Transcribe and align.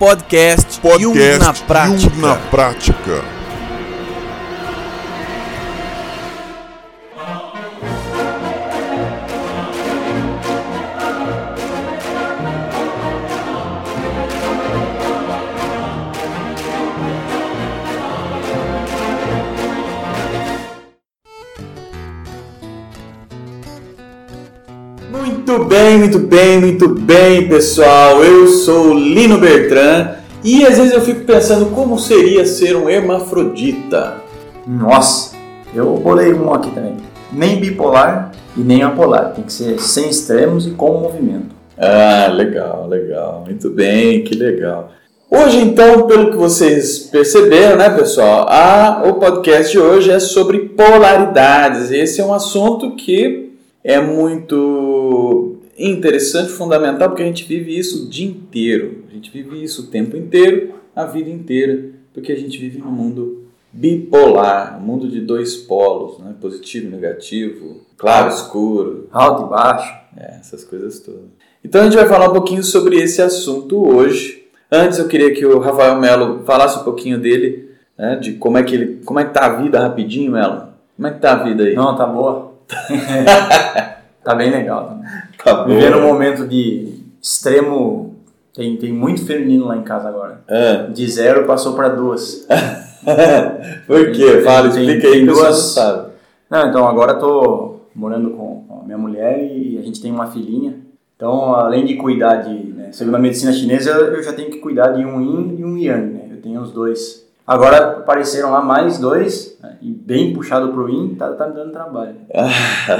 Podcast, 0.00 0.80
Podcast 0.80 1.02
Jung 1.02 1.14
na 1.38 1.52
prática. 1.52 2.08
Jung 2.08 2.22
na 2.24 2.34
prática. 2.48 3.39
Bem, 25.82 25.98
muito 25.98 26.18
bem, 26.18 26.60
muito 26.60 26.88
bem, 26.88 27.48
pessoal. 27.48 28.22
Eu 28.22 28.46
sou 28.48 28.88
o 28.88 28.94
Lino 28.94 29.38
Bertrand 29.38 30.16
e 30.44 30.66
às 30.66 30.76
vezes 30.76 30.92
eu 30.92 31.00
fico 31.00 31.24
pensando 31.24 31.74
como 31.74 31.98
seria 31.98 32.44
ser 32.44 32.76
um 32.76 32.88
hermafrodita. 32.88 34.16
Nossa, 34.66 35.34
eu 35.74 35.94
bolei 35.96 36.34
um 36.34 36.52
aqui 36.52 36.70
também. 36.70 36.96
Nem 37.32 37.58
bipolar 37.58 38.30
e 38.54 38.60
nem 38.60 38.82
apolar. 38.82 39.32
Tem 39.32 39.42
que 39.42 39.52
ser 39.52 39.80
sem 39.80 40.10
extremos 40.10 40.66
e 40.66 40.72
com 40.72 41.00
movimento. 41.00 41.54
Ah, 41.78 42.30
legal, 42.30 42.86
legal. 42.86 43.44
Muito 43.46 43.70
bem, 43.70 44.22
que 44.22 44.34
legal. 44.34 44.92
Hoje, 45.30 45.60
então, 45.62 46.06
pelo 46.06 46.30
que 46.30 46.36
vocês 46.36 46.98
perceberam, 46.98 47.76
né, 47.76 47.88
pessoal, 47.88 48.46
a, 48.50 49.02
o 49.06 49.14
podcast 49.14 49.72
de 49.72 49.78
hoje 49.78 50.10
é 50.10 50.20
sobre 50.20 50.58
polaridades. 50.58 51.90
Esse 51.90 52.20
é 52.20 52.24
um 52.24 52.34
assunto 52.34 52.96
que 52.96 53.54
é 53.82 53.98
muito 53.98 55.59
interessante, 55.88 56.50
fundamental, 56.50 57.08
porque 57.08 57.22
a 57.22 57.26
gente 57.26 57.44
vive 57.44 57.78
isso 57.78 58.04
o 58.04 58.08
dia 58.08 58.28
inteiro. 58.28 59.04
A 59.10 59.14
gente 59.14 59.30
vive 59.30 59.62
isso 59.62 59.82
o 59.82 59.86
tempo 59.86 60.16
inteiro, 60.16 60.74
a 60.94 61.04
vida 61.04 61.30
inteira, 61.30 61.90
porque 62.12 62.32
a 62.32 62.36
gente 62.36 62.58
vive 62.58 62.78
num 62.78 62.90
mundo 62.90 63.44
bipolar, 63.72 64.78
um 64.78 64.84
mundo 64.84 65.08
de 65.08 65.20
dois 65.20 65.56
polos, 65.56 66.18
né? 66.18 66.34
positivo 66.40 66.88
e 66.88 66.90
negativo, 66.90 67.80
claro, 67.96 68.28
escuro, 68.28 69.08
Alto 69.12 69.46
e 69.46 69.48
baixo. 69.48 69.94
é, 70.16 70.36
essas 70.40 70.64
coisas 70.64 70.98
todas. 71.00 71.22
Então 71.64 71.80
a 71.80 71.84
gente 71.84 71.96
vai 71.96 72.06
falar 72.06 72.28
um 72.30 72.32
pouquinho 72.32 72.64
sobre 72.64 72.96
esse 72.96 73.22
assunto 73.22 73.86
hoje. 73.86 74.44
Antes 74.70 74.98
eu 74.98 75.06
queria 75.08 75.32
que 75.32 75.44
o 75.46 75.58
Rafael 75.58 76.00
Melo 76.00 76.42
falasse 76.44 76.78
um 76.78 76.84
pouquinho 76.84 77.18
dele, 77.18 77.70
né, 77.96 78.16
de 78.16 78.34
como 78.34 78.58
é 78.58 78.62
que 78.62 78.74
ele, 78.74 79.00
como 79.04 79.20
é 79.20 79.24
que 79.24 79.34
tá 79.34 79.46
a 79.46 79.56
vida 79.60 79.80
rapidinho, 79.80 80.32
Melo. 80.32 80.68
Como 80.96 81.08
é 81.08 81.12
que 81.12 81.20
tá 81.20 81.32
a 81.32 81.44
vida 81.44 81.64
aí? 81.64 81.74
Não, 81.74 81.96
tá 81.96 82.06
boa. 82.06 82.54
tá 84.24 84.34
bem 84.34 84.50
legal. 84.50 85.00
Tá. 85.42 85.64
Vivendo 85.64 85.98
um 85.98 86.02
momento 86.06 86.46
de 86.46 86.94
extremo. 87.22 88.14
Tem, 88.54 88.76
tem 88.76 88.92
muito 88.92 89.24
feminino 89.24 89.66
lá 89.66 89.76
em 89.76 89.82
casa 89.82 90.08
agora. 90.08 90.40
É. 90.48 90.86
De 90.88 91.08
zero 91.10 91.46
passou 91.46 91.74
para 91.74 91.88
duas. 91.88 92.46
Por 93.86 94.12
quê? 94.12 94.40
Fala, 94.44 94.68
Tem- 94.70 94.80
explica 94.86 95.08
aí 95.08 95.24
duas- 95.26 95.56
sabe. 95.74 96.10
Não, 96.50 96.68
então 96.68 96.86
agora 96.88 97.14
tô 97.14 97.76
morando 97.94 98.30
com 98.30 98.64
com 98.68 98.80
a 98.80 98.84
minha 98.84 98.98
mulher 98.98 99.38
e 99.40 99.78
a 99.78 99.82
gente 99.82 100.00
tem 100.02 100.10
uma 100.10 100.26
filhinha. 100.26 100.74
Então, 101.16 101.54
além 101.54 101.84
de 101.84 101.96
cuidar 101.96 102.36
de, 102.36 102.54
né, 102.72 102.88
segundo 102.92 103.14
a 103.14 103.18
medicina 103.18 103.52
chinesa, 103.52 103.90
eu 103.90 104.22
já 104.22 104.32
tenho 104.32 104.50
que 104.50 104.58
cuidar 104.58 104.88
de 104.92 105.04
um 105.04 105.20
yin 105.20 105.56
e 105.58 105.64
um 105.64 105.76
yang, 105.76 106.12
né? 106.14 106.28
Eu 106.30 106.40
tenho 106.40 106.60
os 106.60 106.72
dois. 106.72 107.19
Agora 107.50 107.98
apareceram 107.98 108.52
lá 108.52 108.62
mais 108.62 108.96
dois, 109.00 109.58
né, 109.60 109.76
e 109.82 109.90
bem 109.90 110.32
puxado 110.32 110.72
pro 110.72 110.88
yin, 110.88 111.16
tá, 111.16 111.32
tá 111.32 111.48
me 111.48 111.54
dando 111.54 111.72
trabalho. 111.72 112.14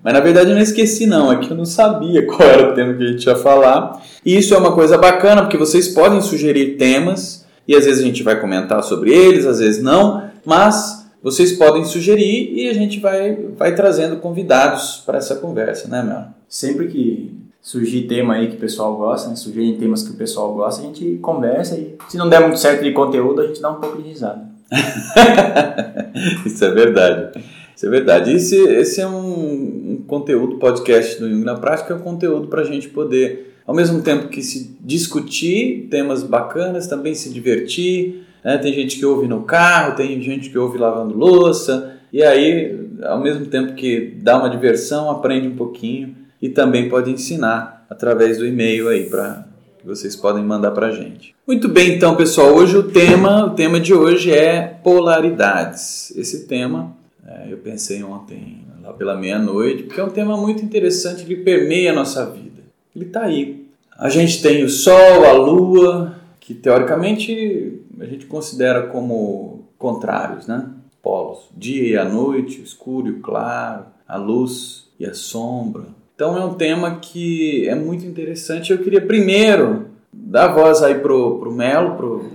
Mas 0.05 0.13
na 0.13 0.19
verdade 0.19 0.51
eu 0.51 0.55
não 0.55 0.61
esqueci 0.61 1.07
não, 1.07 1.31
é 1.31 1.37
que 1.37 1.49
eu 1.49 1.57
não 1.57 1.65
sabia 1.65 2.23
qual 2.29 2.47
era 2.47 2.69
o 2.69 2.75
tema 2.75 2.93
que 2.93 3.03
a 3.03 3.07
gente 3.07 3.25
ia 3.25 3.35
falar. 3.35 3.99
E 4.23 4.37
isso 4.37 4.53
é 4.53 4.57
uma 4.57 4.71
coisa 4.71 4.99
bacana, 4.99 5.41
porque 5.41 5.57
vocês 5.57 5.87
podem 5.87 6.21
sugerir 6.21 6.77
temas, 6.77 7.43
e 7.67 7.75
às 7.75 7.85
vezes 7.85 8.03
a 8.03 8.05
gente 8.05 8.21
vai 8.21 8.39
comentar 8.39 8.83
sobre 8.83 9.11
eles, 9.11 9.47
às 9.47 9.57
vezes 9.57 9.81
não, 9.81 10.29
mas 10.45 11.07
vocês 11.23 11.53
podem 11.53 11.83
sugerir 11.85 12.53
e 12.53 12.69
a 12.69 12.73
gente 12.73 12.99
vai, 12.99 13.35
vai 13.57 13.73
trazendo 13.73 14.17
convidados 14.17 15.01
para 15.03 15.17
essa 15.17 15.37
conversa, 15.37 15.87
né, 15.87 16.03
Melo? 16.03 16.27
Sempre 16.47 16.87
que 16.87 17.35
surgir 17.59 18.03
tema 18.03 18.35
aí 18.35 18.49
que 18.49 18.57
o 18.57 18.59
pessoal 18.59 18.95
gosta, 18.95 19.27
né? 19.29 19.35
surgirem 19.35 19.75
temas 19.75 20.03
que 20.03 20.11
o 20.11 20.15
pessoal 20.15 20.53
gosta, 20.53 20.83
a 20.83 20.85
gente 20.85 21.17
conversa 21.19 21.75
e 21.79 21.97
se 22.07 22.15
não 22.15 22.29
der 22.29 22.41
muito 22.41 22.59
certo 22.59 22.83
de 22.83 22.91
conteúdo, 22.91 23.41
a 23.41 23.47
gente 23.47 23.59
dá 23.59 23.71
um 23.71 23.79
pouco 23.81 23.99
de 23.99 24.09
risada. 24.09 24.45
Isso 26.45 26.63
é 26.63 26.69
verdade. 26.69 27.43
Isso 27.75 27.85
é 27.85 27.89
verdade. 27.89 28.31
Esse, 28.31 28.55
esse 28.55 29.01
é 29.01 29.07
um 29.07 29.84
conteúdo, 30.05 30.57
podcast 30.57 31.19
do 31.19 31.29
Jung 31.29 31.43
na 31.43 31.55
Prática, 31.55 31.93
é 31.93 31.97
um 31.97 32.01
conteúdo 32.01 32.47
para 32.47 32.61
a 32.61 32.65
gente 32.65 32.87
poder, 32.89 33.53
ao 33.65 33.75
mesmo 33.75 34.01
tempo 34.01 34.27
que 34.27 34.41
se 34.41 34.77
discutir 34.81 35.87
temas 35.89 36.23
bacanas, 36.23 36.87
também 36.87 37.13
se 37.15 37.31
divertir. 37.33 38.23
Né? 38.43 38.57
Tem 38.57 38.73
gente 38.73 38.97
que 38.97 39.05
ouve 39.05 39.27
no 39.27 39.43
carro, 39.43 39.95
tem 39.95 40.21
gente 40.21 40.49
que 40.49 40.57
ouve 40.57 40.77
lavando 40.77 41.17
louça, 41.17 41.97
e 42.13 42.23
aí, 42.23 42.89
ao 43.03 43.19
mesmo 43.19 43.45
tempo 43.47 43.73
que 43.73 44.13
dá 44.21 44.37
uma 44.37 44.49
diversão, 44.49 45.09
aprende 45.09 45.47
um 45.47 45.55
pouquinho 45.55 46.15
e 46.41 46.47
também 46.47 46.87
pode 46.87 47.11
ensinar 47.11 47.85
através 47.89 48.37
do 48.37 48.45
e-mail 48.45 48.87
aí 48.87 49.09
para 49.09 49.45
vocês 49.83 50.15
podem 50.15 50.43
mandar 50.43 50.71
para 50.71 50.87
a 50.87 50.91
gente. 50.91 51.35
Muito 51.45 51.67
bem, 51.67 51.95
então, 51.95 52.15
pessoal, 52.15 52.55
hoje 52.55 52.75
o 52.75 52.83
tema, 52.83 53.45
o 53.45 53.49
tema 53.51 53.79
de 53.79 53.93
hoje 53.93 54.31
é 54.31 54.61
polaridades. 54.83 56.11
Esse 56.15 56.47
tema 56.47 56.95
é, 57.27 57.51
eu 57.51 57.57
pensei 57.57 58.03
ontem, 58.03 58.59
lá 58.85 58.93
pela 58.93 59.17
meia-noite, 59.17 59.83
porque 59.83 59.99
é 59.99 60.03
um 60.03 60.09
tema 60.09 60.37
muito 60.37 60.63
interessante 60.63 61.25
que 61.25 61.35
permeia 61.35 61.91
a 61.91 61.95
nossa 61.95 62.25
vida. 62.29 62.61
Ele 62.95 63.05
está 63.05 63.23
aí. 63.23 63.65
A 63.97 64.09
gente 64.09 64.41
tem 64.41 64.63
o 64.63 64.69
Sol, 64.69 65.25
a 65.25 65.33
Lua, 65.33 66.15
que 66.39 66.53
teoricamente 66.53 67.81
a 67.99 68.05
gente 68.05 68.27
considera 68.27 68.83
como 68.83 69.65
contrários, 69.77 70.47
né? 70.47 70.69
Polos. 71.01 71.49
Dia 71.55 71.87
e 71.87 71.97
a 71.97 72.05
noite, 72.05 72.61
o 72.61 72.63
escuro 72.63 73.07
e 73.07 73.11
o 73.11 73.19
claro, 73.19 73.85
a 74.07 74.17
luz 74.17 74.85
e 74.99 75.05
a 75.05 75.13
sombra. 75.13 75.85
Então 76.13 76.37
é 76.37 76.45
um 76.45 76.53
tema 76.53 76.97
que 76.97 77.67
é 77.67 77.75
muito 77.75 78.05
interessante. 78.05 78.71
Eu 78.71 78.79
queria 78.79 79.01
primeiro 79.01 79.87
dar 80.11 80.47
voz 80.49 80.81
aí 80.81 80.95
pro, 80.95 81.39
pro 81.39 81.51
Melo, 81.51 81.95
pro 81.95 82.25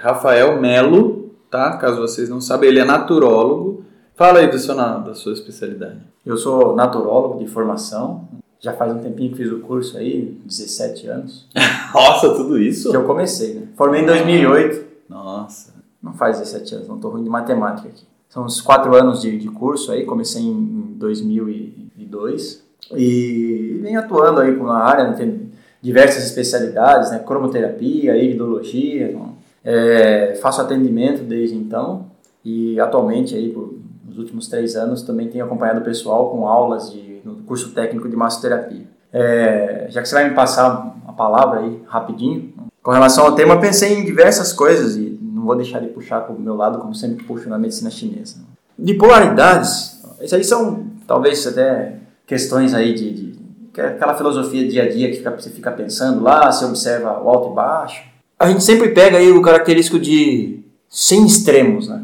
Rafael 0.00 0.60
Melo, 0.60 1.30
tá? 1.50 1.76
Caso 1.76 2.00
vocês 2.00 2.28
não 2.28 2.40
sabem, 2.40 2.68
ele 2.68 2.80
é 2.80 2.84
naturólogo. 2.84 3.84
Fala 4.14 4.40
aí 4.40 4.50
do 4.50 4.58
seu, 4.58 4.74
da 4.74 5.14
sua 5.14 5.32
especialidade. 5.32 6.00
Eu 6.24 6.36
sou 6.36 6.76
naturólogo 6.76 7.38
de 7.38 7.46
formação. 7.46 8.28
Já 8.60 8.72
faz 8.74 8.92
um 8.92 8.98
tempinho 8.98 9.30
que 9.30 9.38
fiz 9.38 9.50
o 9.50 9.60
curso 9.60 9.96
aí, 9.96 10.38
17 10.44 11.06
anos. 11.08 11.48
Nossa, 11.94 12.34
tudo 12.34 12.58
isso? 12.58 12.90
Que 12.90 12.96
eu 12.96 13.04
comecei, 13.04 13.54
né? 13.54 13.68
Formei 13.74 14.02
em 14.02 14.06
2008. 14.06 14.84
Nossa. 15.08 15.72
Não 16.00 16.12
faz 16.12 16.38
17 16.38 16.74
anos, 16.74 16.88
não 16.88 16.98
tô 16.98 17.08
ruim 17.08 17.24
de 17.24 17.30
matemática 17.30 17.88
aqui. 17.88 18.04
São 18.28 18.44
uns 18.44 18.60
4 18.60 18.94
anos 18.94 19.20
de, 19.20 19.36
de 19.38 19.48
curso 19.48 19.90
aí, 19.92 20.04
comecei 20.04 20.42
em 20.42 20.94
2002. 20.96 22.62
E 22.94 23.78
venho 23.82 23.98
atuando 23.98 24.40
aí 24.40 24.54
na 24.56 24.78
área, 24.78 25.08
né? 25.08 25.16
tem 25.16 25.50
diversas 25.80 26.24
especialidades, 26.24 27.10
né? 27.10 27.18
Cromoterapia, 27.18 28.16
iridologia. 28.16 29.18
É, 29.64 30.38
faço 30.42 30.60
atendimento 30.60 31.22
desde 31.22 31.56
então 31.56 32.06
e 32.44 32.80
atualmente 32.80 33.34
aí 33.34 33.50
por 33.50 33.81
nos 34.12 34.18
últimos 34.18 34.46
três 34.46 34.76
anos 34.76 35.02
também 35.02 35.28
tenho 35.28 35.44
acompanhado 35.44 35.80
o 35.80 35.84
pessoal 35.84 36.30
com 36.30 36.46
aulas 36.46 36.92
de, 36.92 37.20
no 37.24 37.36
curso 37.36 37.70
técnico 37.70 38.08
de 38.08 38.14
massoterapia. 38.14 38.86
É, 39.10 39.86
já 39.88 40.02
que 40.02 40.08
você 40.08 40.14
vai 40.14 40.28
me 40.28 40.34
passar 40.34 40.96
a 41.06 41.12
palavra 41.12 41.60
aí 41.60 41.82
rapidinho, 41.86 42.52
com 42.82 42.90
relação 42.90 43.24
ao 43.24 43.34
tema, 43.34 43.58
pensei 43.58 43.94
em 43.94 44.04
diversas 44.04 44.52
coisas 44.52 44.96
e 44.96 45.18
não 45.22 45.44
vou 45.44 45.56
deixar 45.56 45.80
de 45.80 45.88
puxar 45.88 46.20
para 46.20 46.34
o 46.34 46.38
meu 46.38 46.54
lado, 46.54 46.78
como 46.78 46.94
sempre 46.94 47.24
puxo 47.24 47.48
na 47.48 47.58
medicina 47.58 47.90
chinesa. 47.90 48.36
De 48.78 48.94
polaridades, 48.94 50.02
isso 50.20 50.34
aí 50.34 50.44
são 50.44 50.86
talvez 51.06 51.46
até 51.46 51.96
questões 52.26 52.74
aí 52.74 52.94
de, 52.94 53.12
de 53.12 53.42
é 53.78 53.86
aquela 53.86 54.14
filosofia 54.14 54.68
dia 54.68 54.82
a 54.82 54.88
dia 54.90 55.10
que 55.10 55.16
fica, 55.16 55.30
você 55.30 55.48
fica 55.48 55.70
pensando 55.70 56.22
lá, 56.22 56.52
você 56.52 56.66
observa 56.66 57.18
o 57.22 57.28
alto 57.28 57.52
e 57.52 57.54
baixo. 57.54 58.04
A 58.38 58.46
gente 58.46 58.62
sempre 58.62 58.90
pega 58.90 59.16
aí 59.16 59.30
o 59.30 59.40
característico 59.40 59.98
de 59.98 60.62
sem 60.90 61.24
extremos, 61.24 61.88
né? 61.88 62.02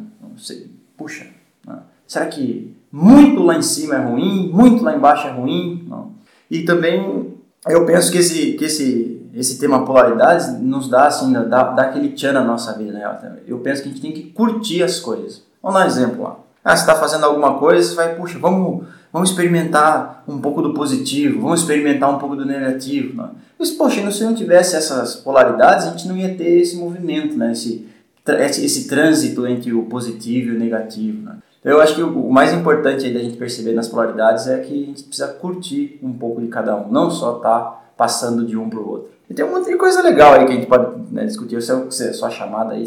Será 2.08 2.26
que 2.26 2.74
muito 2.90 3.42
lá 3.42 3.54
em 3.54 3.62
cima 3.62 3.96
é 3.96 3.98
ruim, 3.98 4.50
muito 4.50 4.82
lá 4.82 4.96
embaixo 4.96 5.28
é 5.28 5.30
ruim? 5.30 5.84
Não. 5.86 6.12
E 6.50 6.62
também 6.62 7.34
eu 7.68 7.84
penso 7.84 8.10
que 8.10 8.16
esse, 8.16 8.52
que 8.52 8.64
esse, 8.64 9.28
esse 9.34 9.58
tema 9.58 9.84
polaridades 9.84 10.58
nos 10.58 10.88
dá, 10.88 11.06
assim, 11.06 11.30
dá, 11.32 11.42
dá 11.44 11.82
aquele 11.82 12.08
tchan 12.10 12.32
na 12.32 12.42
nossa 12.42 12.72
vida. 12.72 12.92
Né? 12.92 13.36
Eu 13.46 13.58
penso 13.58 13.82
que 13.82 13.88
a 13.88 13.92
gente 13.92 14.00
tem 14.00 14.12
que 14.12 14.30
curtir 14.30 14.82
as 14.82 14.98
coisas. 14.98 15.42
Vamos 15.62 15.78
dar 15.78 15.84
um 15.84 15.88
exemplo 15.88 16.22
lá. 16.22 16.38
Ah, 16.64 16.74
você 16.74 16.82
está 16.82 16.94
fazendo 16.94 17.24
alguma 17.24 17.58
coisa, 17.58 17.88
você 17.88 17.94
vai, 17.94 18.14
puxa, 18.14 18.38
vamos, 18.38 18.86
vamos 19.12 19.30
experimentar 19.30 20.24
um 20.26 20.38
pouco 20.38 20.62
do 20.62 20.74
positivo, 20.74 21.42
vamos 21.42 21.60
experimentar 21.60 22.14
um 22.14 22.18
pouco 22.18 22.36
do 22.36 22.44
negativo. 22.44 23.16
Né? 23.16 23.28
Mas, 23.58 23.70
poxa, 23.70 24.10
se 24.10 24.24
não 24.24 24.34
tivesse 24.34 24.76
essas 24.76 25.16
polaridades, 25.16 25.86
a 25.86 25.90
gente 25.90 26.08
não 26.08 26.16
ia 26.16 26.34
ter 26.34 26.60
esse 26.60 26.76
movimento, 26.76 27.36
né? 27.36 27.52
esse, 27.52 27.86
esse, 28.26 28.64
esse 28.64 28.88
trânsito 28.88 29.46
entre 29.46 29.72
o 29.72 29.84
positivo 29.84 30.52
e 30.52 30.56
o 30.56 30.58
negativo. 30.58 31.22
Né? 31.22 31.36
Então, 31.60 31.72
eu 31.72 31.80
acho 31.80 31.94
que 31.94 32.02
o 32.02 32.30
mais 32.30 32.52
importante 32.52 33.04
aí 33.04 33.12
da 33.12 33.20
gente 33.20 33.36
perceber 33.36 33.72
nas 33.72 33.88
polaridades 33.88 34.46
é 34.46 34.58
que 34.58 34.82
a 34.82 34.86
gente 34.86 35.02
precisa 35.04 35.28
curtir 35.28 35.98
um 36.02 36.12
pouco 36.12 36.40
de 36.40 36.48
cada 36.48 36.76
um, 36.76 36.90
não 36.90 37.10
só 37.10 37.34
tá 37.34 37.82
passando 37.96 38.46
de 38.46 38.56
um 38.56 38.70
para 38.70 38.78
o 38.78 38.88
outro. 38.88 39.10
E 39.28 39.34
tem 39.34 39.44
um 39.44 39.50
monte 39.50 39.66
de 39.66 39.76
coisa 39.76 40.00
legal 40.00 40.34
aí 40.34 40.46
que 40.46 40.52
a 40.52 40.54
gente 40.54 40.66
pode 40.66 41.12
né, 41.12 41.24
discutir. 41.26 41.60
Sei 41.60 42.08
a 42.08 42.12
sua 42.12 42.30
chamada 42.30 42.74
aí, 42.74 42.84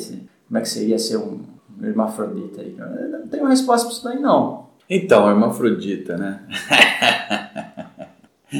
como 0.48 0.58
é 0.58 0.62
que 0.62 0.70
seria 0.70 0.98
ser 0.98 1.18
um 1.18 1.42
hermafrodita 1.84 2.62
aí. 2.62 2.76
Eu 2.78 3.10
não 3.10 3.28
tenho 3.28 3.46
resposta 3.46 3.86
para 3.86 3.96
isso 3.96 4.04
daí, 4.04 4.20
não. 4.20 4.68
Então, 4.90 5.30
hermafrodita, 5.30 6.18
né? 6.18 6.42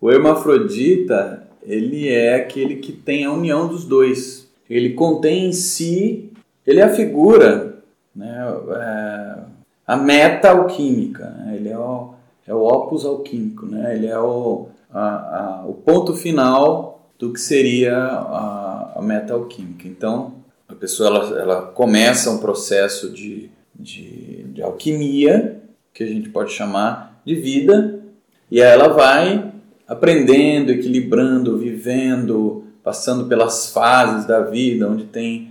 o 0.00 0.10
hermafrodita, 0.10 1.46
ele 1.62 2.08
é 2.08 2.34
aquele 2.34 2.76
que 2.76 2.92
tem 2.92 3.24
a 3.24 3.32
união 3.32 3.68
dos 3.68 3.84
dois. 3.84 4.50
Ele 4.68 4.90
contém 4.90 5.46
em 5.46 5.52
si, 5.52 6.32
ele 6.66 6.80
é 6.80 6.84
a 6.84 6.94
figura, 6.94 7.82
né? 8.14 8.44
É, 8.76 9.49
a 9.90 9.96
meta 9.96 10.50
alquímica, 10.50 11.30
né? 11.30 11.56
ele 11.56 11.68
é 11.68 11.76
o, 11.76 12.14
é 12.46 12.54
o 12.54 12.62
opus 12.62 13.04
alquímico, 13.04 13.66
né? 13.66 13.96
ele 13.96 14.06
é 14.06 14.16
o, 14.16 14.68
a, 14.88 15.00
a, 15.00 15.64
o 15.66 15.74
ponto 15.74 16.14
final 16.14 17.10
do 17.18 17.32
que 17.32 17.40
seria 17.40 17.96
a, 17.96 18.92
a 18.94 19.02
meta 19.02 19.32
alquímica. 19.32 19.88
Então, 19.88 20.34
a 20.68 20.76
pessoa 20.76 21.08
ela, 21.08 21.40
ela 21.40 21.62
começa 21.62 22.30
um 22.30 22.38
processo 22.38 23.10
de, 23.10 23.50
de, 23.74 24.44
de 24.44 24.62
alquimia, 24.62 25.60
que 25.92 26.04
a 26.04 26.06
gente 26.06 26.28
pode 26.28 26.52
chamar 26.52 27.20
de 27.24 27.34
vida, 27.34 28.00
e 28.48 28.62
aí 28.62 28.70
ela 28.70 28.90
vai 28.90 29.52
aprendendo, 29.88 30.70
equilibrando, 30.70 31.58
vivendo, 31.58 32.62
passando 32.84 33.26
pelas 33.26 33.72
fases 33.72 34.24
da 34.24 34.40
vida, 34.40 34.88
onde 34.88 35.06
tem 35.06 35.50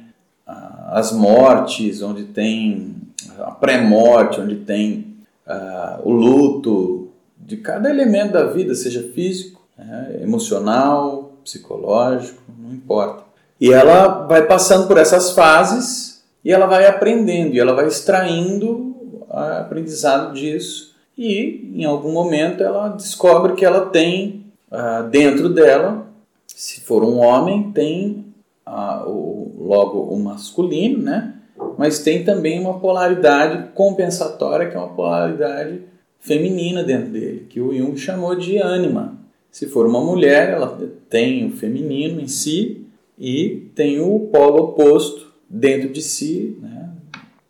as 0.92 1.12
mortes, 1.12 2.02
onde 2.02 2.24
tem 2.24 2.96
a 3.40 3.52
pré-morte, 3.52 4.40
onde 4.40 4.56
tem 4.58 5.16
uh, 5.48 6.08
o 6.08 6.12
luto 6.12 7.10
de 7.38 7.58
cada 7.58 7.90
elemento 7.90 8.34
da 8.34 8.46
vida, 8.46 8.76
seja 8.76 9.04
físico, 9.14 9.62
né, 9.78 10.20
emocional, 10.22 11.34
psicológico, 11.44 12.42
não 12.58 12.74
importa. 12.74 13.24
E 13.60 13.72
ela 13.74 14.26
vai 14.28 14.46
passando 14.46 14.88
por 14.88 14.98
essas 14.98 15.32
fases 15.32 16.24
e 16.44 16.52
ela 16.52 16.66
vai 16.66 16.86
aprendendo 16.88 17.56
e 17.56 17.60
ela 17.60 17.74
vai 17.74 17.88
extraindo 17.88 18.96
aprendizado 19.30 20.34
disso 20.34 20.96
e 21.18 21.70
em 21.76 21.84
algum 21.84 22.14
momento 22.14 22.64
ela 22.64 22.88
descobre 22.88 23.54
que 23.54 23.66
ela 23.66 23.88
tem 23.88 24.46
uh, 24.72 25.08
dentro 25.10 25.50
dela, 25.50 26.08
se 26.48 26.80
for 26.80 27.04
um 27.04 27.18
homem, 27.18 27.72
tem 27.72 28.26
uh, 28.66 29.10
o, 29.10 29.54
logo 29.60 30.00
o 30.00 30.18
masculino, 30.18 31.04
né? 31.04 31.39
Mas 31.80 32.00
tem 32.00 32.26
também 32.26 32.60
uma 32.60 32.78
polaridade 32.78 33.70
compensatória, 33.74 34.70
que 34.70 34.76
é 34.76 34.78
uma 34.78 34.90
polaridade 34.90 35.80
feminina 36.20 36.84
dentro 36.84 37.08
dele, 37.08 37.46
que 37.48 37.62
o 37.62 37.74
Jung 37.74 37.96
chamou 37.96 38.36
de 38.36 38.58
ânima. 38.58 39.18
Se 39.50 39.66
for 39.66 39.88
uma 39.88 40.02
mulher, 40.02 40.50
ela 40.50 40.78
tem 41.10 41.48
o 41.48 41.52
feminino 41.52 42.20
em 42.20 42.28
si 42.28 42.86
e 43.18 43.70
tem 43.74 44.02
o 44.02 44.28
polo 44.30 44.62
oposto 44.62 45.32
dentro 45.50 45.88
de 45.88 46.02
si, 46.02 46.58
né, 46.62 46.90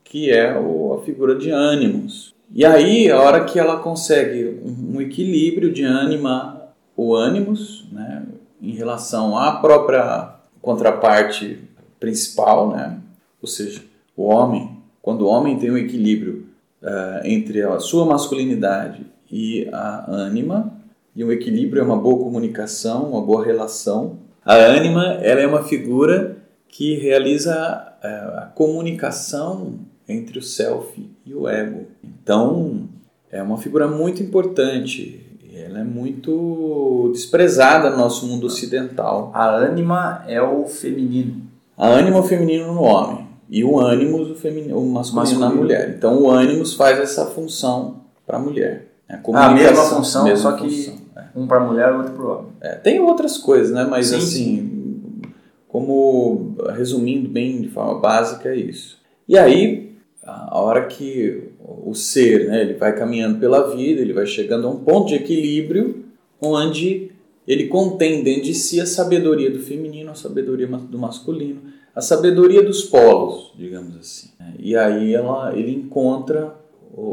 que 0.04 0.30
é 0.30 0.52
a 0.52 1.00
figura 1.04 1.34
de 1.34 1.50
ânimos. 1.50 2.36
E 2.54 2.64
aí, 2.64 3.10
a 3.10 3.20
hora 3.20 3.46
que 3.46 3.58
ela 3.58 3.78
consegue 3.78 4.60
um 4.64 5.02
equilíbrio 5.02 5.74
de 5.74 5.84
ânima, 5.84 6.70
o 6.96 7.16
ânimos, 7.16 7.88
né, 7.92 8.28
em 8.62 8.76
relação 8.76 9.36
à 9.36 9.54
própria 9.54 10.36
contraparte 10.62 11.58
principal, 12.00 12.70
né, 12.70 13.00
ou 13.42 13.48
seja, 13.48 13.89
o 14.20 14.24
homem, 14.24 14.78
quando 15.02 15.22
o 15.22 15.28
homem 15.30 15.58
tem 15.58 15.72
um 15.72 15.78
equilíbrio 15.78 16.46
uh, 16.84 17.26
entre 17.26 17.62
a 17.62 17.80
sua 17.80 18.06
masculinidade 18.06 19.06
e 19.32 19.70
a 19.72 20.12
ânima, 20.12 20.74
e 21.16 21.24
um 21.24 21.32
equilíbrio 21.32 21.82
é 21.82 21.86
uma 21.86 21.96
boa 21.96 22.20
comunicação, 22.20 23.12
uma 23.12 23.22
boa 23.22 23.46
relação. 23.46 24.18
A 24.44 24.56
ânima 24.56 25.06
ela 25.22 25.40
é 25.40 25.48
uma 25.48 25.64
figura 25.64 26.36
que 26.68 26.96
realiza 26.96 27.56
uh, 28.04 28.40
a 28.40 28.52
comunicação 28.54 29.76
entre 30.06 30.38
o 30.38 30.44
self 30.44 31.10
e 31.26 31.34
o 31.34 31.48
ego. 31.48 31.88
Então, 32.04 32.90
é 33.32 33.42
uma 33.42 33.58
figura 33.58 33.88
muito 33.88 34.22
importante. 34.22 35.26
Ela 35.54 35.80
é 35.80 35.84
muito 35.86 37.10
desprezada 37.14 37.90
no 37.90 37.98
nosso 37.98 38.28
mundo 38.28 38.48
ocidental. 38.48 39.32
A 39.34 39.50
ânima 39.50 40.26
é 40.28 40.42
o 40.42 40.66
feminino. 40.66 41.42
A 41.78 41.88
ânima 41.88 42.18
é 42.18 42.20
o 42.20 42.24
feminino 42.24 42.74
no 42.74 42.82
homem 42.82 43.29
e 43.50 43.64
o 43.64 43.80
ânimos, 43.80 44.30
o, 44.30 44.36
feminino, 44.36 44.78
o 44.78 44.86
masculino, 44.86 45.22
masculino, 45.22 45.50
na 45.50 45.62
mulher. 45.62 45.96
Então 45.98 46.22
o 46.22 46.30
ânimos 46.30 46.74
faz 46.76 47.00
essa 47.00 47.26
função 47.26 48.02
para 48.26 48.38
a 48.38 48.40
mulher. 48.40 48.88
Né? 49.10 49.22
A, 49.34 49.46
a 49.48 49.54
mesma 49.54 49.84
função, 49.84 50.24
mesma 50.24 50.52
só 50.52 50.58
que 50.58 50.70
função, 50.70 50.96
é. 51.16 51.24
um 51.36 51.48
para 51.48 51.58
a 51.58 51.66
mulher 51.66 51.92
e 51.92 51.98
outro 51.98 52.14
para 52.14 52.24
o 52.24 52.30
homem. 52.30 52.52
É, 52.62 52.76
tem 52.76 53.00
outras 53.00 53.38
coisas, 53.38 53.72
né? 53.74 53.88
mas 53.90 54.08
sim, 54.08 54.16
assim, 54.18 54.28
sim. 54.28 55.32
como 55.68 56.56
resumindo 56.76 57.28
bem 57.28 57.62
de 57.62 57.70
forma 57.70 58.00
básica, 58.00 58.50
é 58.50 58.56
isso. 58.56 59.00
E 59.28 59.38
aí, 59.38 59.96
a 60.24 60.60
hora 60.60 60.86
que 60.86 61.50
o 61.60 61.94
ser 61.96 62.48
né, 62.48 62.62
ele 62.62 62.74
vai 62.76 62.96
caminhando 62.96 63.40
pela 63.40 63.76
vida, 63.76 64.02
ele 64.02 64.14
vai 64.14 64.28
chegando 64.28 64.68
a 64.68 64.72
um 64.72 64.78
ponto 64.78 65.08
de 65.08 65.16
equilíbrio 65.16 66.06
onde 66.42 67.12
ele 67.50 67.68
contém 67.68 68.24
dentro 68.24 68.44
de 68.44 68.54
si 68.54 68.80
a 68.80 68.86
sabedoria 68.86 69.52
do 69.52 69.60
feminino, 69.60 70.12
a 70.12 70.16
sabedoria 70.16 70.68
do 70.68 70.98
masculino 70.98 71.62
a 72.00 72.02
sabedoria 72.02 72.64
dos 72.64 72.84
polos, 72.84 73.52
digamos 73.58 73.98
assim. 73.98 74.30
E 74.58 74.76
aí 74.76 75.14
ela, 75.14 75.54
ele 75.54 75.74
encontra 75.74 76.56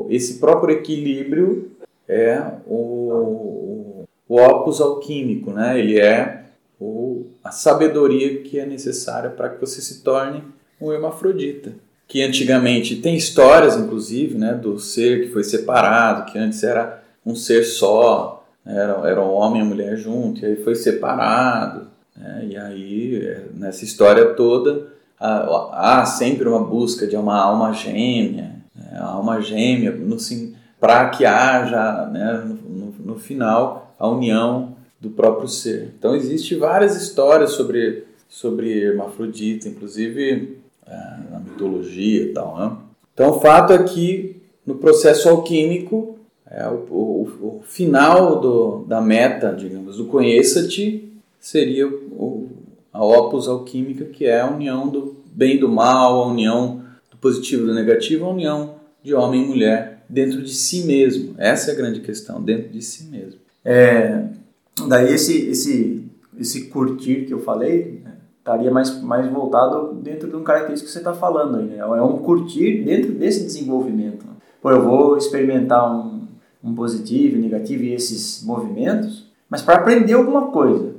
esse 0.09 0.39
próprio 0.39 0.77
equilíbrio 0.77 1.73
é 2.09 2.41
o, 2.67 4.05
o 4.29 4.41
opus 4.41 4.81
alquímico, 4.81 5.51
né? 5.51 5.79
Ele 5.79 5.99
é 5.99 6.45
o, 6.81 7.27
a 7.43 7.51
sabedoria 7.51 8.43
que 8.43 8.61
é 8.61 8.65
necessária 8.65 9.31
para 9.31 9.49
que 9.49 9.61
você 9.61 9.81
se 9.81 10.03
torne 10.03 10.45
um 10.81 10.93
hermafrodita. 10.93 11.75
Que 12.07 12.23
antigamente 12.23 12.97
tem 12.97 13.17
histórias, 13.17 13.77
inclusive, 13.77 14.39
né, 14.39 14.55
do 14.55 14.79
ser 14.79 15.25
que 15.25 15.33
foi 15.33 15.43
separado, 15.43 16.31
que 16.31 16.39
antes 16.39 16.63
era 16.63 17.03
um 17.25 17.35
ser 17.35 17.65
só, 17.65 18.46
era, 18.67 19.09
era 19.09 19.23
um 19.23 19.33
homem 19.33 19.63
e 19.63 19.65
mulher 19.65 19.97
junto, 19.97 20.43
e 20.43 20.47
aí 20.47 20.57
foi 20.57 20.75
separado, 20.75 21.89
né? 22.17 22.47
E 22.49 22.57
aí, 22.57 23.41
nessa 23.55 23.85
história 23.85 24.35
toda, 24.35 24.89
há, 25.21 26.01
há 26.01 26.07
sempre 26.07 26.49
uma 26.49 26.65
busca 26.65 27.07
de 27.07 27.17
uma 27.17 27.37
alma 27.37 27.73
gêmea, 27.73 28.57
né? 28.75 28.99
a 28.99 29.05
alma 29.05 29.41
gêmea, 29.41 29.95
para 30.81 31.09
que 31.11 31.25
haja, 31.25 32.07
né, 32.07 32.43
no, 32.45 32.55
no, 32.55 32.95
no 33.05 33.19
final, 33.19 33.95
a 33.99 34.09
união 34.09 34.77
do 35.01 35.11
próprio 35.11 35.49
ser. 35.49 35.95
Então, 35.99 36.15
existem 36.15 36.59
várias 36.59 36.97
histórias 36.97 37.53
sobre, 37.53 38.05
sobre 38.29 38.83
hermafrodita, 38.83 39.69
inclusive 39.69 40.59
é, 40.87 40.93
na 41.31 41.41
mitologia 41.41 42.23
e 42.23 42.33
tal. 42.33 42.59
Né? 42.59 42.77
Então, 43.13 43.31
o 43.31 43.41
fato 43.41 43.73
é 43.73 43.83
que 43.83 44.41
no 44.67 44.77
processo 44.77 45.29
alquímico, 45.29 46.16
é, 46.57 46.67
o, 46.69 46.73
o, 46.73 47.59
o, 47.59 47.63
final 47.65 48.41
do, 48.41 48.85
da 48.89 48.99
meta, 48.99 49.53
digamos, 49.53 49.99
do 49.99 50.07
conheça-te, 50.07 51.13
seria 51.39 51.87
o, 51.87 52.49
a 52.91 53.05
opus 53.05 53.47
alquímica, 53.47 54.07
que 54.07 54.25
é 54.25 54.41
a 54.41 54.51
união 54.51 54.89
do 54.89 55.17
bem 55.27 55.57
e 55.57 55.59
do 55.59 55.69
mal, 55.69 56.23
a 56.23 56.27
união 56.29 56.81
do 57.11 57.19
positivo 57.19 57.65
e 57.65 57.67
do 57.67 57.75
negativo, 57.75 58.25
a 58.25 58.31
união 58.31 58.77
de 59.03 59.13
homem 59.13 59.45
e 59.45 59.47
mulher 59.47 60.03
dentro 60.09 60.41
de 60.41 60.55
si 60.55 60.87
mesmo. 60.87 61.35
Essa 61.37 61.73
é 61.73 61.75
a 61.75 61.77
grande 61.77 62.01
questão, 62.01 62.41
dentro 62.41 62.71
de 62.71 62.81
si 62.81 63.05
mesmo. 63.05 63.39
É, 63.63 64.25
daí 64.89 65.13
esse, 65.13 65.51
esse, 65.51 66.07
esse 66.39 66.69
curtir 66.69 67.27
que 67.27 67.35
eu 67.35 67.41
falei 67.41 68.01
né, 68.03 68.15
estaria 68.39 68.71
mais, 68.71 68.99
mais 69.03 69.31
voltado 69.31 69.93
dentro 69.97 70.27
de 70.27 70.37
um 70.37 70.43
característico 70.43 70.87
que 70.87 70.93
você 70.93 71.01
está 71.01 71.13
falando 71.13 71.59
aí, 71.59 71.67
né? 71.67 71.79
É 71.81 72.03
um 72.03 72.17
curtir 72.17 72.83
dentro 72.83 73.13
desse 73.13 73.45
desenvolvimento. 73.45 74.25
Pô, 74.63 74.71
eu 74.71 74.83
vou 74.83 75.19
experimentar 75.19 75.95
um, 75.95 76.16
um 76.67 76.75
positivo 76.75 77.37
e 77.37 77.41
negativo 77.41 77.85
e 77.85 77.95
esses 77.95 78.43
movimentos, 78.45 79.27
mas 79.49 79.63
para 79.63 79.77
aprender 79.77 80.15
alguma 80.15 80.49
coisa. 80.49 80.97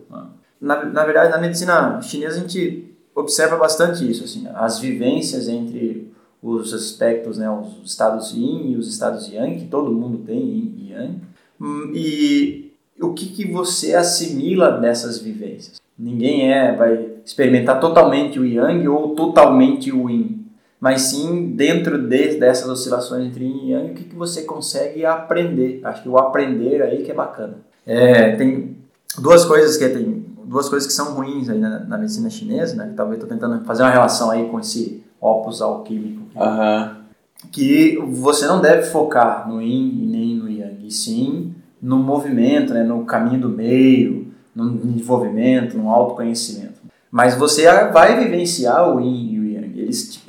Na, 0.59 0.85
na 0.85 1.05
verdade, 1.05 1.29
na 1.29 1.37
medicina 1.37 2.01
chinesa 2.01 2.37
a 2.37 2.39
gente 2.39 2.95
observa 3.13 3.57
bastante 3.57 4.09
isso, 4.09 4.23
assim, 4.23 4.47
as 4.55 4.79
vivências 4.79 5.47
entre 5.47 6.11
os 6.41 6.73
aspectos, 6.73 7.37
né, 7.37 7.49
os 7.49 7.89
estados 7.91 8.31
yin 8.31 8.71
e 8.71 8.75
os 8.75 8.87
estados 8.87 9.27
yang, 9.31 9.59
que 9.59 9.65
todo 9.65 9.91
mundo 9.91 10.19
tem 10.19 10.39
yin 10.39 10.75
e 10.77 10.91
yang, 10.91 11.15
hum, 11.59 11.91
e 11.93 12.71
o 12.99 13.13
que, 13.13 13.27
que 13.27 13.51
você 13.51 13.93
assimila 13.93 14.71
dessas 14.71 15.19
vivências. 15.19 15.79
Ninguém 15.97 16.51
é 16.51 16.75
vai 16.75 17.07
experimentar 17.25 17.79
totalmente 17.79 18.39
o 18.39 18.45
yang 18.45 18.87
ou 18.87 19.15
totalmente 19.15 19.91
o 19.91 20.09
yin, 20.09 20.36
mas 20.87 21.01
sim 21.01 21.47
dentro 21.47 21.97
de, 21.97 22.37
dessas 22.37 22.69
oscilações 22.69 23.25
entre 23.25 23.43
yin 23.43 23.65
e 23.65 23.71
yang, 23.73 23.91
o 23.91 23.93
que, 23.93 24.05
que 24.05 24.15
você 24.15 24.43
consegue 24.43 25.05
aprender. 25.05 25.81
Acho 25.83 26.01
que 26.01 26.07
o 26.07 26.17
aprender 26.17 26.81
aí 26.81 27.03
que 27.03 27.11
é 27.11 27.13
bacana. 27.13 27.55
É, 27.85 28.37
tem 28.37 28.77
duas 29.19 29.43
coisas 29.43 29.75
que 29.75 29.89
tem 29.89 30.25
duas 30.45 30.69
coisas 30.69 30.87
que 30.87 30.93
são 30.93 31.13
ruins 31.13 31.49
aí 31.49 31.59
na, 31.59 31.79
na 31.79 31.97
medicina 31.97 32.29
chinesa, 32.29 32.77
né? 32.77 32.87
Que 32.87 32.93
talvez 32.93 33.21
estou 33.21 33.29
tentando 33.29 33.65
fazer 33.65 33.83
uma 33.83 33.91
relação 33.91 34.31
aí 34.31 34.47
com 34.47 34.61
esse 34.61 35.03
opus 35.19 35.61
alquímico. 35.61 36.21
Uhum. 36.33 36.95
Que 37.51 37.97
você 38.07 38.47
não 38.47 38.61
deve 38.61 38.83
focar 38.83 39.45
no 39.45 39.61
yin 39.61 40.03
e 40.03 40.05
nem 40.05 40.35
no 40.37 40.49
yang, 40.49 40.87
e 40.87 40.89
sim 40.89 41.53
no 41.81 41.97
movimento, 41.97 42.73
né? 42.73 42.81
no 42.81 43.03
caminho 43.03 43.41
do 43.41 43.49
meio, 43.49 44.27
no 44.55 44.69
desenvolvimento, 44.77 45.77
no 45.77 45.89
autoconhecimento. 45.89 46.79
Mas 47.11 47.35
você 47.35 47.65
vai 47.91 48.17
vivenciar 48.17 48.95
o 48.95 49.01
yin 49.01 49.33
e 49.33 49.39
o 49.41 49.45
yang, 49.45 49.77
eles 49.77 50.09
te 50.13 50.19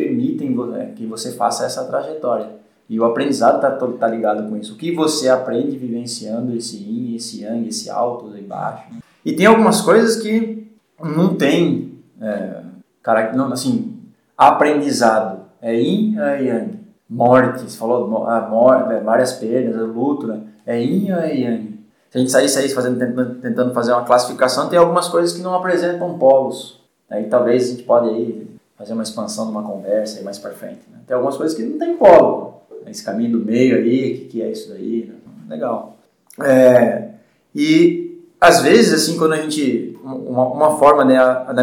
que 0.96 1.06
você 1.06 1.32
faça 1.32 1.64
essa 1.64 1.84
trajetória. 1.84 2.58
E 2.88 2.98
o 2.98 3.04
aprendizado 3.04 3.56
está 3.56 3.70
tá 3.70 4.08
ligado 4.08 4.48
com 4.48 4.56
isso. 4.56 4.74
O 4.74 4.76
que 4.76 4.94
você 4.94 5.28
aprende 5.28 5.76
vivenciando 5.76 6.56
esse 6.56 6.76
yin, 6.76 7.14
esse 7.14 7.42
yang, 7.42 7.68
esse 7.68 7.90
alto 7.90 8.34
e 8.36 8.40
baixo. 8.40 8.84
E 9.24 9.32
tem 9.34 9.44
algumas 9.44 9.82
coisas 9.82 10.16
que 10.16 10.66
não 10.98 11.34
tem, 11.34 11.98
é, 12.20 12.62
cara, 13.02 13.32
não, 13.34 13.52
assim, 13.52 13.98
aprendizado. 14.36 15.40
É 15.60 15.74
yin 15.74 16.18
é 16.18 16.42
yang? 16.44 16.78
Morte, 17.10 17.62
você 17.62 17.76
falou 17.76 18.26
a 18.26 18.40
morte, 18.40 18.92
é, 18.92 19.00
várias 19.00 19.32
perdas, 19.32 19.76
luto, 19.94 20.26
né? 20.26 20.40
É 20.64 20.80
yin 20.80 21.10
é 21.10 21.34
yang? 21.34 21.78
Se 22.10 22.16
a 22.16 22.20
gente 22.20 22.30
sair, 22.30 22.48
sair 22.48 22.68
fazendo, 22.70 22.98
tentando, 22.98 23.34
tentando 23.34 23.74
fazer 23.74 23.92
uma 23.92 24.04
classificação, 24.04 24.68
tem 24.68 24.78
algumas 24.78 25.08
coisas 25.08 25.36
que 25.36 25.42
não 25.42 25.54
apresentam 25.54 26.18
polos. 26.18 26.80
Aí 27.10 27.24
talvez 27.24 27.66
a 27.66 27.70
gente 27.72 27.82
pode 27.82 28.08
aí 28.08 28.46
fazer 28.78 28.92
uma 28.92 29.02
expansão 29.02 29.46
de 29.46 29.50
uma 29.50 29.62
conversa 29.62 30.18
aí 30.18 30.24
mais 30.24 30.38
para 30.38 30.52
frente. 30.52 30.80
Né? 30.90 30.98
Tem 31.06 31.14
algumas 31.14 31.36
coisas 31.36 31.56
que 31.56 31.64
não 31.64 31.78
tem 31.78 31.96
polo. 31.96 32.62
Esse 32.86 33.04
caminho 33.04 33.38
do 33.38 33.44
meio 33.44 33.76
aí, 33.76 34.14
o 34.14 34.18
que, 34.18 34.24
que 34.26 34.42
é 34.42 34.50
isso 34.50 34.70
daí? 34.70 35.06
Né? 35.06 35.14
Legal. 35.48 35.96
É, 36.42 37.08
e 37.54 38.08
às 38.40 38.62
vezes, 38.62 38.92
assim, 38.92 39.18
quando 39.18 39.32
a 39.32 39.36
gente. 39.36 39.98
Uma, 40.02 40.46
uma 40.46 40.78
forma, 40.78 41.04
né? 41.04 41.18
A, 41.18 41.50
a 41.50 41.54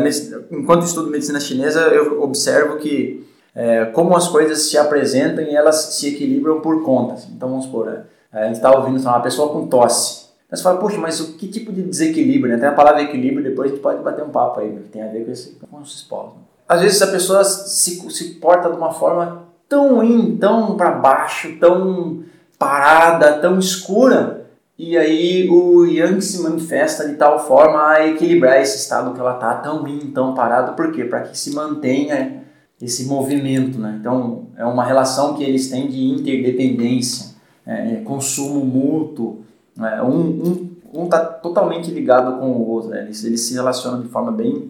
enquanto 0.52 0.86
estudo 0.86 1.10
medicina 1.10 1.40
chinesa, 1.40 1.80
eu 1.88 2.22
observo 2.22 2.78
que 2.78 3.26
é, 3.56 3.86
como 3.86 4.16
as 4.16 4.28
coisas 4.28 4.64
se 4.64 4.78
apresentam 4.78 5.44
e 5.44 5.56
elas 5.56 5.76
se 5.96 6.10
equilibram 6.10 6.60
por 6.60 6.84
conta. 6.84 7.14
Assim. 7.14 7.32
Então, 7.34 7.50
vamos 7.50 7.66
supor, 7.66 7.88
é, 7.88 8.04
a 8.32 8.46
gente 8.48 8.58
está 8.58 8.76
ouvindo 8.78 9.00
uma 9.00 9.22
pessoa 9.22 9.50
com 9.50 9.68
tosse. 9.68 10.26
Aí 10.52 10.58
você 10.58 10.62
fala, 10.62 10.80
poxa, 10.80 10.98
mas 11.00 11.20
o 11.20 11.34
que 11.38 11.48
tipo 11.48 11.72
de 11.72 11.82
desequilíbrio? 11.82 12.54
Né? 12.54 12.60
Tem 12.60 12.70
a 12.70 12.74
palavra 12.74 13.02
equilíbrio, 13.02 13.44
depois 13.44 13.72
a 13.72 13.74
gente 13.74 13.82
pode 13.82 14.04
bater 14.04 14.24
um 14.24 14.30
papo 14.30 14.60
aí, 14.60 14.70
que 14.70 14.90
tem 14.90 15.02
a 15.02 15.08
ver 15.08 15.26
com, 15.26 15.32
esse, 15.32 15.58
com 15.72 15.82
esses 15.82 16.04
polos. 16.04 16.34
Às 16.68 16.82
vezes 16.82 17.02
a 17.02 17.08
pessoa 17.08 17.44
se, 17.44 18.10
se 18.10 18.36
porta 18.36 18.70
de 18.70 18.76
uma 18.76 18.92
forma 18.92 19.46
tão 19.70 19.96
ruim, 19.96 20.38
tão 20.38 20.76
para 20.76 20.92
baixo, 20.92 21.58
tão 21.60 22.24
parada, 22.58 23.34
tão 23.40 23.60
escura, 23.60 24.46
e 24.78 24.98
aí 24.98 25.48
o 25.50 25.86
Yang 25.86 26.22
se 26.22 26.42
manifesta 26.42 27.08
de 27.08 27.16
tal 27.16 27.40
forma 27.40 27.92
a 27.92 28.08
equilibrar 28.08 28.60
esse 28.60 28.78
estado 28.78 29.14
que 29.14 29.20
ela 29.20 29.36
tá 29.36 29.56
tão 29.56 29.82
ruim, 29.82 30.12
tão 30.14 30.34
parado, 30.34 30.74
por 30.74 30.92
quê? 30.92 31.06
Para 31.06 31.22
que 31.22 31.38
se 31.38 31.54
mantenha 31.54 32.44
esse 32.82 33.06
movimento, 33.06 33.80
né? 33.80 33.98
Então 34.00 34.48
é 34.58 34.66
uma 34.66 34.84
relação 34.84 35.34
que 35.36 35.44
eles 35.44 35.70
têm 35.70 35.88
de 35.88 36.04
interdependência, 36.04 37.36
é, 37.66 37.94
é 37.94 37.96
consumo 38.02 38.66
mútuo, 38.66 39.46
né? 39.78 40.02
um 40.02 40.20
um 40.20 40.76
um 40.94 41.06
está 41.06 41.20
totalmente 41.20 41.92
ligado 41.92 42.40
com 42.40 42.52
o 42.52 42.70
outro, 42.70 42.90
né? 42.92 43.04
eles, 43.04 43.24
eles 43.24 43.42
se 43.42 43.54
relacionam 43.54 44.02
de 44.02 44.08
forma 44.08 44.32
bem 44.32 44.70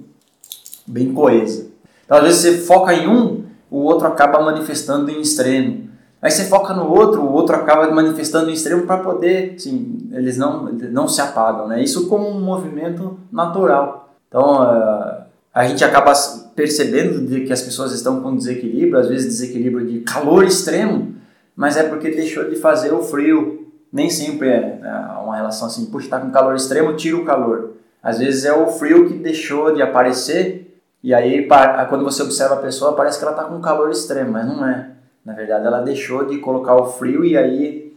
bem 0.85 1.13
coesa. 1.13 1.74
Então 2.05 2.17
às 2.17 2.23
vezes 2.23 2.41
você 2.41 2.57
foca 2.65 2.93
em 2.93 3.07
um, 3.07 3.43
o 3.69 3.79
outro 3.79 4.07
acaba 4.07 4.41
manifestando 4.41 5.11
em 5.11 5.21
extremo. 5.21 5.89
Aí 6.21 6.31
você 6.31 6.45
foca 6.45 6.73
no 6.73 6.89
outro, 6.91 7.21
o 7.21 7.31
outro 7.31 7.55
acaba 7.55 7.89
manifestando 7.91 8.49
em 8.49 8.53
extremo 8.53 8.87
para 8.87 8.97
poder, 8.97 9.53
assim, 9.57 10.09
eles 10.11 10.37
não, 10.37 10.63
não 10.91 11.07
se 11.07 11.21
apagam, 11.21 11.67
né? 11.67 11.83
Isso 11.83 12.07
como 12.07 12.27
um 12.27 12.41
movimento 12.41 13.19
natural. 13.31 14.15
Então, 14.27 14.63
uh, 14.63 15.23
a 15.53 15.67
gente 15.67 15.83
acaba 15.83 16.13
percebendo 16.55 17.27
de 17.27 17.41
que 17.41 17.53
as 17.53 17.61
pessoas 17.61 17.91
estão 17.93 18.21
com 18.21 18.35
desequilíbrio, 18.35 18.97
às 18.97 19.07
vezes 19.07 19.27
desequilíbrio 19.27 19.85
de 19.85 19.99
calor 19.99 20.43
extremo, 20.43 21.13
mas 21.55 21.77
é 21.77 21.83
porque 21.83 22.09
deixou 22.09 22.49
de 22.49 22.55
fazer 22.55 22.91
o 22.91 23.03
frio. 23.03 23.67
Nem 23.93 24.09
sempre 24.09 24.49
é 24.49 24.79
né, 24.81 25.17
uma 25.23 25.35
relação 25.35 25.67
assim, 25.67 25.85
puxa, 25.85 26.07
está 26.07 26.19
com 26.19 26.31
calor 26.31 26.55
extremo, 26.55 26.95
tira 26.95 27.17
o 27.17 27.23
calor. 27.23 27.73
Às 28.01 28.17
vezes 28.19 28.45
é 28.45 28.53
o 28.53 28.67
frio 28.67 29.07
que 29.07 29.13
deixou 29.13 29.73
de 29.73 29.81
aparecer 29.81 30.64
e 31.05 31.13
aí 31.13 31.47
quando 31.87 32.03
você 32.03 32.23
observa 32.23 32.55
a 32.55 32.57
pessoa 32.57 32.93
parece 32.93 33.19
que 33.19 33.23
ela 33.23 33.35
está 33.35 33.43
com 33.43 33.61
calor 33.61 33.91
extremo, 33.91 34.31
mas 34.31 34.47
não 34.47 34.65
é. 34.67 34.89
Na 35.23 35.33
verdade, 35.33 35.67
ela 35.67 35.81
deixou 35.81 36.25
de 36.25 36.39
colocar 36.39 36.75
o 36.75 36.87
frio 36.87 37.23
e 37.23 37.37
aí, 37.37 37.93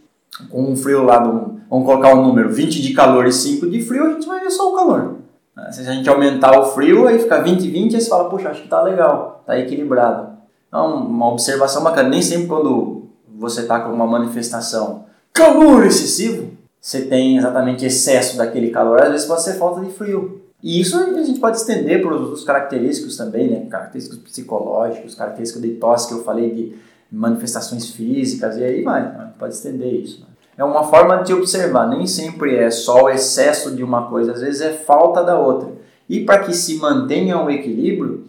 com 0.51 0.61
um 0.61 0.75
frio 0.75 1.03
lá, 1.03 1.17
do, 1.17 1.59
vamos 1.67 1.87
colocar 1.87 2.13
um 2.13 2.23
número 2.23 2.51
20 2.51 2.79
de 2.79 2.93
calor 2.93 3.25
e 3.25 3.31
5 3.31 3.67
de 3.67 3.81
frio, 3.81 4.05
a 4.05 4.09
gente 4.11 4.27
vai 4.27 4.41
ver 4.41 4.51
só 4.51 4.71
o 4.71 4.75
calor. 4.75 5.15
Né? 5.55 5.71
Se 5.71 5.81
a 5.81 5.91
gente 5.91 6.07
aumentar 6.07 6.59
o 6.59 6.65
frio, 6.65 7.07
aí 7.07 7.17
fica 7.17 7.41
20 7.41 7.63
e 7.63 7.71
20, 7.71 7.95
aí 7.95 8.01
você 8.01 8.09
fala, 8.09 8.29
puxa, 8.29 8.49
acho 8.49 8.61
que 8.61 8.67
tá 8.67 8.83
legal, 8.83 9.43
tá 9.43 9.57
equilibrado. 9.57 10.29
Então, 10.67 10.97
uma 11.07 11.31
observação 11.31 11.81
bacana, 11.81 12.09
nem 12.09 12.21
sempre 12.21 12.45
quando 12.45 13.05
você 13.27 13.63
tá 13.63 13.79
com 13.79 13.91
uma 13.91 14.05
manifestação 14.05 15.05
calor 15.33 15.83
excessivo, 15.83 16.51
você 16.79 17.01
tem 17.07 17.37
exatamente 17.37 17.83
excesso 17.85 18.37
daquele 18.37 18.69
calor, 18.69 19.01
às 19.01 19.11
vezes 19.11 19.25
pode 19.25 19.41
ser 19.41 19.53
falta 19.53 19.81
de 19.81 19.91
frio. 19.91 20.43
E 20.61 20.81
isso 20.81 20.97
a 20.97 21.23
gente 21.23 21.39
pode 21.39 21.57
estender 21.57 22.01
para 22.01 22.13
os 22.13 22.43
característicos 22.43 23.15
também, 23.15 23.49
né? 23.49 23.65
Característicos 23.69 24.19
psicológicos, 24.19 25.15
característicos 25.15 25.61
de 25.61 25.69
tosse 25.75 26.07
que 26.09 26.13
eu 26.13 26.23
falei 26.23 26.53
de 26.53 26.75
manifestações 27.11 27.89
físicas, 27.89 28.57
e 28.57 28.63
aí 28.63 28.83
vai, 28.83 29.01
né? 29.01 29.31
pode 29.39 29.53
estender 29.53 29.93
isso. 29.93 30.21
Né? 30.21 30.27
É 30.57 30.63
uma 30.63 30.83
forma 30.83 31.23
de 31.23 31.33
observar, 31.33 31.87
nem 31.87 32.05
sempre 32.05 32.55
é 32.55 32.69
só 32.69 33.05
o 33.05 33.09
excesso 33.09 33.75
de 33.75 33.83
uma 33.83 34.07
coisa, 34.07 34.33
às 34.33 34.41
vezes 34.41 34.61
é 34.61 34.73
falta 34.73 35.23
da 35.23 35.39
outra. 35.39 35.71
E 36.07 36.25
para 36.25 36.39
que 36.39 36.53
se 36.53 36.77
mantenha 36.77 37.37
um 37.37 37.49
equilíbrio, 37.49 38.25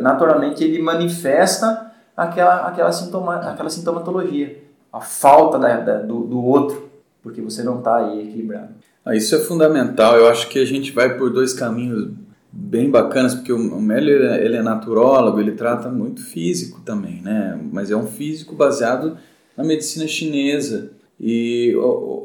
naturalmente 0.00 0.62
ele 0.62 0.82
manifesta 0.82 1.92
aquela, 2.16 2.66
aquela, 2.66 2.92
sintoma, 2.92 3.36
aquela 3.36 3.70
sintomatologia, 3.70 4.62
a 4.92 5.00
falta 5.00 5.58
da, 5.58 5.80
da 5.80 5.98
do, 5.98 6.20
do 6.24 6.44
outro, 6.44 6.90
porque 7.22 7.40
você 7.40 7.62
não 7.62 7.78
está 7.78 7.96
aí 7.96 8.28
equilibrado. 8.28 8.74
Ah, 9.06 9.14
isso 9.14 9.36
é 9.36 9.38
fundamental. 9.38 10.16
Eu 10.16 10.26
acho 10.26 10.48
que 10.48 10.58
a 10.58 10.64
gente 10.64 10.90
vai 10.90 11.16
por 11.16 11.32
dois 11.32 11.52
caminhos 11.54 12.10
bem 12.50 12.90
bacanas, 12.90 13.34
porque 13.34 13.52
o 13.52 13.80
Meller 13.80 14.42
ele 14.42 14.56
é 14.56 14.62
naturólogo, 14.62 15.38
ele 15.38 15.52
trata 15.52 15.88
muito 15.88 16.24
físico 16.24 16.80
também, 16.80 17.22
né? 17.22 17.56
Mas 17.72 17.92
é 17.92 17.96
um 17.96 18.08
físico 18.08 18.56
baseado 18.56 19.16
na 19.56 19.62
medicina 19.62 20.08
chinesa. 20.08 20.90
E 21.20 21.72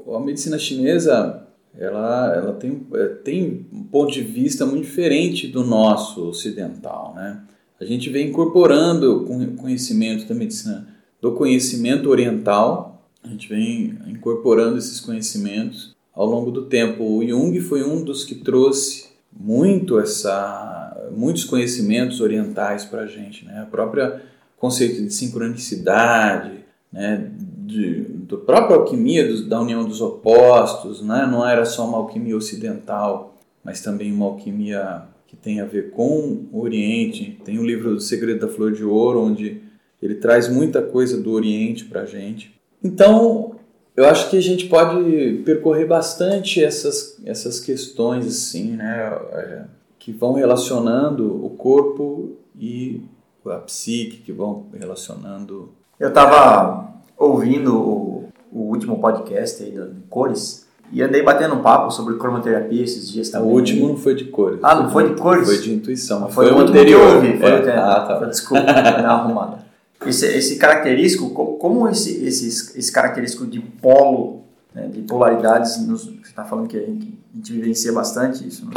a, 0.10 0.18
a 0.18 0.20
medicina 0.20 0.58
chinesa 0.58 1.48
ela, 1.78 2.34
ela 2.36 2.54
tem, 2.54 2.86
é, 2.96 3.06
tem 3.24 3.68
um 3.72 3.84
ponto 3.84 4.12
de 4.12 4.22
vista 4.22 4.66
muito 4.66 4.86
diferente 4.86 5.48
do 5.48 5.64
nosso 5.64 6.28
ocidental, 6.28 7.14
né? 7.16 7.42
a 7.82 7.86
gente 7.86 8.12
vem 8.12 8.30
incorporando 8.30 9.24
o 9.24 9.56
conhecimento 9.58 10.28
da 10.28 10.36
medicina, 10.36 10.88
do 11.20 11.32
conhecimento 11.32 12.10
oriental, 12.10 13.10
a 13.24 13.28
gente 13.28 13.50
vem 13.50 13.98
incorporando 14.08 14.78
esses 14.78 15.00
conhecimentos 15.00 15.96
ao 16.14 16.26
longo 16.26 16.52
do 16.52 16.66
tempo. 16.66 17.04
O 17.04 17.26
Jung 17.26 17.60
foi 17.62 17.84
um 17.84 18.04
dos 18.04 18.24
que 18.24 18.36
trouxe 18.36 19.10
muito 19.32 20.00
essa, 20.00 21.10
muitos 21.16 21.44
conhecimentos 21.46 22.20
orientais 22.20 22.86
para 22.86 23.02
a 23.02 23.08
gente, 23.08 23.46
né? 23.46 23.62
A 23.62 23.66
própria 23.66 24.22
conceito 24.58 25.02
de 25.02 25.14
sincronicidade, 25.14 26.66
né? 26.92 27.32
De, 27.38 28.04
da 28.28 28.38
própria 28.38 28.78
alquimia 28.78 29.42
da 29.44 29.62
união 29.62 29.86
dos 29.86 30.02
opostos, 30.02 31.02
né? 31.02 31.28
Não 31.32 31.48
era 31.48 31.66
só 31.66 31.88
uma 31.88 31.98
alquimia 31.98 32.36
ocidental, 32.36 33.38
mas 33.64 33.82
também 33.82 34.12
uma 34.12 34.26
alquimia 34.26 35.04
que 35.28 35.38
tem 35.38 35.62
a 35.62 35.66
ver 35.66 35.92
com 35.92 36.46
o 36.52 36.62
Oriente. 36.62 37.40
Tem 37.46 37.58
o 37.58 37.66
livro 37.66 37.96
do 37.96 38.02
Segredo 38.02 38.42
da 38.42 38.48
Flor 38.50 38.74
de 38.74 38.84
Ouro, 38.84 39.22
onde 39.22 39.62
ele 40.02 40.16
traz 40.16 40.50
muita 40.50 40.82
coisa 40.82 41.22
do 41.22 41.32
Oriente 41.32 41.86
para 41.86 42.02
a 42.02 42.06
gente. 42.06 42.54
Então, 42.84 43.51
eu 43.96 44.06
acho 44.06 44.30
que 44.30 44.38
a 44.38 44.42
gente 44.42 44.66
pode 44.68 45.42
percorrer 45.46 45.86
bastante 45.86 46.64
essas, 46.64 47.18
essas 47.26 47.60
questões 47.60 48.26
assim, 48.26 48.72
né, 48.72 49.12
é, 49.34 49.64
que 50.00 50.12
vão 50.12 50.34
relacionando 50.34 51.46
o 51.46 51.50
corpo 51.50 52.38
e 52.58 53.02
a 53.46 53.58
psique, 53.58 54.18
que 54.18 54.32
vão 54.32 54.68
relacionando. 54.74 55.70
Eu 56.00 56.10
estava 56.10 56.90
ouvindo 57.18 57.76
o, 57.76 58.30
o, 58.52 58.60
último 58.70 59.00
podcast 59.00 59.62
aí 59.64 59.72
do 59.72 60.02
Cores 60.10 60.68
e 60.92 61.02
andei 61.02 61.22
batendo 61.22 61.56
um 61.56 61.62
papo 61.62 61.92
sobre 61.92 62.16
cromoterapia 62.16 62.84
esses 62.84 63.12
dias 63.12 63.30
também. 63.30 63.50
O 63.50 63.54
último 63.54 63.90
não 63.90 63.98
foi 63.98 64.16
de 64.16 64.26
cores. 64.26 64.60
Ah, 64.64 64.76
não 64.76 64.90
foi 64.90 65.10
de 65.10 65.22
cores? 65.22 65.48
Foi 65.48 65.58
de 65.60 65.74
intuição. 65.74 66.30
Foi, 66.30 66.48
foi 66.48 66.56
o 66.56 66.60
anterior. 66.60 67.00
Que 67.00 67.08
eu 67.08 67.16
ouvi, 67.16 67.38
foi 67.40 67.50
é. 67.50 67.76
o 67.76 67.80
ah, 67.80 68.06
tá. 68.06 68.26
Desculpa, 68.26 68.64
na 68.64 69.12
arrumada 69.12 69.71
esse, 70.06 70.26
esse 70.26 70.56
característico, 70.58 71.30
como 71.30 71.88
esse, 71.88 72.24
esse, 72.26 72.78
esse 72.78 72.92
característico 72.92 73.46
de 73.46 73.60
polo, 73.60 74.44
né, 74.74 74.88
de 74.88 75.02
polaridades, 75.02 75.86
nos, 75.86 76.06
você 76.06 76.30
está 76.30 76.44
falando 76.44 76.68
que 76.68 76.78
a 76.78 76.82
gente, 76.82 77.20
a 77.34 77.38
gente, 77.38 77.54
vivencia 77.54 77.94
bastante 77.94 78.48
isso. 78.48 78.66
Né? 78.66 78.74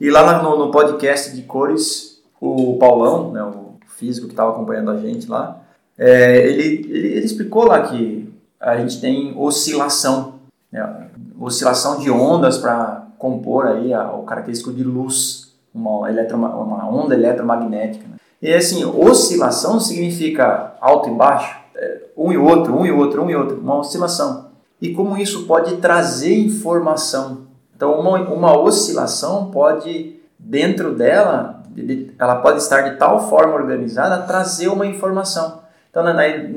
E 0.00 0.10
lá 0.10 0.42
no, 0.42 0.58
no, 0.58 0.70
podcast 0.70 1.34
de 1.34 1.42
cores, 1.42 2.20
o 2.40 2.76
Paulão, 2.78 3.32
né, 3.32 3.42
o 3.42 3.76
físico 3.96 4.26
que 4.26 4.32
estava 4.32 4.50
acompanhando 4.50 4.90
a 4.90 4.98
gente 4.98 5.28
lá, 5.28 5.62
é, 5.96 6.46
ele, 6.48 6.62
ele, 6.62 7.08
ele, 7.08 7.24
explicou 7.24 7.64
lá 7.64 7.88
que 7.88 8.30
a 8.60 8.76
gente 8.76 9.00
tem 9.00 9.34
oscilação, 9.38 10.40
né, 10.70 11.08
oscilação 11.38 11.98
de 11.98 12.10
ondas 12.10 12.58
para 12.58 13.06
compor 13.18 13.66
aí 13.66 13.94
a, 13.94 14.12
o 14.12 14.24
característico 14.24 14.72
de 14.72 14.82
luz, 14.82 15.54
uma, 15.72 16.10
eletro, 16.10 16.36
uma 16.36 16.88
onda 16.88 17.14
eletromagnética. 17.14 18.06
Né? 18.08 18.15
E 18.40 18.52
assim, 18.52 18.84
oscilação 18.84 19.80
significa 19.80 20.74
alto 20.80 21.08
e 21.08 21.12
baixo, 21.12 21.56
é, 21.74 22.02
um 22.16 22.32
e 22.32 22.36
outro, 22.36 22.76
um 22.76 22.84
e 22.84 22.92
outro, 22.92 23.22
um 23.22 23.30
e 23.30 23.36
outro, 23.36 23.58
uma 23.58 23.78
oscilação. 23.78 24.46
E 24.80 24.92
como 24.92 25.16
isso 25.16 25.46
pode 25.46 25.76
trazer 25.76 26.36
informação. 26.38 27.46
Então, 27.74 27.98
uma, 27.98 28.18
uma 28.18 28.58
oscilação 28.58 29.50
pode, 29.50 30.20
dentro 30.38 30.94
dela, 30.94 31.62
ela 32.18 32.36
pode 32.36 32.58
estar 32.58 32.82
de 32.82 32.96
tal 32.96 33.28
forma 33.28 33.54
organizada 33.54 34.22
trazer 34.22 34.68
uma 34.68 34.86
informação. 34.86 35.60
Então, 35.90 36.04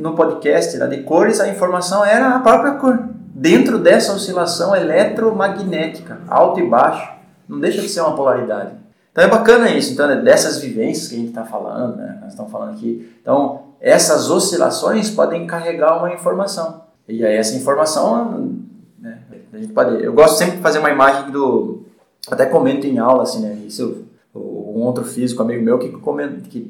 no 0.02 0.16
podcast 0.16 0.78
da 0.78 0.86
de 0.86 1.04
cores, 1.04 1.40
a 1.40 1.48
informação 1.48 2.04
era 2.04 2.36
a 2.36 2.40
própria 2.40 2.74
cor. 2.74 3.00
Dentro 3.34 3.78
dessa 3.80 4.12
oscilação 4.12 4.76
eletromagnética, 4.76 6.20
alto 6.28 6.60
e 6.60 6.68
baixo, 6.68 7.10
não 7.48 7.60
deixa 7.60 7.82
de 7.82 7.88
ser 7.88 8.02
uma 8.02 8.16
polaridade. 8.16 8.72
Então 9.12 9.24
é 9.24 9.28
bacana 9.28 9.70
isso, 9.72 9.94
então, 9.94 10.08
né, 10.08 10.18
dessas 10.18 10.60
vivências 10.60 11.08
que 11.08 11.16
a 11.16 11.18
gente 11.18 11.30
está 11.30 11.44
falando, 11.44 11.98
né, 11.98 12.20
nós 12.22 12.32
estamos 12.32 12.52
falando 12.52 12.74
aqui. 12.76 13.12
Então, 13.22 13.64
essas 13.82 14.30
oscilações 14.30 15.10
podem 15.10 15.48
carregar 15.48 15.98
uma 15.98 16.14
informação. 16.14 16.84
E 17.08 17.26
aí 17.26 17.36
essa 17.36 17.56
informação, 17.56 18.56
né, 19.00 19.20
a 19.52 19.58
gente 19.58 19.74
pode... 19.74 20.04
Eu 20.04 20.14
gosto 20.14 20.38
sempre 20.38 20.58
de 20.58 20.62
fazer 20.62 20.80
uma 20.80 20.92
imagem 20.92 21.32
do... 21.32 21.84
Até 22.30 22.46
comento 22.46 22.86
em 22.86 23.00
aula, 23.00 23.24
assim, 23.24 23.42
né, 23.42 23.58
isso, 23.66 24.06
um 24.36 24.82
outro 24.84 25.04
físico, 25.04 25.42
amigo 25.42 25.64
meu, 25.64 25.80
que, 25.80 25.90
comenta, 25.90 26.42
que 26.48 26.70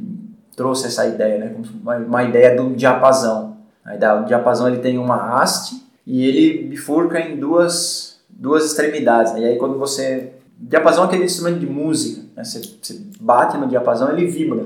trouxe 0.56 0.88
essa 0.88 1.06
ideia, 1.06 1.40
né, 1.40 1.56
uma, 1.84 2.24
ideia 2.24 2.56
do 2.56 2.74
diapasão. 2.74 3.58
A 3.84 3.96
ideia, 3.96 4.16
o 4.16 4.26
diapasão 4.26 4.68
ele 4.68 4.80
tem 4.80 4.98
uma 4.98 5.42
haste 5.42 5.84
e 6.06 6.26
ele 6.26 6.64
bifurca 6.68 7.20
em 7.20 7.38
duas, 7.38 8.20
duas 8.30 8.66
extremidades. 8.66 9.34
Né, 9.34 9.42
e 9.42 9.46
aí 9.46 9.58
quando 9.58 9.78
você 9.78 10.34
diapasão 10.60 11.04
é 11.04 11.08
aquele 11.08 11.24
instrumento 11.24 11.60
de 11.60 11.66
música. 11.66 12.22
Né? 12.36 12.44
Você, 12.44 12.62
você 12.82 13.02
bate 13.20 13.58
no 13.58 13.68
diapasão, 13.68 14.12
ele 14.12 14.28
vibra. 14.28 14.66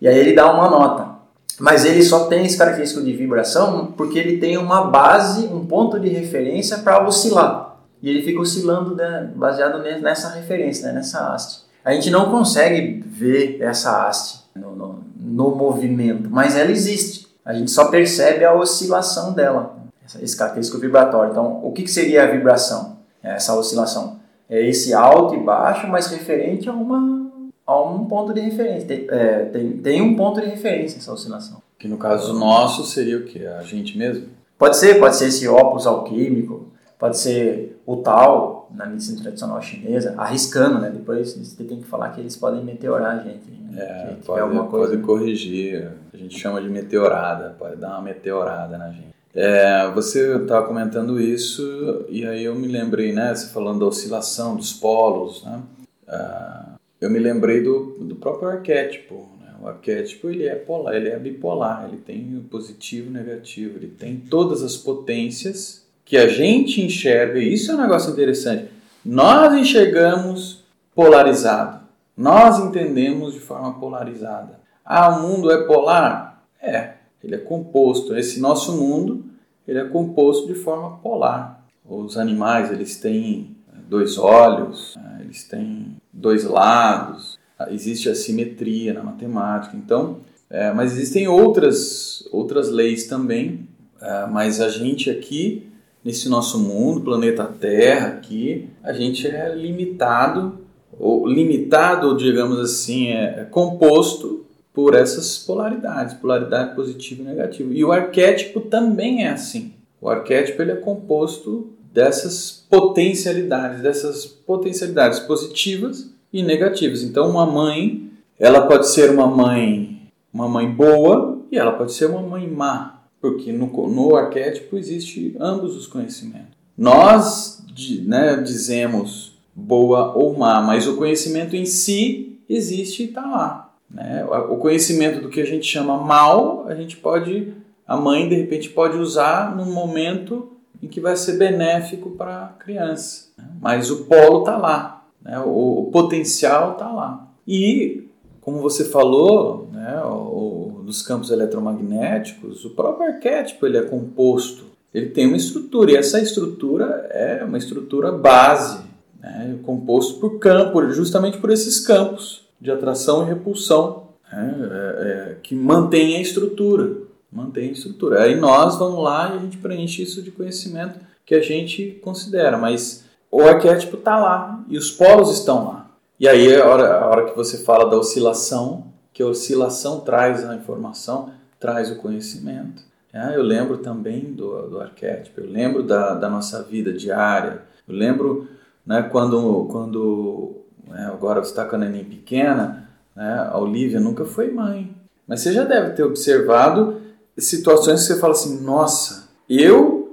E 0.00 0.08
aí 0.08 0.18
ele 0.18 0.34
dá 0.34 0.52
uma 0.52 0.70
nota. 0.70 1.14
Mas 1.60 1.84
ele 1.84 2.02
só 2.02 2.26
tem 2.26 2.44
esse 2.44 2.58
característico 2.58 3.04
de 3.04 3.12
vibração 3.12 3.92
porque 3.96 4.18
ele 4.18 4.38
tem 4.38 4.56
uma 4.58 4.84
base, 4.86 5.46
um 5.46 5.64
ponto 5.64 6.00
de 6.00 6.08
referência 6.08 6.78
para 6.78 7.06
oscilar. 7.06 7.76
E 8.02 8.10
ele 8.10 8.22
fica 8.22 8.40
oscilando 8.40 8.96
né, 8.96 9.30
baseado 9.34 9.82
nessa 10.00 10.30
referência, 10.30 10.88
né, 10.88 10.94
nessa 10.94 11.32
haste. 11.32 11.64
A 11.84 11.92
gente 11.92 12.10
não 12.10 12.30
consegue 12.30 13.04
ver 13.06 13.58
essa 13.60 14.06
haste 14.06 14.40
no, 14.54 14.74
no, 14.74 15.04
no, 15.16 15.54
movimento, 15.54 16.28
mas 16.30 16.56
ela 16.56 16.70
existe. 16.70 17.28
A 17.44 17.52
gente 17.52 17.70
só 17.70 17.86
percebe 17.86 18.44
a 18.44 18.54
oscilação 18.54 19.32
dela, 19.32 19.76
esse 20.20 20.36
característico 20.36 20.78
vibratório. 20.78 21.30
Então, 21.30 21.60
o 21.62 21.72
que, 21.72 21.82
que 21.82 21.90
seria 21.90 22.24
a 22.24 22.26
vibração? 22.26 22.96
Essa 23.22 23.54
oscilação 23.54 24.18
é 24.48 24.60
esse 24.68 24.92
alto 24.92 25.34
e 25.34 25.40
baixo, 25.40 25.86
mas 25.88 26.08
referente 26.08 26.68
a, 26.68 26.72
uma, 26.72 27.30
a 27.66 27.82
um 27.82 28.04
ponto 28.04 28.32
de 28.32 28.40
referência. 28.40 28.86
Tem, 28.86 29.06
é, 29.10 29.44
tem, 29.46 29.72
tem 29.78 30.02
um 30.02 30.16
ponto 30.16 30.40
de 30.40 30.46
referência 30.46 30.98
essa 30.98 31.12
oscilação. 31.12 31.62
Que 31.78 31.88
no 31.88 31.98
caso 31.98 32.32
nosso 32.32 32.84
seria 32.84 33.18
o 33.18 33.24
que? 33.24 33.46
A 33.46 33.62
gente 33.62 33.96
mesmo? 33.98 34.28
Pode 34.58 34.76
ser, 34.76 34.98
pode 34.98 35.16
ser 35.16 35.26
esse 35.28 35.46
ópus 35.48 35.86
alquímico, 35.86 36.68
pode 36.98 37.18
ser 37.18 37.80
o 37.84 37.96
tal, 37.96 38.70
na 38.74 38.86
medicina 38.86 39.20
tradicional 39.20 39.60
chinesa, 39.60 40.14
arriscando, 40.16 40.78
né? 40.78 40.90
Depois 40.90 41.36
você 41.36 41.64
tem 41.64 41.78
que 41.78 41.86
falar 41.86 42.10
que 42.10 42.20
eles 42.20 42.36
podem 42.36 42.64
meteorar 42.64 43.18
a 43.18 43.22
gente. 43.22 43.50
Né? 43.50 43.76
É, 43.76 44.16
pode, 44.24 44.40
alguma 44.40 44.66
coisa, 44.66 44.92
pode 44.92 45.02
corrigir. 45.02 45.90
A 46.12 46.16
gente 46.16 46.38
chama 46.38 46.60
de 46.62 46.68
meteorada, 46.68 47.54
pode 47.58 47.76
dar 47.76 47.90
uma 47.90 48.02
meteorada 48.02 48.78
na 48.78 48.90
gente. 48.90 49.13
É, 49.34 49.90
você 49.90 50.36
estava 50.36 50.64
comentando 50.66 51.20
isso 51.20 52.04
e 52.08 52.24
aí 52.24 52.44
eu 52.44 52.54
me 52.54 52.68
lembrei, 52.68 53.12
né? 53.12 53.34
Você 53.34 53.48
falando 53.48 53.80
da 53.80 53.86
oscilação 53.86 54.54
dos 54.54 54.72
polos, 54.72 55.42
né? 55.44 55.60
Ah, 56.06 56.74
eu 57.00 57.10
me 57.10 57.18
lembrei 57.18 57.60
do, 57.60 57.96
do 57.98 58.14
próprio 58.14 58.48
arquétipo. 58.48 59.28
Né? 59.40 59.48
O 59.60 59.66
arquétipo 59.66 60.30
ele 60.30 60.46
é 60.46 60.54
polar, 60.54 60.94
ele 60.94 61.08
é 61.08 61.18
bipolar, 61.18 61.86
ele 61.88 62.00
tem 62.00 62.46
positivo 62.48 63.10
negativo, 63.10 63.76
ele 63.76 63.88
tem 63.88 64.16
todas 64.16 64.62
as 64.62 64.76
potências 64.76 65.84
que 66.04 66.16
a 66.16 66.28
gente 66.28 66.80
enxerga. 66.80 67.40
E 67.40 67.52
isso 67.52 67.72
é 67.72 67.74
um 67.74 67.80
negócio 67.80 68.12
interessante. 68.12 68.68
Nós 69.04 69.52
enxergamos 69.54 70.62
polarizado, 70.94 71.80
nós 72.16 72.60
entendemos 72.60 73.34
de 73.34 73.40
forma 73.40 73.74
polarizada. 73.80 74.60
Ah, 74.84 75.08
o 75.18 75.22
mundo 75.22 75.50
é 75.50 75.66
polar? 75.66 76.46
É, 76.62 76.92
ele 77.22 77.34
é 77.34 77.38
composto. 77.38 78.16
Esse 78.16 78.38
nosso 78.38 78.72
mundo 78.76 79.23
ele 79.66 79.78
é 79.78 79.84
composto 79.84 80.46
de 80.46 80.54
forma 80.54 80.98
polar. 80.98 81.64
Os 81.84 82.16
animais 82.16 82.70
eles 82.70 82.98
têm 82.98 83.56
eh, 83.72 83.76
dois 83.88 84.18
olhos, 84.18 84.94
né, 84.96 85.20
eles 85.22 85.44
têm 85.44 85.96
dois 86.12 86.44
lados. 86.44 87.38
Ah, 87.58 87.70
existe 87.70 88.08
a 88.08 88.14
simetria 88.14 88.92
na 88.92 89.02
matemática. 89.02 89.76
Então, 89.76 90.18
é, 90.50 90.72
mas 90.72 90.92
existem 90.92 91.28
outras 91.28 92.26
outras 92.32 92.70
leis 92.70 93.06
também. 93.06 93.68
É, 94.00 94.26
mas 94.26 94.60
a 94.60 94.68
gente 94.68 95.10
aqui 95.10 95.68
nesse 96.04 96.28
nosso 96.28 96.58
mundo, 96.58 97.00
planeta 97.00 97.44
Terra, 97.44 98.08
aqui 98.08 98.68
a 98.82 98.92
gente 98.92 99.26
é 99.26 99.54
limitado 99.54 100.60
ou 100.98 101.26
limitado, 101.26 102.16
digamos 102.16 102.58
assim, 102.58 103.08
é, 103.08 103.40
é 103.40 103.44
composto 103.44 104.43
por 104.74 104.94
essas 104.94 105.38
polaridades, 105.38 106.14
polaridade 106.14 106.74
positiva 106.74 107.22
e 107.22 107.24
negativa. 107.24 107.72
E 107.72 107.84
o 107.84 107.92
arquétipo 107.92 108.60
também 108.60 109.24
é 109.24 109.30
assim. 109.30 109.72
O 110.00 110.08
arquétipo 110.08 110.60
ele 110.60 110.72
é 110.72 110.76
composto 110.76 111.70
dessas 111.92 112.66
potencialidades, 112.68 113.80
dessas 113.80 114.26
potencialidades 114.26 115.20
positivas 115.20 116.10
e 116.32 116.42
negativas. 116.42 117.04
Então, 117.04 117.30
uma 117.30 117.46
mãe, 117.46 118.10
ela 118.36 118.66
pode 118.66 118.88
ser 118.88 119.10
uma 119.10 119.28
mãe, 119.28 120.10
uma 120.32 120.48
mãe 120.48 120.68
boa 120.68 121.40
e 121.52 121.56
ela 121.56 121.72
pode 121.72 121.92
ser 121.92 122.06
uma 122.06 122.20
mãe 122.20 122.50
má, 122.50 123.04
porque 123.20 123.52
no, 123.52 123.68
no 123.88 124.16
arquétipo 124.16 124.76
existe 124.76 125.36
ambos 125.38 125.76
os 125.76 125.86
conhecimentos. 125.86 126.52
Nós 126.76 127.64
né, 128.04 128.36
dizemos 128.38 129.38
boa 129.54 130.12
ou 130.16 130.36
má, 130.36 130.60
mas 130.60 130.88
o 130.88 130.96
conhecimento 130.96 131.54
em 131.54 131.64
si 131.64 132.40
existe 132.48 133.04
e 133.04 133.06
está 133.06 133.24
lá. 133.24 133.63
Né? 133.94 134.24
O 134.24 134.56
conhecimento 134.56 135.20
do 135.20 135.28
que 135.28 135.40
a 135.40 135.46
gente 135.46 135.64
chama 135.66 135.96
mal, 135.96 136.66
a 136.66 136.74
gente 136.74 136.96
pode, 136.96 137.54
a 137.86 137.96
mãe 137.96 138.28
de 138.28 138.34
repente 138.34 138.68
pode 138.68 138.98
usar 138.98 139.54
num 139.56 139.72
momento 139.72 140.50
em 140.82 140.88
que 140.88 141.00
vai 141.00 141.16
ser 141.16 141.38
benéfico 141.38 142.10
para 142.10 142.44
a 142.44 142.48
criança. 142.48 143.28
Né? 143.38 143.44
Mas 143.60 143.90
o 143.90 144.04
polo 144.06 144.40
está 144.40 144.56
lá, 144.56 145.06
né? 145.22 145.38
o, 145.38 145.86
o 145.86 145.90
potencial 145.92 146.72
está 146.72 146.90
lá. 146.90 147.28
E 147.46 148.08
como 148.40 148.58
você 148.58 148.84
falou, 148.84 149.68
né, 149.72 150.02
o, 150.04 150.82
dos 150.84 151.00
campos 151.00 151.30
eletromagnéticos, 151.30 152.64
o 152.64 152.70
próprio 152.70 153.06
arquétipo 153.06 153.64
ele 153.64 153.78
é 153.78 153.82
composto, 153.82 154.64
ele 154.92 155.10
tem 155.10 155.26
uma 155.26 155.36
estrutura 155.36 155.92
e 155.92 155.96
essa 155.96 156.20
estrutura 156.20 157.08
é 157.10 157.42
uma 157.42 157.56
estrutura 157.56 158.12
base, 158.12 158.82
né, 159.18 159.58
composto 159.62 160.20
por 160.20 160.38
campo, 160.38 160.86
justamente 160.90 161.38
por 161.38 161.50
esses 161.50 161.80
campos 161.80 162.43
de 162.60 162.70
atração 162.70 163.22
e 163.22 163.26
repulsão 163.26 164.08
né, 164.32 164.54
é, 164.70 165.32
é, 165.32 165.36
que 165.42 165.54
mantém 165.54 166.16
a 166.16 166.20
estrutura, 166.20 167.02
mantém 167.30 167.68
a 167.68 167.72
estrutura. 167.72 168.22
Aí 168.22 168.36
nós 168.36 168.78
vamos 168.78 169.02
lá 169.02 169.32
e 169.32 169.38
a 169.38 169.40
gente 169.40 169.58
preenche 169.58 170.02
isso 170.02 170.22
de 170.22 170.30
conhecimento 170.30 170.98
que 171.24 171.34
a 171.34 171.40
gente 171.40 172.00
considera, 172.02 172.56
mas 172.58 173.04
o 173.30 173.42
arquétipo 173.42 173.96
está 173.96 174.18
lá 174.18 174.64
e 174.68 174.76
os 174.76 174.90
polos 174.90 175.32
estão 175.32 175.66
lá. 175.66 175.90
E 176.18 176.28
aí 176.28 176.54
a 176.54 176.66
hora, 176.66 176.98
a 176.98 177.06
hora 177.06 177.24
que 177.24 177.36
você 177.36 177.58
fala 177.64 177.90
da 177.90 177.96
oscilação, 177.96 178.86
que 179.12 179.22
a 179.22 179.26
oscilação 179.26 180.00
traz 180.00 180.44
a 180.44 180.54
informação, 180.54 181.30
traz 181.58 181.90
o 181.90 181.96
conhecimento. 181.96 182.82
É, 183.12 183.36
eu 183.36 183.42
lembro 183.42 183.78
também 183.78 184.32
do, 184.32 184.68
do 184.68 184.80
arquétipo, 184.80 185.40
eu 185.40 185.48
lembro 185.48 185.82
da, 185.82 186.14
da 186.14 186.28
nossa 186.28 186.62
vida 186.62 186.92
diária, 186.92 187.62
eu 187.86 187.94
lembro 187.94 188.48
né, 188.84 189.02
quando, 189.02 189.66
quando 189.70 190.63
né, 190.88 191.06
agora 191.12 191.42
você 191.42 191.50
está 191.50 191.64
com 191.64 191.76
a 191.76 191.78
neném 191.78 192.04
pequena, 192.04 192.88
né, 193.14 193.48
a 193.50 193.58
Olivia 193.58 194.00
nunca 194.00 194.24
foi 194.24 194.50
mãe, 194.50 194.94
mas 195.26 195.40
você 195.40 195.52
já 195.52 195.64
deve 195.64 195.90
ter 195.90 196.02
observado 196.02 197.00
situações 197.36 198.02
que 198.02 198.06
você 198.12 198.20
fala 198.20 198.32
assim, 198.32 198.60
nossa, 198.62 199.28
eu 199.48 200.04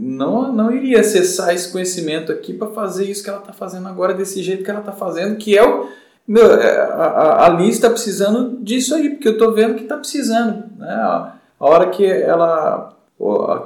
não, 0.00 0.52
não 0.52 0.70
iria 0.70 1.00
acessar 1.00 1.54
esse 1.54 1.72
conhecimento 1.72 2.30
aqui 2.30 2.52
para 2.52 2.68
fazer 2.68 3.04
isso 3.04 3.22
que 3.22 3.30
ela 3.30 3.40
está 3.40 3.52
fazendo 3.52 3.88
agora, 3.88 4.14
desse 4.14 4.42
jeito 4.42 4.62
que 4.62 4.70
ela 4.70 4.80
está 4.80 4.92
fazendo, 4.92 5.36
que 5.36 5.56
é 5.56 5.66
o. 5.66 5.88
Meu, 6.26 6.60
é, 6.60 6.78
a, 6.78 7.46
a 7.46 7.48
Liz 7.48 7.76
está 7.76 7.88
precisando 7.88 8.62
disso 8.62 8.94
aí, 8.94 9.10
porque 9.10 9.28
eu 9.28 9.32
estou 9.32 9.52
vendo 9.52 9.74
que 9.74 9.82
está 9.82 9.96
precisando. 9.96 10.64
Né? 10.76 10.90
A, 10.90 11.32
hora 11.58 11.88
que 11.88 12.04
ela. 12.04 12.94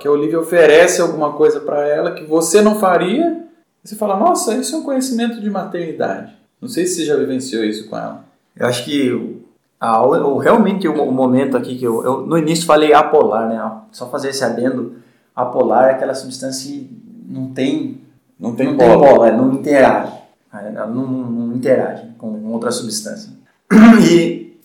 que 0.01 0.07
a 0.07 0.11
Olivia 0.11 0.39
oferece 0.39 1.01
alguma 1.01 1.33
coisa 1.33 1.61
para 1.61 1.87
ela 1.87 2.13
que 2.13 2.25
você 2.25 2.63
não 2.63 2.79
faria, 2.79 3.45
você 3.83 3.97
fala, 3.97 4.17
nossa, 4.17 4.55
isso 4.55 4.77
é 4.77 4.79
um 4.79 4.85
conhecimento 4.85 5.41
de 5.41 5.51
maternidade. 5.51 6.37
Não 6.63 6.69
sei 6.69 6.87
se 6.87 6.95
você 6.95 7.05
já 7.05 7.17
vivenciou 7.17 7.65
isso 7.65 7.89
com 7.89 7.99
ela. 7.99 8.25
Eu 8.57 8.69
acho 8.69 8.85
que 8.85 9.43
a, 9.81 10.01
o, 10.07 10.39
realmente 10.39 10.87
o, 10.87 11.11
momento 11.11 11.57
aqui 11.57 11.77
que 11.77 11.85
eu, 11.85 12.05
eu, 12.05 12.25
no 12.25 12.39
início 12.39 12.65
falei 12.65 12.95
apolar, 12.95 13.49
né? 13.49 13.81
Só 13.91 14.09
fazer 14.09 14.29
esse 14.29 14.45
adendo 14.45 14.95
apolar 15.35 15.89
é 15.89 15.93
aquela 15.95 16.15
substância 16.15 16.71
que 16.71 16.89
não 17.29 17.53
tem 17.53 18.01
não 18.39 18.55
tem 18.55 18.69
não 18.69 18.77
bola, 18.77 18.91
tem 18.91 18.99
bola 18.99 19.33
não 19.33 19.53
interage, 19.55 20.13
ela 20.53 20.87
não, 20.87 21.05
não, 21.05 21.57
interage 21.57 22.07
com 22.17 22.53
outra 22.53 22.71
substância. 22.71 23.33
E 24.09 24.57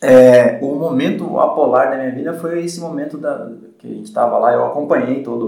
é, 0.00 0.58
o 0.60 0.74
momento 0.74 1.38
apolar 1.38 1.90
da 1.90 1.96
minha 1.96 2.10
vida 2.10 2.34
foi 2.34 2.64
esse 2.64 2.80
momento 2.80 3.16
da, 3.16 3.52
que 3.78 3.86
a 3.86 3.90
gente 3.90 4.06
estava 4.06 4.38
lá, 4.38 4.52
eu 4.52 4.64
acompanhei 4.66 5.22
todo 5.22 5.46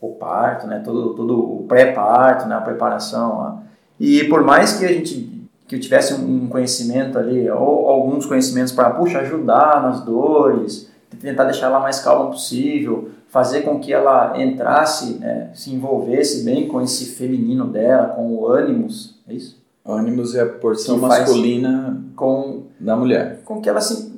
o, 0.00 0.08
parto, 0.18 0.66
né, 0.66 0.80
todo, 0.84 1.14
todo 1.14 1.38
o 1.38 1.64
pré-parto, 1.68 2.46
né, 2.46 2.56
a 2.56 2.60
preparação 2.60 3.38
lá. 3.38 3.62
E 4.00 4.24
por 4.24 4.42
mais 4.42 4.78
que 4.78 4.84
a 4.84 4.88
gente 4.88 5.40
que 5.70 5.76
eu 5.76 5.80
tivesse 5.80 6.14
um 6.14 6.48
conhecimento 6.48 7.16
ali, 7.16 7.48
ou 7.48 7.88
alguns 7.88 8.26
conhecimentos 8.26 8.72
para, 8.72 8.90
puxa, 8.90 9.20
ajudar 9.20 9.80
nas 9.80 10.04
dores, 10.04 10.90
tentar 11.20 11.44
deixar 11.44 11.66
ela 11.66 11.78
mais 11.78 12.00
calma 12.00 12.28
possível, 12.28 13.10
fazer 13.28 13.60
com 13.62 13.78
que 13.78 13.92
ela 13.92 14.34
entrasse, 14.42 15.14
né, 15.20 15.50
se 15.54 15.72
envolvesse 15.72 16.42
bem 16.44 16.66
com 16.66 16.80
esse 16.80 17.14
feminino 17.14 17.68
dela, 17.68 18.08
com 18.08 18.34
o 18.34 18.48
ânimos, 18.48 19.20
é 19.28 19.34
isso? 19.34 19.62
Ânimos 19.86 20.34
é 20.34 20.42
a 20.42 20.46
porção 20.46 20.98
masculina 20.98 22.02
com, 22.16 22.64
da 22.80 22.96
mulher. 22.96 23.40
Com 23.44 23.60
que 23.60 23.68
ela 23.68 23.80
se 23.80 24.12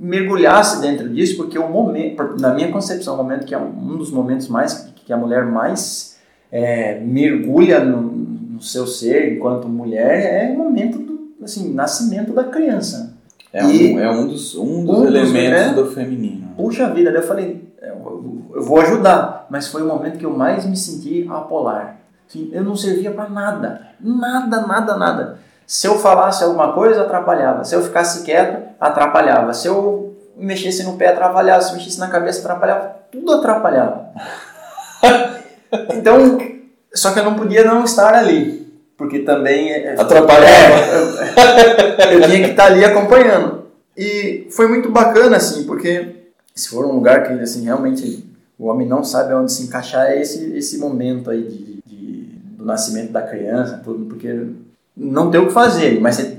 mergulhasse 0.00 0.80
dentro 0.80 1.08
disso, 1.08 1.36
porque 1.36 1.56
o 1.56 1.68
momento, 1.68 2.34
na 2.40 2.52
minha 2.52 2.72
concepção, 2.72 3.14
o 3.14 3.16
momento 3.16 3.46
que 3.46 3.54
é 3.54 3.58
um 3.58 3.96
dos 3.96 4.10
momentos 4.10 4.48
mais 4.48 4.92
que 4.96 5.12
a 5.12 5.16
mulher 5.16 5.46
mais 5.46 6.18
é, 6.50 6.98
mergulha 6.98 7.78
no, 7.84 8.25
no, 8.56 8.62
seu 8.62 8.86
ser 8.86 9.34
enquanto 9.34 9.68
mulher 9.68 10.48
é 10.48 10.52
o 10.52 10.58
momento 10.58 10.98
do 10.98 11.16
assim, 11.42 11.72
nascimento 11.72 12.32
da 12.32 12.44
criança. 12.44 13.14
É, 13.52 13.64
e 13.64 13.94
um, 13.94 14.00
é 14.00 14.10
um 14.10 14.26
dos, 14.26 14.56
um 14.56 14.84
dos 14.84 14.98
um 14.98 15.06
elementos 15.06 15.72
dos, 15.72 15.72
é, 15.72 15.74
do 15.74 15.90
feminino. 15.92 16.48
Puxa 16.56 16.92
vida, 16.92 17.10
eu 17.10 17.22
falei, 17.22 17.66
eu 17.80 18.62
vou 18.62 18.80
ajudar, 18.80 19.46
mas 19.50 19.68
foi 19.68 19.82
o 19.82 19.86
momento 19.86 20.18
que 20.18 20.26
eu 20.26 20.36
mais 20.36 20.66
me 20.66 20.76
senti 20.76 21.26
apolar. 21.30 21.98
Assim, 22.28 22.50
eu 22.52 22.64
não 22.64 22.74
servia 22.74 23.12
para 23.12 23.28
nada, 23.28 23.88
nada, 24.00 24.66
nada, 24.66 24.96
nada. 24.96 25.38
Se 25.66 25.86
eu 25.86 25.98
falasse 25.98 26.44
alguma 26.44 26.72
coisa, 26.72 27.02
atrapalhava. 27.02 27.64
Se 27.64 27.74
eu 27.74 27.82
ficasse 27.82 28.24
quieto, 28.24 28.62
atrapalhava. 28.80 29.52
Se 29.52 29.66
eu 29.66 30.16
mexesse 30.36 30.84
no 30.84 30.96
pé, 30.96 31.08
atrapalhava. 31.08 31.60
Se 31.60 31.74
mexesse 31.74 31.98
na 31.98 32.08
cabeça, 32.08 32.40
atrapalhava. 32.40 32.96
Tudo 33.10 33.32
atrapalhava. 33.32 34.10
então, 35.92 36.38
só 36.96 37.12
que 37.12 37.18
eu 37.18 37.24
não 37.24 37.34
podia 37.34 37.64
não 37.64 37.84
estar 37.84 38.14
ali, 38.14 38.66
porque 38.96 39.20
também 39.20 39.70
é, 39.70 39.94
é, 39.94 40.00
atrapalhava. 40.00 40.74
eu, 42.10 42.20
eu 42.20 42.28
tinha 42.28 42.44
que 42.44 42.50
estar 42.50 42.66
ali 42.66 42.84
acompanhando. 42.84 43.66
E 43.96 44.46
foi 44.50 44.66
muito 44.68 44.90
bacana 44.90 45.36
assim, 45.36 45.64
porque 45.64 46.16
se 46.54 46.68
for 46.68 46.84
um 46.86 46.92
lugar 46.92 47.26
que 47.26 47.32
assim 47.42 47.64
realmente 47.64 48.24
o 48.58 48.66
homem 48.66 48.86
não 48.86 49.04
sabe 49.04 49.34
onde 49.34 49.52
se 49.52 49.64
encaixar 49.64 50.06
é 50.06 50.20
esse, 50.20 50.56
esse 50.56 50.78
momento 50.78 51.30
aí 51.30 51.42
de, 51.42 51.82
de 51.86 52.22
do 52.56 52.64
nascimento 52.64 53.12
da 53.12 53.22
criança, 53.22 53.80
tudo, 53.84 54.06
porque 54.06 54.46
não 54.96 55.30
tem 55.30 55.40
o 55.40 55.48
que 55.48 55.52
fazer, 55.52 56.00
mas 56.00 56.16
você, 56.16 56.36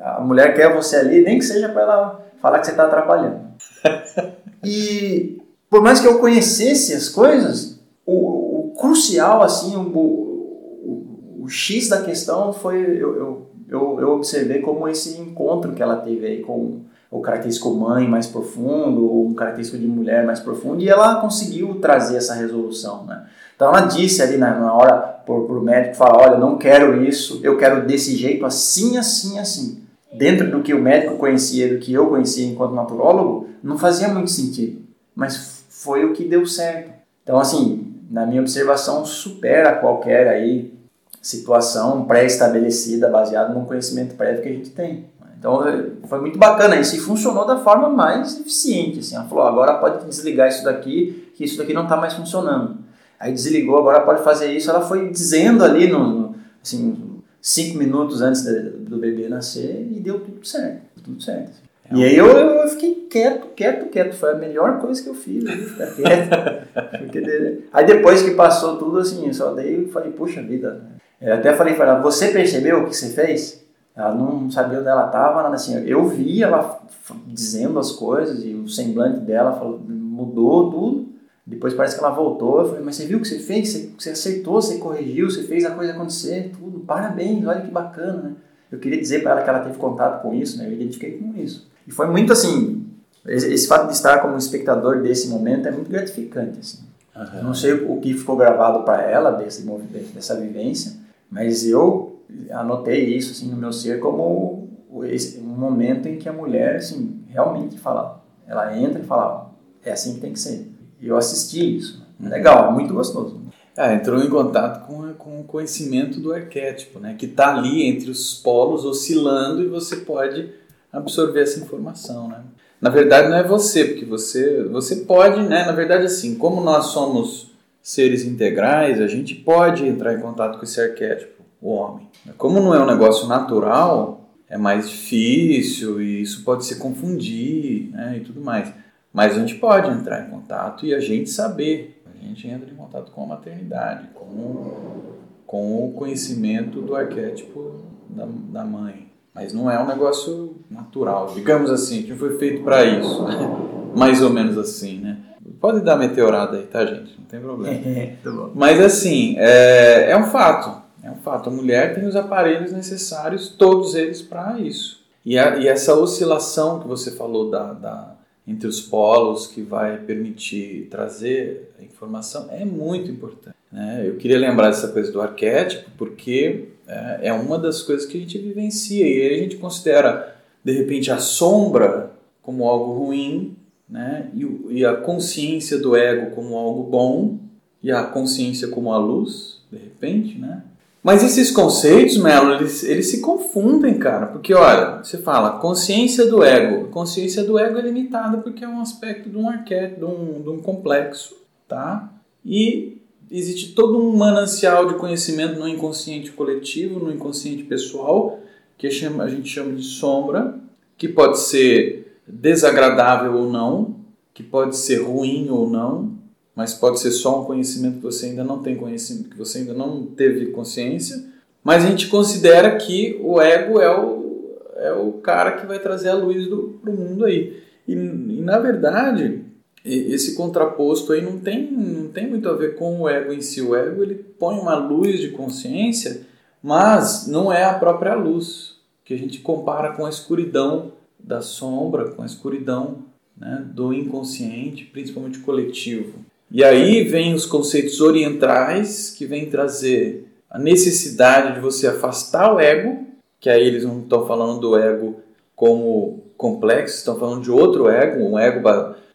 a 0.00 0.20
mulher 0.20 0.54
quer 0.54 0.74
você 0.74 0.96
ali, 0.96 1.22
nem 1.22 1.38
que 1.38 1.44
seja 1.44 1.68
para 1.68 1.82
ela 1.82 2.26
falar 2.40 2.58
que 2.58 2.66
você 2.66 2.70
está 2.70 2.84
atrapalhando. 2.84 3.40
e 4.64 5.38
por 5.68 5.82
mais 5.82 6.00
que 6.00 6.06
eu 6.06 6.18
conhecesse 6.18 6.94
as 6.94 7.08
coisas, 7.08 7.78
o 8.06 8.39
crucial, 8.80 9.42
assim, 9.42 9.76
o, 9.76 9.82
o, 9.82 11.42
o, 11.42 11.48
X 11.48 11.88
da 11.90 12.00
questão 12.00 12.52
foi 12.52 12.80
eu, 12.80 13.14
eu, 13.14 13.46
eu, 13.68 14.00
eu 14.00 14.10
observei 14.12 14.60
como 14.60 14.88
esse 14.88 15.20
encontro 15.20 15.72
que 15.72 15.82
ela 15.82 15.96
teve 15.96 16.26
aí 16.26 16.40
com 16.40 16.80
o 17.10 17.20
característico 17.20 17.74
mãe 17.74 18.08
mais 18.08 18.26
profundo, 18.26 19.04
ou 19.04 19.26
um 19.26 19.34
característico 19.34 19.78
de 19.78 19.86
mulher 19.86 20.24
mais 20.24 20.40
profundo, 20.40 20.80
e 20.80 20.88
ela 20.88 21.20
conseguiu 21.20 21.74
trazer 21.80 22.16
essa 22.16 22.34
resolução, 22.34 23.04
né? 23.04 23.26
Então 23.54 23.68
ela 23.68 23.82
disse 23.82 24.22
ali 24.22 24.38
na, 24.38 24.58
na 24.58 24.72
hora 24.72 24.96
para 24.96 25.34
o 25.34 25.60
médico 25.60 25.96
falar, 25.96 26.30
olha, 26.30 26.38
não 26.38 26.56
quero 26.56 27.04
isso, 27.04 27.40
eu 27.42 27.58
quero 27.58 27.86
desse 27.86 28.16
jeito, 28.16 28.46
assim, 28.46 28.96
assim, 28.96 29.38
assim. 29.38 29.82
Dentro 30.12 30.50
do 30.50 30.62
que 30.62 30.72
o 30.72 30.80
médico 30.80 31.16
conhecia, 31.16 31.72
do 31.74 31.78
que 31.78 31.92
eu 31.92 32.06
conhecia 32.06 32.46
enquanto 32.46 32.74
naturólogo, 32.74 33.48
não 33.62 33.76
fazia 33.76 34.08
muito 34.08 34.30
sentido, 34.30 34.80
mas 35.14 35.64
foi 35.68 36.04
o 36.04 36.12
que 36.12 36.24
deu 36.24 36.46
certo. 36.46 36.90
Então, 37.22 37.38
assim, 37.38 37.79
na 38.10 38.26
minha 38.26 38.40
observação, 38.40 39.04
supera 39.06 39.76
qualquer 39.76 40.26
aí 40.26 40.74
situação 41.22 42.04
pré-estabelecida 42.04 43.08
baseada 43.08 43.54
no 43.54 43.66
conhecimento 43.66 44.16
prévio 44.16 44.42
que 44.42 44.48
a 44.48 44.52
gente 44.52 44.70
tem. 44.70 45.04
Então 45.38 45.62
foi 46.06 46.20
muito 46.20 46.38
bacana 46.38 46.76
isso 46.76 46.96
e 46.96 46.98
funcionou 46.98 47.46
da 47.46 47.56
forma 47.58 47.88
mais 47.88 48.38
eficiente. 48.38 48.98
Assim. 48.98 49.16
Ela 49.16 49.24
falou: 49.24 49.44
agora 49.44 49.78
pode 49.78 50.04
desligar 50.04 50.48
isso 50.48 50.62
daqui, 50.62 51.32
que 51.34 51.44
isso 51.44 51.56
daqui 51.56 51.72
não 51.72 51.84
está 51.84 51.96
mais 51.96 52.12
funcionando. 52.12 52.78
Aí 53.18 53.32
desligou, 53.32 53.78
agora 53.78 54.00
pode 54.00 54.22
fazer 54.22 54.52
isso. 54.52 54.68
Ela 54.68 54.82
foi 54.82 55.08
dizendo 55.10 55.64
ali, 55.64 55.86
no, 55.86 56.34
assim, 56.62 57.20
cinco 57.40 57.78
minutos 57.78 58.20
antes 58.20 58.44
do 58.44 58.98
bebê 58.98 59.28
nascer 59.28 59.88
e 59.90 60.00
deu 60.00 60.20
tudo 60.20 60.46
certo. 60.46 60.82
Tudo 61.02 61.22
certo. 61.22 61.52
É 61.90 61.96
e 61.96 62.04
aí 62.04 62.16
eu, 62.16 62.26
eu 62.26 62.68
fiquei 62.68 63.06
quieto, 63.10 63.48
quieto, 63.54 63.90
quieto. 63.90 64.14
Foi 64.14 64.32
a 64.32 64.36
melhor 64.36 64.78
coisa 64.78 65.02
que 65.02 65.08
eu 65.08 65.14
fiz, 65.14 65.44
ali, 65.44 65.64
ficar 65.66 65.86
quieto. 65.94 66.30
Porque, 66.98 67.64
aí 67.72 67.86
depois 67.86 68.22
que 68.22 68.30
passou 68.32 68.76
tudo, 68.76 68.98
assim, 68.98 69.26
eu 69.26 69.34
só 69.34 69.52
dei 69.54 69.82
e 69.82 69.88
falei, 69.88 70.12
puxa 70.12 70.40
vida. 70.40 70.82
Eu 71.20 71.34
até 71.34 71.52
falei 71.54 71.74
para 71.74 71.92
ela, 71.92 72.00
você 72.00 72.28
percebeu 72.28 72.80
o 72.80 72.86
que 72.86 72.96
você 72.96 73.10
fez? 73.10 73.64
Ela 73.94 74.14
não 74.14 74.50
sabia 74.50 74.78
onde 74.78 74.88
ela 74.88 75.06
estava, 75.06 75.46
assim. 75.48 75.84
Eu 75.84 76.06
vi 76.06 76.42
ela 76.42 76.80
dizendo 77.26 77.78
as 77.78 77.90
coisas 77.92 78.44
e 78.44 78.54
o 78.54 78.68
semblante 78.68 79.20
dela 79.20 79.52
falou, 79.52 79.80
mudou 79.86 80.70
tudo. 80.70 81.10
Depois 81.44 81.74
parece 81.74 81.98
que 81.98 82.04
ela 82.04 82.14
voltou. 82.14 82.60
Eu 82.60 82.68
falei, 82.68 82.84
mas 82.84 82.96
você 82.96 83.06
viu 83.06 83.18
o 83.18 83.20
que 83.20 83.28
você 83.28 83.40
fez? 83.40 83.68
Você, 83.68 83.90
você 83.98 84.10
acertou, 84.10 84.62
você 84.62 84.78
corrigiu, 84.78 85.28
você 85.28 85.42
fez 85.42 85.64
a 85.64 85.72
coisa 85.72 85.92
acontecer, 85.92 86.52
tudo. 86.56 86.80
Parabéns, 86.80 87.44
olha 87.44 87.60
que 87.60 87.70
bacana, 87.70 88.22
né? 88.22 88.32
Eu 88.70 88.78
queria 88.78 89.00
dizer 89.00 89.22
para 89.22 89.32
ela 89.32 89.42
que 89.42 89.50
ela 89.50 89.60
teve 89.60 89.76
contato 89.76 90.22
com 90.22 90.32
isso, 90.32 90.58
né? 90.58 90.68
Eu 90.68 90.72
identifiquei 90.74 91.18
com 91.18 91.36
isso. 91.36 91.68
E 91.90 91.92
foi 91.92 92.06
muito 92.06 92.32
assim, 92.32 92.86
esse, 93.26 93.66
fato 93.66 93.88
de 93.88 93.94
estar 93.94 94.20
como 94.20 94.36
espectador 94.36 95.02
desse 95.02 95.26
momento 95.26 95.66
é 95.66 95.72
muito 95.72 95.90
gratificante, 95.90 96.60
assim. 96.60 96.78
Uhum. 97.16 97.42
Não 97.42 97.52
sei 97.52 97.72
o 97.72 98.00
que 98.00 98.14
ficou 98.14 98.36
gravado 98.36 98.84
para 98.84 99.02
ela 99.02 99.32
desse, 99.32 99.68
dessa 100.14 100.36
vivência, 100.36 100.92
mas 101.28 101.66
eu 101.66 102.20
anotei 102.52 103.16
isso 103.16 103.32
assim 103.32 103.50
no 103.50 103.56
meu 103.56 103.72
ser 103.72 103.98
como 103.98 104.68
um 104.88 105.42
momento 105.42 106.06
em 106.06 106.16
que 106.16 106.28
a 106.28 106.32
mulher 106.32 106.76
assim 106.76 107.24
realmente 107.26 107.76
fala, 107.76 108.22
ela 108.46 108.78
entra 108.78 109.00
e 109.00 109.04
fala, 109.04 109.50
é 109.84 109.90
assim 109.90 110.14
que 110.14 110.20
tem 110.20 110.32
que 110.32 110.38
ser. 110.38 110.70
E 111.00 111.08
eu 111.08 111.16
assisti 111.16 111.76
isso. 111.76 112.06
Uhum. 112.20 112.28
Legal, 112.28 112.72
muito 112.72 112.94
gostoso. 112.94 113.40
Ah, 113.76 113.92
entrou 113.92 114.22
em 114.22 114.30
contato 114.30 114.86
com, 114.86 115.12
com 115.14 115.40
o 115.40 115.44
conhecimento 115.44 116.20
do 116.20 116.32
arquétipo, 116.32 117.00
né? 117.00 117.16
Que 117.18 117.26
está 117.26 117.56
ali 117.56 117.82
entre 117.82 118.10
os 118.10 118.34
polos 118.34 118.84
oscilando 118.84 119.60
e 119.60 119.66
você 119.66 119.96
pode 119.96 120.60
absorver 120.92 121.42
essa 121.42 121.60
informação, 121.60 122.28
né? 122.28 122.42
Na 122.80 122.88
verdade 122.88 123.28
não 123.28 123.36
é 123.36 123.42
você, 123.42 123.84
porque 123.84 124.04
você 124.04 124.64
você 124.64 124.96
pode, 124.96 125.42
né? 125.42 125.64
Na 125.64 125.72
verdade 125.72 126.06
assim, 126.06 126.36
como 126.36 126.60
nós 126.60 126.86
somos 126.86 127.50
seres 127.82 128.24
integrais, 128.24 129.00
a 129.00 129.06
gente 129.06 129.34
pode 129.34 129.86
entrar 129.86 130.14
em 130.14 130.20
contato 130.20 130.58
com 130.58 130.64
esse 130.64 130.80
arquétipo, 130.80 131.42
o 131.60 131.70
homem. 131.72 132.08
Como 132.36 132.60
não 132.60 132.74
é 132.74 132.82
um 132.82 132.86
negócio 132.86 133.26
natural, 133.26 134.28
é 134.48 134.58
mais 134.58 134.90
difícil 134.90 136.02
e 136.02 136.22
isso 136.22 136.42
pode 136.42 136.64
se 136.64 136.76
confundir, 136.76 137.90
né? 137.92 138.16
E 138.18 138.20
tudo 138.20 138.40
mais. 138.40 138.72
Mas 139.12 139.36
a 139.36 139.40
gente 139.40 139.56
pode 139.56 139.90
entrar 139.90 140.26
em 140.26 140.30
contato 140.30 140.86
e 140.86 140.94
a 140.94 141.00
gente 141.00 141.30
saber. 141.30 142.02
A 142.06 142.26
gente 142.26 142.46
entra 142.46 142.70
em 142.70 142.74
contato 142.74 143.10
com 143.12 143.24
a 143.24 143.26
maternidade, 143.26 144.08
com, 144.14 145.16
com 145.46 145.88
o 145.88 145.92
conhecimento 145.92 146.82
do 146.82 146.94
arquétipo 146.94 147.80
da, 148.08 148.26
da 148.26 148.64
mãe. 148.64 149.09
Mas 149.34 149.52
não 149.52 149.70
é 149.70 149.80
um 149.80 149.86
negócio 149.86 150.56
natural, 150.70 151.32
digamos 151.34 151.70
assim, 151.70 152.02
que 152.02 152.14
foi 152.14 152.36
feito 152.38 152.62
para 152.62 152.84
isso. 152.84 153.24
Né? 153.24 153.36
Mais 153.96 154.22
ou 154.22 154.30
menos 154.30 154.56
assim, 154.58 154.98
né? 154.98 155.18
Pode 155.60 155.80
dar 155.80 155.96
meteorada 155.96 156.56
aí, 156.56 156.64
tá, 156.64 156.84
gente? 156.86 157.18
Não 157.18 157.26
tem 157.26 157.40
problema. 157.40 157.76
É, 157.76 158.16
tá. 158.22 158.30
Mas 158.54 158.80
assim, 158.80 159.36
é, 159.38 160.10
é 160.10 160.16
um 160.16 160.24
fato. 160.24 160.80
É 161.02 161.10
um 161.10 161.16
fato. 161.16 161.50
A 161.50 161.52
mulher 161.52 161.94
tem 161.94 162.06
os 162.06 162.16
aparelhos 162.16 162.72
necessários, 162.72 163.48
todos 163.48 163.94
eles, 163.94 164.22
para 164.22 164.58
isso. 164.58 165.00
E, 165.24 165.38
a, 165.38 165.56
e 165.56 165.68
essa 165.68 165.94
oscilação 165.94 166.80
que 166.80 166.88
você 166.88 167.10
falou 167.10 167.50
da, 167.50 167.72
da, 167.72 168.14
entre 168.46 168.66
os 168.66 168.80
polos 168.80 169.46
que 169.46 169.60
vai 169.60 169.98
permitir 169.98 170.88
trazer 170.90 171.72
a 171.78 171.84
informação 171.84 172.48
é 172.50 172.64
muito 172.64 173.10
importante. 173.10 173.56
Né? 173.70 174.04
Eu 174.06 174.16
queria 174.16 174.38
lembrar 174.38 174.68
dessa 174.68 174.88
coisa 174.88 175.12
do 175.12 175.20
arquétipo, 175.20 175.90
porque 175.96 176.68
é, 176.90 177.28
é 177.28 177.32
uma 177.32 177.56
das 177.58 177.82
coisas 177.82 178.04
que 178.04 178.18
a 178.18 178.20
gente 178.20 178.36
vivencia 178.36 179.06
e 179.06 179.34
a 179.34 179.42
gente 179.42 179.56
considera, 179.56 180.36
de 180.64 180.72
repente, 180.72 181.10
a 181.10 181.18
sombra 181.18 182.10
como 182.42 182.66
algo 182.66 183.04
ruim 183.04 183.56
né? 183.88 184.28
e, 184.34 184.78
e 184.78 184.84
a 184.84 184.96
consciência 184.96 185.78
do 185.78 185.96
ego 185.96 186.34
como 186.34 186.56
algo 186.56 186.82
bom 186.82 187.38
e 187.82 187.92
a 187.92 188.02
consciência 188.04 188.68
como 188.68 188.92
a 188.92 188.98
luz, 188.98 189.60
de 189.70 189.78
repente, 189.78 190.38
né? 190.38 190.64
Mas 191.02 191.24
esses 191.24 191.50
conceitos, 191.50 192.18
Melo, 192.18 192.52
eles, 192.52 192.82
eles 192.82 193.06
se 193.06 193.22
confundem, 193.22 193.98
cara. 193.98 194.26
Porque, 194.26 194.52
olha, 194.52 194.98
você 194.98 195.16
fala 195.16 195.58
consciência 195.58 196.26
do 196.26 196.44
ego. 196.44 196.88
Consciência 196.88 197.42
do 197.42 197.58
ego 197.58 197.78
é 197.78 197.82
limitada 197.82 198.36
porque 198.38 198.62
é 198.62 198.68
um 198.68 198.82
aspecto 198.82 199.30
de 199.30 199.36
um 199.38 199.48
arquétipo, 199.48 200.00
de 200.00 200.04
um, 200.04 200.42
de 200.42 200.48
um 200.50 200.58
complexo, 200.60 201.34
tá? 201.66 202.12
E 202.44 202.99
existe 203.30 203.74
todo 203.74 203.98
um 203.98 204.16
manancial 204.16 204.88
de 204.88 204.94
conhecimento 204.94 205.58
no 205.58 205.68
inconsciente 205.68 206.32
coletivo, 206.32 206.98
no 206.98 207.12
inconsciente 207.12 207.62
pessoal, 207.62 208.40
que 208.76 208.86
a 208.86 208.90
gente 208.90 209.48
chama 209.48 209.72
de 209.72 209.82
sombra, 209.82 210.58
que 210.96 211.08
pode 211.08 211.38
ser 211.38 212.18
desagradável 212.26 213.34
ou 213.34 213.50
não, 213.50 213.96
que 214.32 214.42
pode 214.42 214.76
ser 214.76 215.02
ruim 215.02 215.48
ou 215.50 215.68
não, 215.68 216.12
mas 216.54 216.74
pode 216.74 216.98
ser 217.00 217.10
só 217.10 217.42
um 217.42 217.44
conhecimento 217.44 217.96
que 217.96 218.02
você 218.02 218.26
ainda 218.26 218.44
não 218.44 218.62
tem 218.62 218.76
conhecimento, 218.76 219.30
que 219.30 219.38
você 219.38 219.58
ainda 219.58 219.74
não 219.74 220.06
teve 220.06 220.46
consciência. 220.46 221.24
Mas 221.62 221.84
a 221.84 221.88
gente 221.88 222.08
considera 222.08 222.76
que 222.76 223.20
o 223.22 223.40
ego 223.40 223.80
é 223.80 223.98
o, 223.98 224.58
é 224.76 224.92
o 224.92 225.12
cara 225.14 225.52
que 225.52 225.66
vai 225.66 225.78
trazer 225.78 226.08
a 226.08 226.14
luz 226.14 226.48
para 226.80 226.90
o 226.90 226.96
mundo 226.96 227.24
aí. 227.24 227.62
E, 227.86 227.92
e, 227.92 228.40
na 228.40 228.58
verdade, 228.58 229.44
esse 229.84 230.34
contraposto 230.34 231.12
aí 231.12 231.22
não 231.22 231.38
tem, 231.38 231.70
não 231.70 232.08
tem 232.08 232.28
muito 232.28 232.48
a 232.48 232.54
ver 232.54 232.76
com 232.76 233.00
o 233.00 233.08
ego 233.08 233.32
em 233.32 233.40
si. 233.40 233.62
O 233.62 233.74
ego 233.74 234.02
ele 234.02 234.14
põe 234.14 234.58
uma 234.58 234.74
luz 234.74 235.20
de 235.20 235.30
consciência, 235.30 236.22
mas 236.62 237.26
não 237.26 237.52
é 237.52 237.64
a 237.64 237.74
própria 237.74 238.14
luz, 238.14 238.76
que 239.04 239.14
a 239.14 239.18
gente 239.18 239.38
compara 239.40 239.92
com 239.92 240.04
a 240.04 240.10
escuridão 240.10 240.92
da 241.18 241.40
sombra, 241.40 242.10
com 242.10 242.22
a 242.22 242.26
escuridão 242.26 242.98
né, 243.36 243.64
do 243.72 243.92
inconsciente, 243.92 244.84
principalmente 244.84 245.38
coletivo. 245.38 246.18
E 246.50 246.62
aí 246.64 247.04
vem 247.04 247.32
os 247.32 247.46
conceitos 247.46 248.00
orientais 248.00 249.10
que 249.10 249.24
vêm 249.24 249.48
trazer 249.48 250.26
a 250.50 250.58
necessidade 250.58 251.54
de 251.54 251.60
você 251.60 251.86
afastar 251.86 252.52
o 252.52 252.58
ego, 252.58 253.06
que 253.38 253.48
aí 253.48 253.66
eles 253.66 253.84
não 253.84 254.00
estão 254.00 254.26
falando 254.26 254.60
do 254.60 254.76
ego 254.76 255.20
como 255.54 256.24
complexo, 256.36 256.96
estão 256.96 257.18
falando 257.18 257.42
de 257.42 257.50
outro 257.50 257.88
ego, 257.88 258.24
um 258.24 258.38
ego 258.38 258.60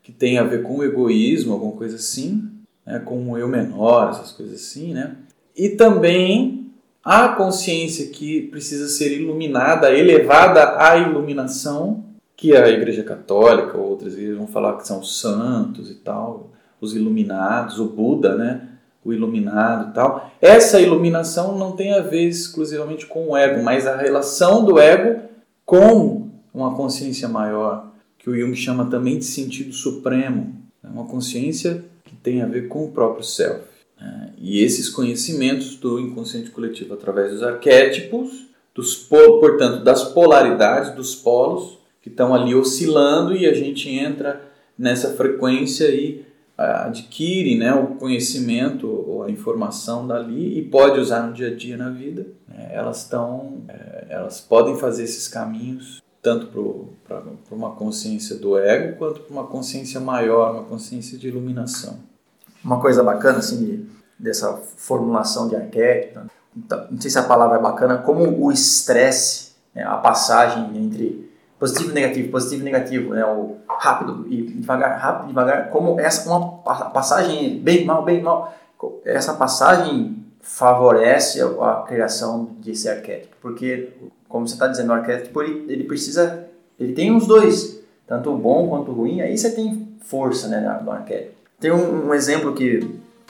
que 0.05 0.11
tem 0.11 0.37
a 0.37 0.43
ver 0.43 0.61
com 0.61 0.77
o 0.77 0.83
egoísmo, 0.83 1.53
alguma 1.53 1.71
coisa 1.71 1.95
assim, 1.95 2.47
né, 2.85 2.99
com 2.99 3.31
o 3.31 3.37
eu 3.39 3.47
menor, 3.47 4.11
essas 4.11 4.31
coisas 4.31 4.61
assim, 4.61 4.93
né? 4.93 5.15
E 5.57 5.69
também 5.69 6.67
a 7.03 7.29
consciência 7.29 8.09
que 8.09 8.43
precisa 8.43 8.87
ser 8.87 9.19
iluminada, 9.19 9.91
elevada 9.91 10.79
à 10.79 10.95
iluminação, 10.95 12.05
que 12.37 12.55
a 12.55 12.69
Igreja 12.69 13.01
Católica 13.01 13.75
ou 13.75 13.89
outras 13.89 14.13
igrejas 14.13 14.37
vão 14.37 14.45
falar 14.45 14.77
que 14.77 14.85
são 14.85 15.03
santos 15.03 15.89
e 15.89 15.95
tal, 15.95 16.51
os 16.79 16.95
iluminados, 16.95 17.79
o 17.79 17.85
Buda, 17.85 18.35
né? 18.35 18.61
O 19.03 19.11
iluminado 19.11 19.89
e 19.89 19.93
tal. 19.93 20.31
Essa 20.39 20.79
iluminação 20.79 21.57
não 21.57 21.71
tem 21.71 21.93
a 21.93 22.01
ver 22.01 22.27
exclusivamente 22.27 23.07
com 23.07 23.29
o 23.29 23.37
ego, 23.37 23.63
mas 23.63 23.87
a 23.87 23.97
relação 23.97 24.63
do 24.63 24.77
ego 24.77 25.21
com 25.65 26.29
uma 26.53 26.75
consciência 26.75 27.27
maior, 27.27 27.94
que 28.25 28.31
o 28.31 28.35
Jung 28.35 28.55
chama 28.55 28.85
também 28.85 29.19
de 29.19 29.25
sentido 29.25 29.71
supremo. 29.71 30.55
É 30.83 30.87
uma 30.87 31.05
consciência 31.05 31.85
que 32.03 32.15
tem 32.15 32.41
a 32.41 32.47
ver 32.47 32.67
com 32.67 32.83
o 32.83 32.91
próprio 32.91 33.23
self. 33.23 33.61
Né? 34.01 34.31
E 34.39 34.63
esses 34.63 34.89
conhecimentos 34.89 35.75
do 35.75 35.99
inconsciente 35.99 36.49
coletivo 36.49 36.95
através 36.95 37.33
dos 37.33 37.43
arquétipos, 37.43 38.47
dos, 38.73 38.95
portanto, 38.95 39.83
das 39.83 40.05
polaridades, 40.05 40.95
dos 40.95 41.13
polos, 41.13 41.77
que 42.01 42.09
estão 42.09 42.33
ali 42.33 42.55
oscilando 42.55 43.35
e 43.37 43.45
a 43.45 43.53
gente 43.53 43.91
entra 43.91 44.41
nessa 44.75 45.13
frequência 45.13 45.87
e 45.89 46.25
adquire 46.57 47.55
né, 47.55 47.75
o 47.75 47.95
conhecimento 47.95 48.87
ou 48.87 49.21
a 49.21 49.29
informação 49.29 50.07
dali 50.07 50.57
e 50.57 50.63
pode 50.63 50.99
usar 50.99 51.27
no 51.27 51.33
dia 51.33 51.49
a 51.49 51.53
dia 51.53 51.77
na 51.77 51.89
vida, 51.91 52.25
né, 52.47 52.71
elas 52.71 53.03
estão, 53.03 53.61
é, 53.67 54.05
elas 54.09 54.41
podem 54.41 54.75
fazer 54.77 55.03
esses 55.03 55.27
caminhos 55.27 56.01
tanto 56.25 56.47
para 57.07 57.21
uma 57.51 57.75
consciência 57.75 58.35
do 58.35 58.57
ego 58.57 58.97
quanto 58.97 59.19
para 59.19 59.31
uma 59.31 59.45
consciência 59.45 59.99
maior, 59.99 60.53
uma 60.53 60.63
consciência 60.63 61.19
de 61.19 61.27
iluminação. 61.27 61.99
Uma 62.63 62.81
coisa 62.81 63.03
bacana 63.03 63.37
assim 63.37 63.87
dessa 64.17 64.57
formulação 64.75 65.47
de 65.47 65.55
arquétipo, 65.55 66.21
então, 66.57 66.87
não 66.89 66.99
sei 66.99 67.11
se 67.11 67.19
a 67.19 67.23
palavra 67.23 67.59
é 67.59 67.61
bacana, 67.61 67.99
como 67.99 68.43
o 68.43 68.51
estresse, 68.51 69.51
né, 69.75 69.83
a 69.83 69.97
passagem 69.97 70.75
entre 70.75 71.29
positivo 71.59 71.91
e 71.91 71.93
negativo, 71.93 72.31
positivo 72.31 72.61
e 72.61 72.65
negativo, 72.65 73.13
né? 73.13 73.23
O 73.25 73.57
rápido 73.67 74.25
e 74.27 74.41
devagar, 74.41 74.97
rápido 74.97 75.25
e 75.25 75.27
devagar, 75.27 75.69
como 75.69 75.99
essa 75.99 76.27
uma 76.27 76.63
passagem 76.89 77.59
bem 77.59 77.85
mal, 77.85 78.03
bem 78.03 78.21
mal, 78.21 78.53
essa 79.03 79.33
passagem 79.33 80.25
favorece 80.41 81.41
a 81.41 81.83
criação 81.87 82.45
desse 82.59 82.89
arquétipo, 82.89 83.35
porque 83.41 83.93
como 84.27 84.47
você 84.47 84.53
está 84.53 84.67
dizendo, 84.67 84.89
o 84.89 84.93
arquétipo 84.93 85.41
ele, 85.41 85.65
ele 85.71 85.83
precisa, 85.83 86.45
ele 86.79 86.93
tem 86.93 87.15
os 87.15 87.25
dois, 87.25 87.79
tanto 88.07 88.31
o 88.31 88.37
bom 88.37 88.67
quanto 88.67 88.91
o 88.91 88.93
ruim, 88.93 89.21
aí 89.21 89.37
você 89.37 89.51
tem 89.51 89.87
força, 90.01 90.47
né, 90.47 90.81
no 90.83 90.91
arquétipo. 90.91 91.33
Tem 91.59 91.71
um, 91.71 92.07
um 92.07 92.13
exemplo 92.13 92.53
que 92.53 92.79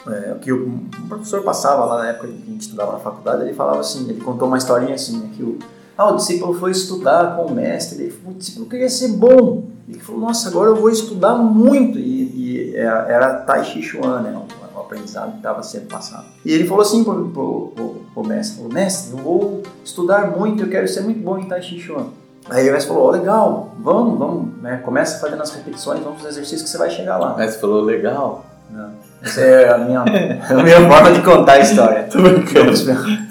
é, 0.08 0.34
que 0.40 0.52
o 0.52 0.80
professor 1.08 1.42
passava 1.42 1.84
lá 1.84 1.98
na 1.98 2.10
época 2.10 2.28
que 2.28 2.42
a 2.42 2.52
gente 2.52 2.60
estudava 2.60 2.92
na 2.92 2.98
faculdade, 2.98 3.42
ele 3.42 3.54
falava 3.54 3.80
assim, 3.80 4.08
ele 4.08 4.20
contou 4.20 4.46
uma 4.46 4.58
historinha 4.58 4.94
assim, 4.94 5.18
né, 5.18 5.30
que 5.36 5.42
o 5.42 5.58
ah, 5.96 6.10
o 6.10 6.16
discípulo 6.16 6.52
foi 6.52 6.72
estudar 6.72 7.36
com 7.36 7.46
o 7.46 7.54
mestre, 7.54 8.02
ele 8.02 8.14
o 8.26 8.34
discípulo 8.34 8.66
queria 8.66 8.88
ser 8.88 9.08
bom. 9.08 9.64
Ele 9.88 9.98
falou, 9.98 10.20
nossa, 10.20 10.48
agora 10.48 10.70
eu 10.70 10.76
vou 10.76 10.90
estudar 10.90 11.36
muito. 11.36 11.98
E, 11.98 12.22
e 12.34 12.76
era, 12.76 13.08
era 13.08 13.34
Tai 13.36 13.64
Chi 13.64 13.82
Chuan, 13.82 14.20
né? 14.20 14.45
O, 14.86 14.92
o 14.92 14.92
aprendizado 14.92 15.32
que 15.32 15.36
estava 15.38 15.62
sendo 15.62 15.86
passado. 15.88 16.26
E 16.44 16.52
ele 16.52 16.66
falou 16.66 16.82
assim 16.82 17.04
pro, 17.04 17.28
pro, 17.28 17.72
pro, 17.74 17.88
pro 18.14 18.24
mestre, 18.24 18.56
falou, 18.56 18.72
mestre, 18.72 19.12
eu 19.12 19.18
vou 19.18 19.62
estudar 19.84 20.30
muito, 20.36 20.62
eu 20.62 20.68
quero 20.68 20.86
ser 20.88 21.02
muito 21.02 21.20
bom 21.20 21.38
em 21.38 21.48
Tai 21.48 21.60
Chi 21.60 21.78
Chuan. 21.80 22.06
Aí 22.48 22.68
o 22.68 22.72
mestre 22.72 22.92
falou, 22.92 23.08
oh, 23.08 23.10
legal, 23.10 23.74
vamos, 23.78 24.18
vamos, 24.18 24.62
né? 24.62 24.80
Começa 24.84 25.18
fazendo 25.18 25.42
as 25.42 25.50
repetições, 25.50 26.00
vamos 26.00 26.18
fazer 26.18 26.30
exercícios 26.30 26.62
que 26.62 26.68
você 26.68 26.78
vai 26.78 26.90
chegar 26.90 27.18
lá. 27.18 27.34
O 27.34 27.38
mestre 27.38 27.60
falou, 27.60 27.82
legal. 27.82 28.46
Não. 28.70 28.90
Essa 29.22 29.40
é 29.40 29.72
a 29.72 29.78
minha, 29.78 30.02
a 30.48 30.62
minha 30.62 30.88
forma 30.88 31.12
de 31.12 31.22
contar 31.22 31.54
a 31.54 31.60
história. 31.60 32.04
Tô 32.10 32.22
brincando. 32.22 32.72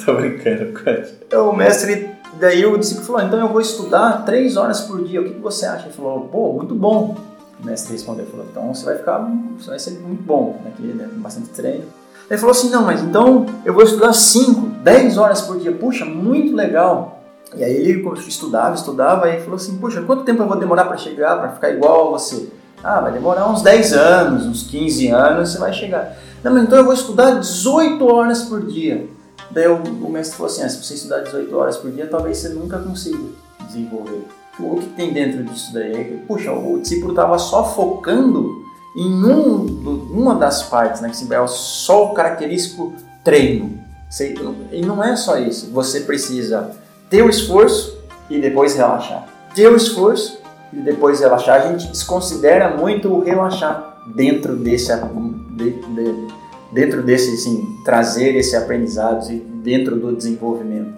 Tô 0.05 0.13
brincando, 0.15 0.73
Então, 1.25 1.49
o 1.49 1.55
mestre 1.55 2.15
Daí 2.39 2.65
o 2.65 2.77
discípulo 2.77 3.05
falou, 3.05 3.21
então 3.21 3.39
eu 3.39 3.47
vou 3.47 3.61
estudar 3.61 4.25
três 4.25 4.57
horas 4.57 4.81
por 4.81 5.03
dia, 5.05 5.21
o 5.21 5.23
que, 5.23 5.35
que 5.35 5.39
você 5.39 5.65
acha? 5.65 5.85
Ele 5.85 5.93
falou, 5.93 6.27
pô, 6.31 6.53
muito 6.53 6.75
bom. 6.75 7.15
O 7.65 7.67
mestre 7.67 7.93
respondeu, 7.93 8.27
falou, 8.27 8.45
então 8.47 8.71
você 8.71 8.85
vai 8.85 8.95
ficar, 8.95 9.27
você 9.57 9.71
vai 9.71 9.79
ser 9.79 9.99
muito 9.99 10.21
bom, 10.21 10.61
né, 10.63 10.71
né, 10.93 11.09
com 11.11 11.19
bastante 11.19 11.49
treino. 11.49 11.85
Ele 12.29 12.39
falou 12.39 12.51
assim, 12.51 12.69
não, 12.69 12.83
mas 12.83 13.01
então 13.01 13.47
eu 13.65 13.73
vou 13.73 13.81
estudar 13.81 14.13
5, 14.13 14.61
10 14.83 15.17
horas 15.17 15.41
por 15.41 15.59
dia. 15.59 15.71
Puxa, 15.71 16.05
muito 16.05 16.55
legal. 16.55 17.23
E 17.55 17.63
aí 17.63 17.73
ele 17.73 18.07
estudava, 18.27 18.75
estudava, 18.75 19.27
e 19.29 19.39
falou 19.41 19.55
assim, 19.55 19.77
puxa, 19.77 20.03
quanto 20.03 20.23
tempo 20.23 20.43
eu 20.43 20.47
vou 20.47 20.57
demorar 20.57 20.85
para 20.85 20.97
chegar, 20.97 21.39
para 21.39 21.53
ficar 21.53 21.71
igual 21.71 22.07
a 22.07 22.19
você? 22.19 22.49
Ah, 22.83 23.01
vai 23.01 23.11
demorar 23.11 23.49
uns 23.49 23.63
10 23.63 23.93
anos, 23.93 24.45
uns 24.45 24.63
15 24.69 25.07
anos, 25.07 25.49
você 25.49 25.57
vai 25.57 25.73
chegar. 25.73 26.15
Não, 26.43 26.53
mas 26.53 26.63
então 26.63 26.77
eu 26.77 26.85
vou 26.85 26.93
estudar 26.93 27.39
18 27.39 28.05
horas 28.05 28.43
por 28.43 28.63
dia. 28.63 29.07
Daí 29.49 29.67
o, 29.67 29.77
o 29.77 30.11
mestre 30.11 30.37
falou 30.37 30.51
assim: 30.51 30.61
ah, 30.61 30.69
se 30.69 30.83
você 30.83 30.93
estudar 30.93 31.21
18 31.21 31.57
horas 31.57 31.77
por 31.77 31.89
dia, 31.89 32.05
talvez 32.05 32.37
você 32.37 32.49
nunca 32.49 32.77
consiga 32.77 33.17
desenvolver 33.65 34.23
O 34.59 34.77
que 34.77 34.87
tem 34.87 35.13
dentro 35.13 35.43
disso 35.43 35.73
daí? 35.73 36.23
Puxa, 36.27 36.51
o 36.51 36.79
discípulo 36.79 37.11
estava 37.11 37.37
só 37.37 37.73
focando 37.73 38.63
em 38.95 39.25
um, 39.25 40.09
uma 40.11 40.35
das 40.35 40.63
partes, 40.63 41.01
né? 41.01 41.09
Que 41.09 41.33
é 41.33 41.47
só 41.47 42.11
o 42.11 42.13
característico 42.13 42.93
treino. 43.23 43.77
E 44.71 44.81
não 44.81 45.03
é 45.03 45.15
só 45.15 45.37
isso. 45.37 45.71
Você 45.71 46.01
precisa 46.01 46.71
ter 47.09 47.21
o 47.21 47.29
esforço 47.29 47.97
e 48.29 48.39
depois 48.39 48.75
relaxar. 48.75 49.27
Ter 49.53 49.67
o 49.67 49.75
esforço 49.75 50.39
e 50.71 50.77
depois 50.77 51.19
relaxar. 51.19 51.61
A 51.61 51.67
gente 51.71 51.87
desconsidera 51.87 52.77
muito 52.77 53.09
o 53.09 53.21
relaxar 53.21 53.97
dentro 54.15 54.55
desse, 54.55 54.91
de, 55.51 55.71
de, 55.71 56.27
dentro 56.71 57.03
desse, 57.03 57.33
assim, 57.33 57.77
trazer 57.83 58.35
esse 58.35 58.55
aprendizado 58.55 59.27
dentro 59.61 59.97
do 59.97 60.15
desenvolvimento. 60.15 60.93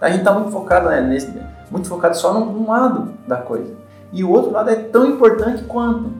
A 0.00 0.08
gente 0.08 0.20
está 0.20 0.32
muito 0.32 0.50
focado 0.50 0.88
né, 0.88 1.00
nesse, 1.00 1.30
muito 1.72 1.88
focado 1.88 2.16
só 2.16 2.34
num 2.34 2.68
lado 2.68 3.14
da 3.26 3.38
coisa. 3.38 3.72
E 4.12 4.22
o 4.22 4.30
outro 4.30 4.52
lado 4.52 4.68
é 4.68 4.76
tão 4.76 5.06
importante 5.06 5.64
quanto. 5.64 6.10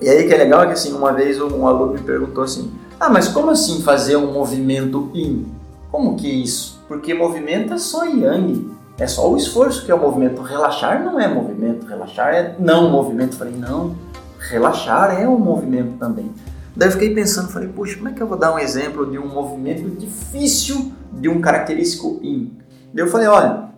E 0.00 0.08
aí 0.08 0.26
que 0.26 0.32
é 0.32 0.38
legal 0.38 0.62
é 0.62 0.66
que 0.66 0.72
assim, 0.72 0.92
uma 0.92 1.12
vez 1.12 1.40
um 1.40 1.66
aluno 1.66 1.94
me 1.94 2.00
perguntou 2.00 2.44
assim: 2.44 2.72
"Ah, 2.98 3.10
mas 3.10 3.28
como 3.28 3.50
assim 3.50 3.82
fazer 3.82 4.16
um 4.16 4.32
movimento 4.32 5.10
yin? 5.12 5.46
Como 5.90 6.16
que 6.16 6.28
isso? 6.28 6.80
Porque 6.86 7.12
movimento 7.12 7.74
é 7.74 7.78
só 7.78 8.04
yang, 8.04 8.70
é 8.98 9.06
só 9.06 9.30
o 9.30 9.36
esforço 9.36 9.84
que 9.84 9.90
é 9.90 9.94
o 9.94 10.00
movimento. 10.00 10.40
Relaxar 10.40 11.04
não 11.04 11.18
é 11.18 11.26
movimento, 11.26 11.84
relaxar 11.84 12.32
é 12.32 12.54
não 12.58 12.90
movimento". 12.90 13.32
Eu 13.32 13.38
falei: 13.38 13.54
"Não, 13.56 13.94
relaxar 14.38 15.20
é 15.20 15.28
um 15.28 15.38
movimento 15.38 15.98
também". 15.98 16.30
Daí 16.76 16.88
eu 16.88 16.92
fiquei 16.92 17.12
pensando, 17.12 17.48
falei: 17.48 17.68
"Poxa, 17.68 17.96
como 17.96 18.08
é 18.08 18.12
que 18.12 18.22
eu 18.22 18.26
vou 18.26 18.38
dar 18.38 18.54
um 18.54 18.58
exemplo 18.58 19.10
de 19.10 19.18
um 19.18 19.26
movimento 19.26 19.90
difícil 19.90 20.92
de 21.12 21.28
um 21.28 21.40
característico 21.40 22.20
yin?". 22.22 22.52
Daí 22.94 23.04
eu 23.04 23.10
falei: 23.10 23.26
"Olha, 23.26 23.71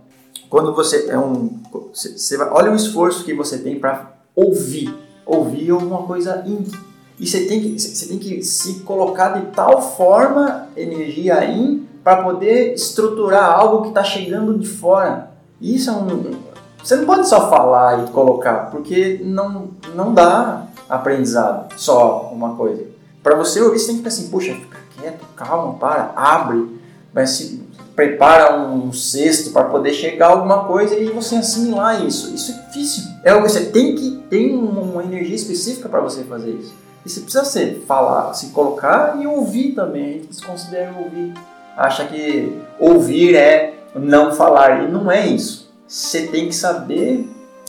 quando 0.55 0.73
você 0.73 1.07
é 1.11 1.19
um. 1.19 1.51
Você, 1.93 2.39
olha 2.53 2.71
o 2.71 2.77
esforço 2.77 3.25
que 3.25 3.35
você 3.35 3.59
tem 3.59 3.81
para 3.81 4.13
ouvir. 4.37 4.95
Ouvir 5.27 5.73
alguma 5.73 6.05
coisa 6.05 6.45
íntima. 6.47 6.81
E 7.19 7.27
você 7.27 7.45
tem 7.47 7.61
que, 7.61 7.77
você 7.77 8.07
tem 8.07 8.21
que 8.21 8.41
se 8.45 8.75
colocar 8.83 9.31
de 9.31 9.47
tal 9.47 9.83
forma, 9.83 10.69
energia 10.77 11.45
in, 11.45 11.89
para 12.05 12.23
poder 12.23 12.73
estruturar 12.73 13.51
algo 13.51 13.83
que 13.83 13.89
está 13.89 14.05
chegando 14.05 14.57
de 14.57 14.69
fora. 14.69 15.33
Isso 15.61 15.91
é 15.91 15.93
um. 15.93 16.37
Você 16.81 16.95
não 16.95 17.05
pode 17.05 17.27
só 17.27 17.51
falar 17.51 18.05
e 18.05 18.13
colocar, 18.13 18.71
porque 18.71 19.21
não, 19.25 19.71
não 19.93 20.15
dá 20.15 20.69
aprendizado 20.89 21.75
só 21.77 22.31
uma 22.33 22.55
coisa. 22.55 22.85
Para 23.25 23.35
você 23.35 23.61
ouvir, 23.61 23.81
você 23.81 23.87
tem 23.87 23.97
que 23.97 24.03
ficar 24.03 24.15
assim, 24.15 24.31
puxa, 24.31 24.55
fica 24.55 24.79
quieto, 25.01 25.27
calma, 25.35 25.75
para, 25.81 26.13
abre. 26.15 26.79
Mas 27.13 27.31
se, 27.31 27.64
prepara 27.95 28.57
um 28.57 28.93
cesto 28.93 29.51
para 29.51 29.65
poder 29.65 29.93
chegar 29.93 30.27
a 30.27 30.31
alguma 30.31 30.65
coisa 30.65 30.99
e 30.99 31.11
você 31.11 31.37
assimilar 31.37 32.05
isso. 32.05 32.35
Isso 32.35 32.53
é 32.53 32.67
difícil. 32.67 33.05
É 33.23 33.39
você 33.41 33.67
tem 33.67 33.95
que 33.95 34.23
ter 34.29 34.55
uma 34.55 35.03
energia 35.03 35.37
específica 35.37 35.89
para 35.89 36.01
você 36.01 36.25
fazer 36.25 36.51
isso. 36.51 36.75
E 37.05 37.11
você 37.11 37.21
precisa 37.21 37.45
ser, 37.45 37.85
falar, 37.87 38.33
se 38.35 38.49
colocar 38.49 39.21
e 39.21 39.27
ouvir 39.27 39.73
também. 39.73 40.05
A 40.05 40.13
gente 40.13 40.27
desconsidera 40.29 40.95
ouvir. 40.99 41.35
Acha 41.77 42.05
que 42.07 42.61
ouvir 42.81 43.37
é 43.37 43.75
não 43.95 44.33
falar. 44.33 44.85
E 44.85 44.91
não 44.91 45.11
é 45.11 45.27
isso. 45.27 45.73
Você 45.87 46.27
tem 46.27 46.49
que 46.49 46.55
saber 46.55 47.29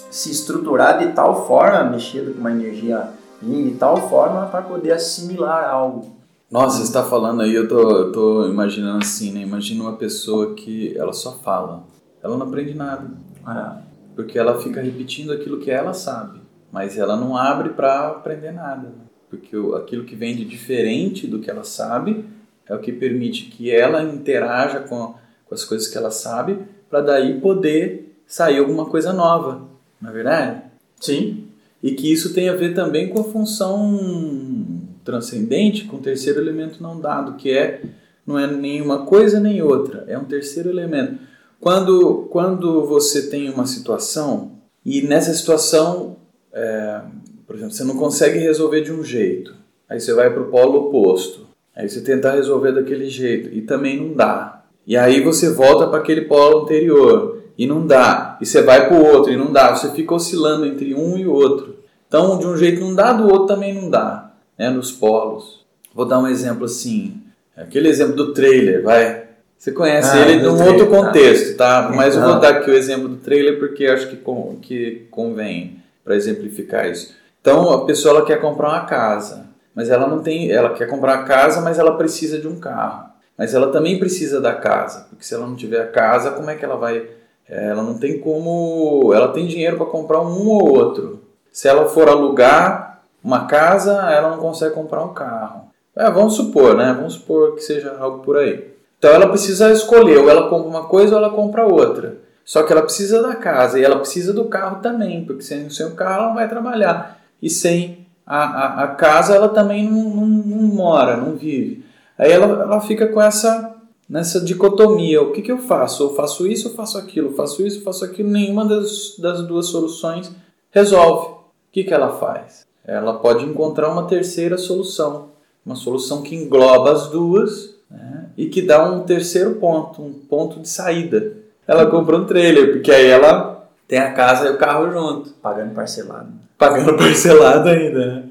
se 0.09 0.31
estruturar 0.31 0.99
de 0.99 1.13
tal 1.13 1.45
forma, 1.45 1.83
mexer 1.83 2.33
com 2.33 2.39
uma 2.39 2.51
energia 2.51 3.09
de 3.41 3.75
tal 3.77 4.09
forma 4.09 4.47
para 4.47 4.61
poder 4.61 4.93
assimilar 4.93 5.69
algo. 5.69 6.15
Nossa, 6.55 6.77
você 6.77 6.83
está 6.83 7.03
falando 7.03 7.41
aí, 7.41 7.53
eu 7.53 7.67
tô, 7.67 7.91
eu 7.91 8.11
tô 8.13 8.47
imaginando 8.47 8.99
assim, 8.99 9.29
né? 9.29 9.41
Imagina 9.41 9.83
uma 9.83 9.97
pessoa 9.97 10.55
que 10.55 10.97
ela 10.97 11.11
só 11.11 11.33
fala, 11.39 11.83
ela 12.23 12.37
não 12.37 12.47
aprende 12.47 12.73
nada. 12.73 13.11
É. 13.45 13.81
Porque 14.15 14.39
ela 14.39 14.57
fica 14.61 14.79
repetindo 14.79 15.33
aquilo 15.33 15.59
que 15.59 15.69
ela 15.69 15.93
sabe, 15.93 16.39
mas 16.71 16.97
ela 16.97 17.17
não 17.17 17.35
abre 17.35 17.71
para 17.71 18.07
aprender 18.07 18.53
nada. 18.53 18.83
Né? 18.83 19.03
Porque 19.29 19.53
aquilo 19.75 20.05
que 20.05 20.15
vem 20.15 20.33
de 20.33 20.45
diferente 20.45 21.27
do 21.27 21.39
que 21.39 21.51
ela 21.51 21.65
sabe 21.65 22.23
é 22.65 22.73
o 22.73 22.79
que 22.79 22.93
permite 22.93 23.47
que 23.47 23.69
ela 23.69 24.01
interaja 24.01 24.79
com, 24.79 25.13
com 25.45 25.53
as 25.53 25.65
coisas 25.65 25.89
que 25.89 25.97
ela 25.97 26.09
sabe, 26.09 26.59
para 26.89 27.01
daí 27.01 27.41
poder 27.41 28.17
sair 28.25 28.59
alguma 28.59 28.85
coisa 28.85 29.11
nova, 29.11 29.61
não 29.99 30.09
é 30.09 30.13
verdade? 30.13 30.61
Sim. 31.01 31.49
E 31.83 31.91
que 31.91 32.09
isso 32.09 32.33
tem 32.33 32.47
a 32.47 32.55
ver 32.55 32.73
também 32.73 33.09
com 33.09 33.19
a 33.19 33.23
função 33.25 34.74
transcendente 35.05 35.85
com 35.85 35.97
o 35.97 36.01
terceiro 36.01 36.41
elemento 36.41 36.81
não 36.81 36.99
dado, 36.99 37.35
que 37.35 37.51
é 37.51 37.81
não 38.25 38.39
é 38.39 38.47
nenhuma 38.47 39.05
coisa 39.05 39.39
nem 39.39 39.61
outra, 39.61 40.03
é 40.07 40.17
um 40.17 40.25
terceiro 40.25 40.67
elemento. 40.67 41.19
Quando, 41.59 42.27
quando 42.31 42.83
você 42.83 43.29
tem 43.29 43.49
uma 43.49 43.67
situação 43.67 44.53
e 44.83 45.03
nessa 45.03 45.31
situação, 45.33 46.17
é, 46.51 47.01
por 47.45 47.55
exemplo, 47.55 47.73
você 47.73 47.83
não 47.83 47.95
consegue 47.95 48.39
resolver 48.39 48.81
de 48.81 48.91
um 48.91 49.03
jeito, 49.03 49.55
aí 49.87 49.99
você 49.99 50.11
vai 50.13 50.31
para 50.31 50.41
o 50.41 50.47
polo 50.47 50.87
oposto, 50.87 51.45
aí 51.75 51.87
você 51.87 52.01
tenta 52.01 52.31
resolver 52.31 52.71
daquele 52.71 53.09
jeito 53.09 53.49
e 53.53 53.61
também 53.61 54.01
não 54.01 54.13
dá. 54.13 54.63
E 54.87 54.97
aí 54.97 55.21
você 55.21 55.51
volta 55.51 55.87
para 55.87 55.99
aquele 55.99 56.21
polo 56.21 56.63
anterior 56.63 57.43
e 57.55 57.67
não 57.67 57.85
dá, 57.85 58.39
e 58.41 58.45
você 58.45 58.63
vai 58.63 58.87
para 58.87 58.97
o 58.97 59.05
outro 59.05 59.31
e 59.31 59.37
não 59.37 59.51
dá, 59.53 59.75
você 59.75 59.91
fica 59.91 60.15
oscilando 60.15 60.65
entre 60.65 60.95
um 60.95 61.15
e 61.15 61.27
o 61.27 61.31
outro. 61.31 61.75
Então, 62.07 62.39
de 62.39 62.47
um 62.47 62.57
jeito 62.57 62.81
não 62.81 62.95
dá, 62.95 63.13
do 63.13 63.27
outro 63.27 63.47
também 63.47 63.73
não 63.73 63.89
dá 63.89 64.24
né, 64.57 64.69
nos 64.69 64.91
polos. 64.91 65.65
Vou 65.93 66.05
dar 66.05 66.19
um 66.19 66.27
exemplo 66.27 66.65
assim, 66.65 67.21
aquele 67.55 67.87
exemplo 67.87 68.15
do 68.15 68.33
trailer, 68.33 68.83
vai. 68.83 69.25
Você 69.57 69.71
conhece 69.71 70.15
ah, 70.15 70.27
ele 70.27 70.43
num 70.43 70.61
outro 70.63 70.87
contexto, 70.87 71.55
tá? 71.55 71.91
Mas 71.95 72.15
eu 72.15 72.21
vou 72.21 72.39
dar 72.39 72.49
aqui 72.49 72.69
o 72.69 72.75
exemplo 72.75 73.07
do 73.07 73.17
trailer 73.17 73.57
porque 73.57 73.87
acho 73.87 74.09
que, 74.09 74.17
com, 74.17 74.57
que 74.61 75.07
convém 75.09 75.81
para 76.03 76.15
exemplificar 76.15 76.89
isso. 76.89 77.15
Então, 77.41 77.71
a 77.71 77.85
pessoa 77.85 78.17
ela 78.17 78.25
quer 78.25 78.41
comprar 78.41 78.69
uma 78.69 78.85
casa, 78.85 79.47
mas 79.73 79.89
ela 79.89 80.07
não 80.07 80.19
tem, 80.19 80.51
ela 80.51 80.73
quer 80.73 80.87
comprar 80.87 81.15
a 81.15 81.23
casa, 81.23 81.61
mas 81.61 81.79
ela 81.79 81.97
precisa 81.97 82.37
de 82.37 82.47
um 82.47 82.59
carro. 82.59 83.09
Mas 83.37 83.53
ela 83.53 83.71
também 83.71 83.99
precisa 83.99 84.39
da 84.39 84.53
casa, 84.53 85.07
porque 85.09 85.23
se 85.23 85.33
ela 85.33 85.45
não 85.45 85.55
tiver 85.55 85.81
a 85.81 85.87
casa, 85.87 86.31
como 86.31 86.49
é 86.49 86.55
que 86.55 86.63
ela 86.63 86.75
vai? 86.75 87.07
É, 87.47 87.67
ela 87.67 87.83
não 87.83 87.97
tem 87.97 88.19
como, 88.19 89.11
ela 89.13 89.27
tem 89.29 89.45
dinheiro 89.45 89.77
para 89.77 89.85
comprar 89.85 90.21
um 90.21 90.47
ou 90.47 90.75
outro. 90.75 91.21
Se 91.51 91.67
ela 91.67 91.87
for 91.87 92.09
alugar, 92.09 92.94
uma 93.25 93.45
casa, 93.45 93.91
ela 94.11 94.29
não 94.29 94.37
consegue 94.37 94.75
comprar 94.75 95.03
um 95.03 95.11
carro. 95.11 95.63
É, 95.95 96.11
vamos 96.11 96.35
supor, 96.35 96.77
né? 96.77 96.93
Vamos 96.93 97.13
supor 97.13 97.55
que 97.55 97.61
seja 97.61 97.97
algo 97.99 98.19
por 98.19 98.37
aí. 98.37 98.71
Então 98.99 99.09
ela 99.09 99.27
precisa 99.27 99.71
escolher, 99.71 100.19
ou 100.19 100.29
ela 100.29 100.47
compra 100.47 100.69
uma 100.69 100.83
coisa 100.83 101.15
ou 101.15 101.23
ela 101.23 101.33
compra 101.33 101.65
outra. 101.65 102.19
Só 102.43 102.61
que 102.61 102.71
ela 102.71 102.83
precisa 102.83 103.23
da 103.23 103.35
casa 103.35 103.79
e 103.79 103.83
ela 103.83 103.97
precisa 103.97 104.31
do 104.31 104.45
carro 104.45 104.79
também, 104.79 105.25
porque 105.25 105.41
sem, 105.41 105.67
sem 105.71 105.87
o 105.87 105.95
carro 105.95 106.13
ela 106.13 106.27
não 106.27 106.35
vai 106.35 106.47
trabalhar. 106.47 107.19
E 107.41 107.49
sem 107.49 108.05
a, 108.27 108.43
a, 108.43 108.83
a 108.83 108.87
casa 108.89 109.33
ela 109.33 109.49
também 109.49 109.89
não, 109.89 110.03
não, 110.03 110.27
não, 110.27 110.67
mora, 110.75 111.17
não 111.17 111.35
vive. 111.35 111.83
Aí 112.19 112.31
ela, 112.31 112.45
ela 112.45 112.81
fica 112.81 113.07
com 113.07 113.19
essa 113.19 113.73
nessa 114.07 114.39
dicotomia. 114.39 115.23
O 115.23 115.31
que, 115.31 115.41
que 115.41 115.51
eu 115.51 115.57
faço? 115.57 116.03
Eu 116.03 116.13
faço 116.13 116.45
isso 116.45 116.69
ou 116.69 116.75
faço 116.75 116.99
aquilo? 116.99 117.29
Eu 117.29 117.33
faço 117.33 117.65
isso 117.65 117.79
ou 117.79 117.83
faço 117.83 118.05
aquilo? 118.05 118.29
Nenhuma 118.29 118.65
das, 118.65 119.15
das 119.17 119.41
duas 119.47 119.65
soluções 119.65 120.31
resolve. 120.69 121.29
O 121.29 121.37
que, 121.71 121.83
que 121.83 121.93
ela 121.93 122.19
faz? 122.19 122.64
Ela 122.87 123.13
pode 123.13 123.43
encontrar 123.45 123.89
uma 123.89 124.07
terceira 124.07 124.57
solução, 124.57 125.29
uma 125.65 125.75
solução 125.75 126.21
que 126.21 126.35
engloba 126.35 126.91
as 126.91 127.09
duas 127.09 127.75
né, 127.89 128.25
e 128.37 128.47
que 128.47 128.61
dá 128.61 128.83
um 128.89 129.01
terceiro 129.01 129.55
ponto, 129.55 130.01
um 130.01 130.13
ponto 130.13 130.59
de 130.59 130.69
saída. 130.69 131.33
Ela 131.67 131.87
compra 131.87 132.17
um 132.17 132.25
trailer, 132.25 132.73
porque 132.73 132.91
aí 132.91 133.07
ela 133.07 133.67
tem 133.87 133.99
a 133.99 134.13
casa 134.13 134.47
e 134.47 134.51
o 134.51 134.57
carro 134.57 134.91
junto. 134.91 135.31
Pagando 135.41 135.73
parcelado. 135.73 136.29
Pagando 136.57 136.93
parcelado 136.97 137.69
ainda, 137.69 138.05
né? 138.05 138.23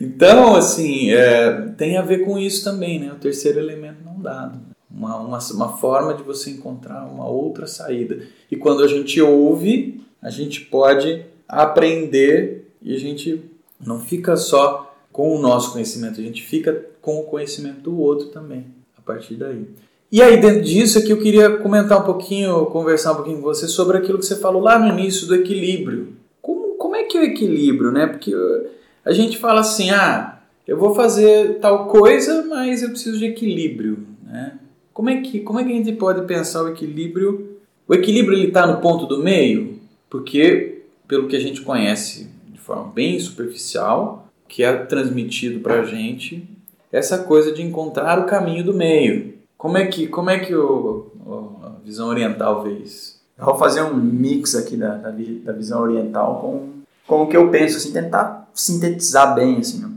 Então, 0.00 0.54
assim, 0.54 1.10
é, 1.10 1.72
tem 1.76 1.98
a 1.98 2.02
ver 2.02 2.24
com 2.24 2.38
isso 2.38 2.64
também, 2.64 2.98
né? 2.98 3.12
O 3.12 3.16
terceiro 3.16 3.58
elemento 3.58 3.98
não 4.04 4.20
dado. 4.20 4.58
Uma, 4.90 5.16
uma, 5.16 5.38
uma 5.52 5.76
forma 5.76 6.14
de 6.14 6.22
você 6.22 6.50
encontrar 6.50 7.04
uma 7.04 7.28
outra 7.28 7.66
saída. 7.66 8.20
E 8.50 8.56
quando 8.56 8.82
a 8.82 8.88
gente 8.88 9.20
ouve, 9.20 10.00
a 10.22 10.30
gente 10.30 10.62
pode 10.62 11.22
aprender 11.46 12.70
e 12.80 12.94
a 12.94 12.98
gente 12.98 13.42
não 13.84 14.00
fica 14.00 14.36
só 14.36 14.94
com 15.12 15.34
o 15.34 15.40
nosso 15.40 15.72
conhecimento, 15.72 16.20
a 16.20 16.24
gente 16.24 16.42
fica 16.42 16.86
com 17.00 17.18
o 17.20 17.24
conhecimento 17.24 17.80
do 17.80 17.98
outro 17.98 18.28
também, 18.28 18.66
a 18.96 19.00
partir 19.00 19.34
daí. 19.34 19.66
E 20.10 20.22
aí, 20.22 20.40
dentro 20.40 20.62
disso, 20.62 20.98
aqui 20.98 21.10
eu 21.10 21.20
queria 21.20 21.58
comentar 21.58 22.00
um 22.00 22.04
pouquinho, 22.04 22.64
conversar 22.66 23.12
um 23.12 23.16
pouquinho 23.16 23.36
com 23.38 23.42
você 23.42 23.68
sobre 23.68 23.98
aquilo 23.98 24.18
que 24.18 24.24
você 24.24 24.36
falou 24.36 24.62
lá 24.62 24.78
no 24.78 24.88
início 24.88 25.26
do 25.26 25.34
equilíbrio. 25.34 26.14
Como, 26.40 26.76
como 26.76 26.96
é 26.96 27.04
que 27.04 27.18
é 27.18 27.20
o 27.20 27.24
equilíbrio, 27.24 27.90
né? 27.90 28.06
Porque 28.06 28.34
uh, 28.34 28.66
a 29.04 29.12
gente 29.12 29.36
fala 29.36 29.60
assim, 29.60 29.90
ah, 29.90 30.40
eu 30.66 30.78
vou 30.78 30.94
fazer 30.94 31.58
tal 31.60 31.88
coisa, 31.88 32.46
mas 32.48 32.82
eu 32.82 32.88
preciso 32.90 33.18
de 33.18 33.26
equilíbrio, 33.26 34.06
né? 34.24 34.58
Como 34.94 35.10
é 35.10 35.20
que, 35.20 35.40
como 35.40 35.60
é 35.60 35.64
que 35.64 35.72
a 35.72 35.76
gente 35.76 35.92
pode 35.92 36.26
pensar 36.26 36.62
o 36.62 36.68
equilíbrio? 36.68 37.58
O 37.86 37.94
equilíbrio 37.94 38.36
ele 38.36 38.48
está 38.48 38.66
no 38.66 38.80
ponto 38.80 39.06
do 39.06 39.22
meio, 39.22 39.78
porque 40.08 40.84
pelo 41.06 41.28
que 41.28 41.36
a 41.36 41.40
gente 41.40 41.60
conhece 41.60 42.28
forma 42.68 42.92
bem 42.92 43.18
superficial, 43.18 44.28
que 44.46 44.62
é 44.62 44.76
transmitido 44.76 45.60
para 45.60 45.80
a 45.80 45.84
gente 45.84 46.46
essa 46.92 47.18
coisa 47.18 47.52
de 47.52 47.62
encontrar 47.62 48.18
o 48.18 48.26
caminho 48.26 48.64
do 48.64 48.74
meio. 48.74 49.34
Como 49.56 49.76
é 49.76 49.86
que, 49.86 50.06
como 50.06 50.30
é 50.30 50.38
que 50.38 50.54
o, 50.54 51.10
a 51.62 51.84
visão 51.84 52.08
oriental 52.08 52.62
vê 52.62 52.74
isso? 52.74 53.18
Eu 53.36 53.46
vou 53.46 53.56
fazer 53.56 53.82
um 53.82 53.94
mix 53.94 54.54
aqui 54.54 54.76
da, 54.76 54.96
da, 54.96 55.10
da 55.10 55.52
visão 55.52 55.80
oriental 55.80 56.40
com, 56.40 56.68
com 57.06 57.22
o 57.22 57.26
que 57.28 57.36
eu 57.36 57.50
penso, 57.50 57.76
assim, 57.76 57.92
tentar 57.92 58.48
sintetizar 58.54 59.34
bem, 59.34 59.58
assim. 59.58 59.80
Né? 59.80 59.90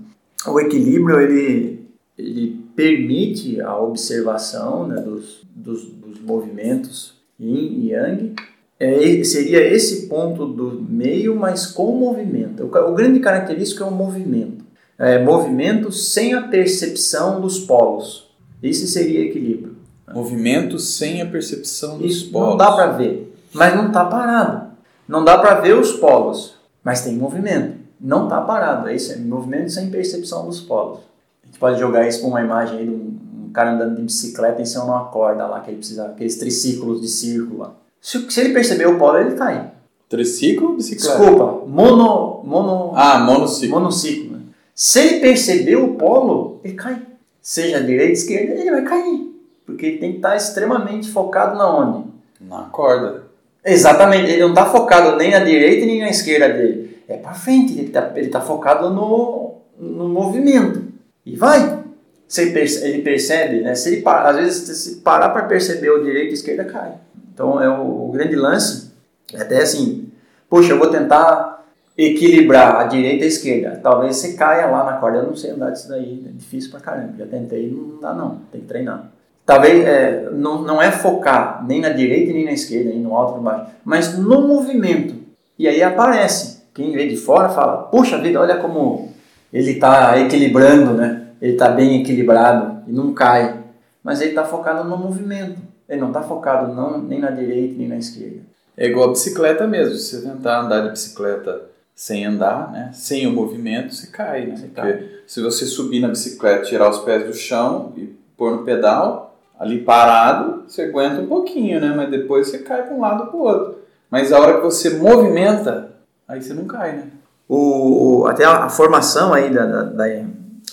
O 0.47 0.59
equilíbrio, 0.59 1.19
ele, 1.19 1.85
ele 2.17 2.63
permite 2.75 3.61
a 3.61 3.77
observação 3.77 4.87
né, 4.87 5.01
dos, 5.01 5.41
dos, 5.55 5.85
dos 5.85 6.19
movimentos 6.19 7.13
yin 7.39 7.85
e 7.85 7.91
yang, 7.91 8.35
é, 8.83 9.23
seria 9.23 9.59
esse 9.71 10.07
ponto 10.07 10.47
do 10.47 10.81
meio, 10.89 11.35
mas 11.35 11.67
com 11.67 11.91
movimento. 11.91 12.63
O, 12.63 12.89
o 12.89 12.95
grande 12.95 13.19
característico 13.19 13.83
é 13.83 13.85
o 13.85 13.91
movimento. 13.91 14.65
É, 14.97 15.23
movimento 15.23 15.91
sem 15.91 16.33
a 16.33 16.41
percepção 16.41 17.39
dos 17.39 17.59
polos. 17.59 18.31
Esse 18.61 18.87
seria 18.87 19.23
equilíbrio. 19.23 19.77
Movimento 20.11 20.79
sem 20.79 21.21
a 21.21 21.27
percepção 21.27 21.99
dos 21.99 22.11
Isso, 22.11 22.31
polos. 22.31 22.49
Não 22.49 22.57
dá 22.57 22.71
para 22.71 22.87
ver, 22.93 23.31
mas 23.53 23.75
não 23.75 23.87
está 23.87 24.03
parado. 24.03 24.71
Não 25.07 25.23
dá 25.23 25.37
para 25.37 25.61
ver 25.61 25.75
os 25.75 25.93
polos, 25.93 26.55
mas 26.83 27.03
tem 27.03 27.15
movimento. 27.15 27.77
Não 27.99 28.23
está 28.23 28.41
parado. 28.41 28.89
É 28.89 28.95
isso, 28.95 29.13
é 29.13 29.17
movimento 29.17 29.69
sem 29.69 29.91
percepção 29.91 30.47
dos 30.47 30.59
polos. 30.59 31.01
A 31.43 31.45
gente 31.45 31.59
pode 31.59 31.79
jogar 31.79 32.07
isso 32.07 32.21
com 32.21 32.29
uma 32.29 32.41
imagem 32.41 32.79
aí 32.79 32.85
de 32.85 32.91
um, 32.91 33.45
um 33.45 33.51
cara 33.53 33.73
andando 33.73 33.95
de 33.97 34.01
bicicleta 34.01 34.59
em 34.59 34.65
cima 34.65 34.85
de 34.85 34.89
uma 34.89 35.05
corda 35.05 35.45
lá, 35.45 35.59
que 35.59 35.69
ele 35.69 35.77
precisa, 35.77 36.07
aqueles 36.07 36.37
triciclos 36.37 36.99
de 36.99 37.07
círculo 37.07 37.59
lá. 37.59 37.80
Se, 38.01 38.31
se 38.31 38.41
ele 38.41 38.53
perceber 38.53 38.87
o 38.87 38.97
polo, 38.97 39.19
ele 39.19 39.35
cai. 39.35 39.71
Triciclo 40.09 40.71
ou 40.71 40.75
bicicleta? 40.75 41.19
Desculpa, 41.19 41.65
mono, 41.67 42.41
mono, 42.43 42.91
ah, 42.95 43.19
monociclo. 43.19 43.79
monociclo. 43.79 44.37
Né? 44.37 44.43
Se 44.73 44.99
ele 44.99 45.19
perceber 45.19 45.75
o 45.75 45.93
polo, 45.93 46.59
ele 46.63 46.73
cai. 46.73 46.99
Seja 47.41 47.81
direita, 47.81 48.13
esquerda, 48.13 48.59
ele 48.59 48.71
vai 48.71 48.81
cair. 48.83 49.31
Porque 49.65 49.85
ele 49.85 49.97
tem 49.99 50.11
que 50.11 50.17
estar 50.17 50.35
extremamente 50.35 51.09
focado 51.09 51.57
na 51.57 51.73
onde? 51.73 52.07
Na 52.41 52.63
corda. 52.63 53.23
Exatamente, 53.63 54.31
ele 54.31 54.41
não 54.41 54.49
está 54.49 54.65
focado 54.65 55.15
nem 55.17 55.31
na 55.31 55.39
direita 55.39 55.85
nem 55.85 56.01
na 56.01 56.09
esquerda 56.09 56.49
dele. 56.49 56.97
É 57.07 57.17
para 57.17 57.33
frente, 57.33 57.73
ele 57.73 57.87
está 57.87 58.11
ele 58.15 58.29
tá 58.29 58.41
focado 58.41 58.89
no, 58.89 59.57
no 59.79 60.09
movimento. 60.09 60.83
E 61.25 61.35
vai. 61.35 61.79
Se 62.27 62.41
ele, 62.41 62.51
percebe, 62.51 62.87
ele 62.87 63.01
percebe 63.01 63.61
né? 63.61 63.75
Se 63.75 63.93
ele, 63.93 64.03
às 64.05 64.35
vezes, 64.35 64.77
se 64.77 64.95
parar 65.01 65.29
para 65.29 65.43
perceber 65.43 65.91
o 65.91 66.03
direito 66.03 66.29
e 66.29 66.31
a 66.31 66.33
esquerda, 66.33 66.65
cai. 66.65 66.93
Então 67.41 67.59
é 67.59 67.67
o, 67.67 68.09
o 68.09 68.11
grande 68.11 68.35
lance, 68.35 68.91
é 69.33 69.41
até 69.41 69.63
assim, 69.63 70.09
poxa, 70.47 70.73
eu 70.73 70.77
vou 70.77 70.91
tentar 70.91 71.65
equilibrar 71.97 72.75
a 72.75 72.83
direita 72.83 73.23
e 73.23 73.23
a 73.23 73.27
esquerda. 73.27 73.79
Talvez 73.81 74.17
você 74.17 74.33
caia 74.33 74.67
lá 74.67 74.83
na 74.83 74.97
corda, 74.97 75.17
eu 75.17 75.25
não 75.25 75.35
sei 75.35 75.49
andar 75.49 75.71
disso 75.71 75.89
daí, 75.89 76.23
é 76.27 76.31
difícil 76.31 76.69
pra 76.69 76.79
caramba. 76.79 77.13
Já 77.17 77.25
tentei, 77.25 77.71
não 77.71 77.99
dá 77.99 78.13
não, 78.13 78.41
tem 78.51 78.61
que 78.61 78.67
treinar. 78.67 79.09
Talvez 79.43 79.83
é, 79.83 80.29
não, 80.31 80.61
não 80.61 80.79
é 80.79 80.91
focar 80.91 81.65
nem 81.67 81.81
na 81.81 81.89
direita 81.89 82.31
nem 82.31 82.45
na 82.45 82.51
esquerda, 82.51 82.91
nem 82.91 82.99
no 82.99 83.15
alto 83.15 83.31
nem 83.31 83.39
no 83.39 83.49
baixo, 83.49 83.71
mas 83.83 84.15
no 84.19 84.47
movimento. 84.47 85.15
E 85.57 85.67
aí 85.67 85.81
aparece. 85.81 86.61
Quem 86.75 86.91
vê 86.91 87.07
de 87.07 87.17
fora 87.17 87.49
fala, 87.49 87.83
puxa 87.85 88.19
vida, 88.19 88.39
olha 88.39 88.57
como 88.57 89.11
ele 89.51 89.71
está 89.71 90.15
equilibrando, 90.19 90.93
né? 90.93 91.23
Ele 91.41 91.53
está 91.53 91.69
bem 91.69 92.01
equilibrado 92.01 92.83
e 92.87 92.93
não 92.93 93.13
cai. 93.13 93.61
Mas 94.03 94.21
ele 94.21 94.29
está 94.29 94.45
focado 94.45 94.87
no 94.87 94.95
movimento. 94.95 95.70
Ele 95.91 95.99
não 95.99 96.07
está 96.07 96.23
focado 96.23 96.73
não, 96.73 96.99
nem 96.99 97.19
na 97.19 97.31
direita 97.31 97.75
nem 97.77 97.89
na 97.89 97.97
esquerda. 97.97 98.39
É 98.77 98.87
igual 98.87 99.09
a 99.09 99.11
bicicleta 99.11 99.67
mesmo. 99.67 99.95
Se 99.95 100.15
você 100.15 100.29
tentar 100.29 100.61
andar 100.61 100.83
de 100.83 100.91
bicicleta 100.91 101.63
sem 101.93 102.25
andar, 102.25 102.71
né, 102.71 102.91
sem 102.93 103.27
o 103.27 103.31
movimento, 103.33 103.93
você 103.93 104.07
cai. 104.07 104.45
Né? 104.45 104.55
Você 104.55 104.67
Porque 104.67 104.93
cai. 104.93 105.09
se 105.27 105.41
você 105.41 105.65
subir 105.65 105.99
na 105.99 106.07
bicicleta, 106.07 106.63
tirar 106.63 106.89
os 106.89 106.99
pés 106.99 107.27
do 107.27 107.33
chão 107.33 107.91
e 107.97 108.15
pôr 108.37 108.55
no 108.55 108.63
pedal, 108.63 109.37
ali 109.59 109.81
parado, 109.81 110.63
você 110.65 110.83
aguenta 110.83 111.19
um 111.19 111.27
pouquinho, 111.27 111.81
né? 111.81 111.93
mas 111.93 112.09
depois 112.09 112.47
você 112.47 112.59
cai 112.59 112.83
para 112.83 112.95
um 112.95 113.01
lado 113.01 113.25
para 113.25 113.35
o 113.35 113.41
outro. 113.41 113.79
Mas 114.09 114.31
a 114.31 114.39
hora 114.39 114.55
que 114.55 114.63
você 114.63 114.91
movimenta, 114.91 115.91
aí 116.25 116.41
você 116.41 116.53
não 116.53 116.63
cai. 116.63 116.93
Né? 116.93 117.07
O, 117.49 118.25
até 118.27 118.45
a, 118.45 118.63
a 118.63 118.69
formação 118.69 119.33
aí 119.33 119.53
da, 119.53 119.65
da, 119.65 119.83
da, 119.83 120.05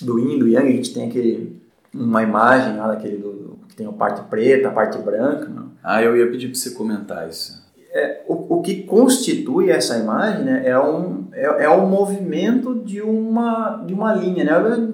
do 0.01 0.19
Yin 0.21 0.39
do 0.39 0.47
Yang, 0.47 0.69
a 0.69 0.77
gente 0.77 0.95
tem 0.95 1.09
aquele, 1.09 1.61
uma 1.93 2.23
imagem 2.23 2.77
lá 2.77 2.87
daquele 2.87 3.16
do, 3.16 3.38
tem 3.79 3.87
a 3.87 3.93
parte 3.93 4.22
preta, 4.22 4.68
a 4.68 4.72
parte 4.72 4.99
branca. 4.99 5.49
Não? 5.49 5.68
Ah, 5.83 6.03
eu 6.03 6.16
ia 6.16 6.29
pedir 6.29 6.49
para 6.49 6.59
você 6.59 6.70
comentar 6.72 7.29
isso. 7.29 7.62
É, 7.95 8.22
o, 8.26 8.57
o 8.57 8.61
que 8.61 8.83
constitui 8.83 9.70
essa 9.70 9.97
imagem 9.97 10.45
né, 10.45 10.62
é, 10.66 10.79
um, 10.79 11.24
é, 11.33 11.64
é 11.64 11.70
um 11.70 11.87
movimento 11.87 12.74
de 12.74 13.01
uma, 13.01 13.83
de 13.87 13.95
uma 13.95 14.12
linha. 14.12 14.45
Né? 14.45 14.89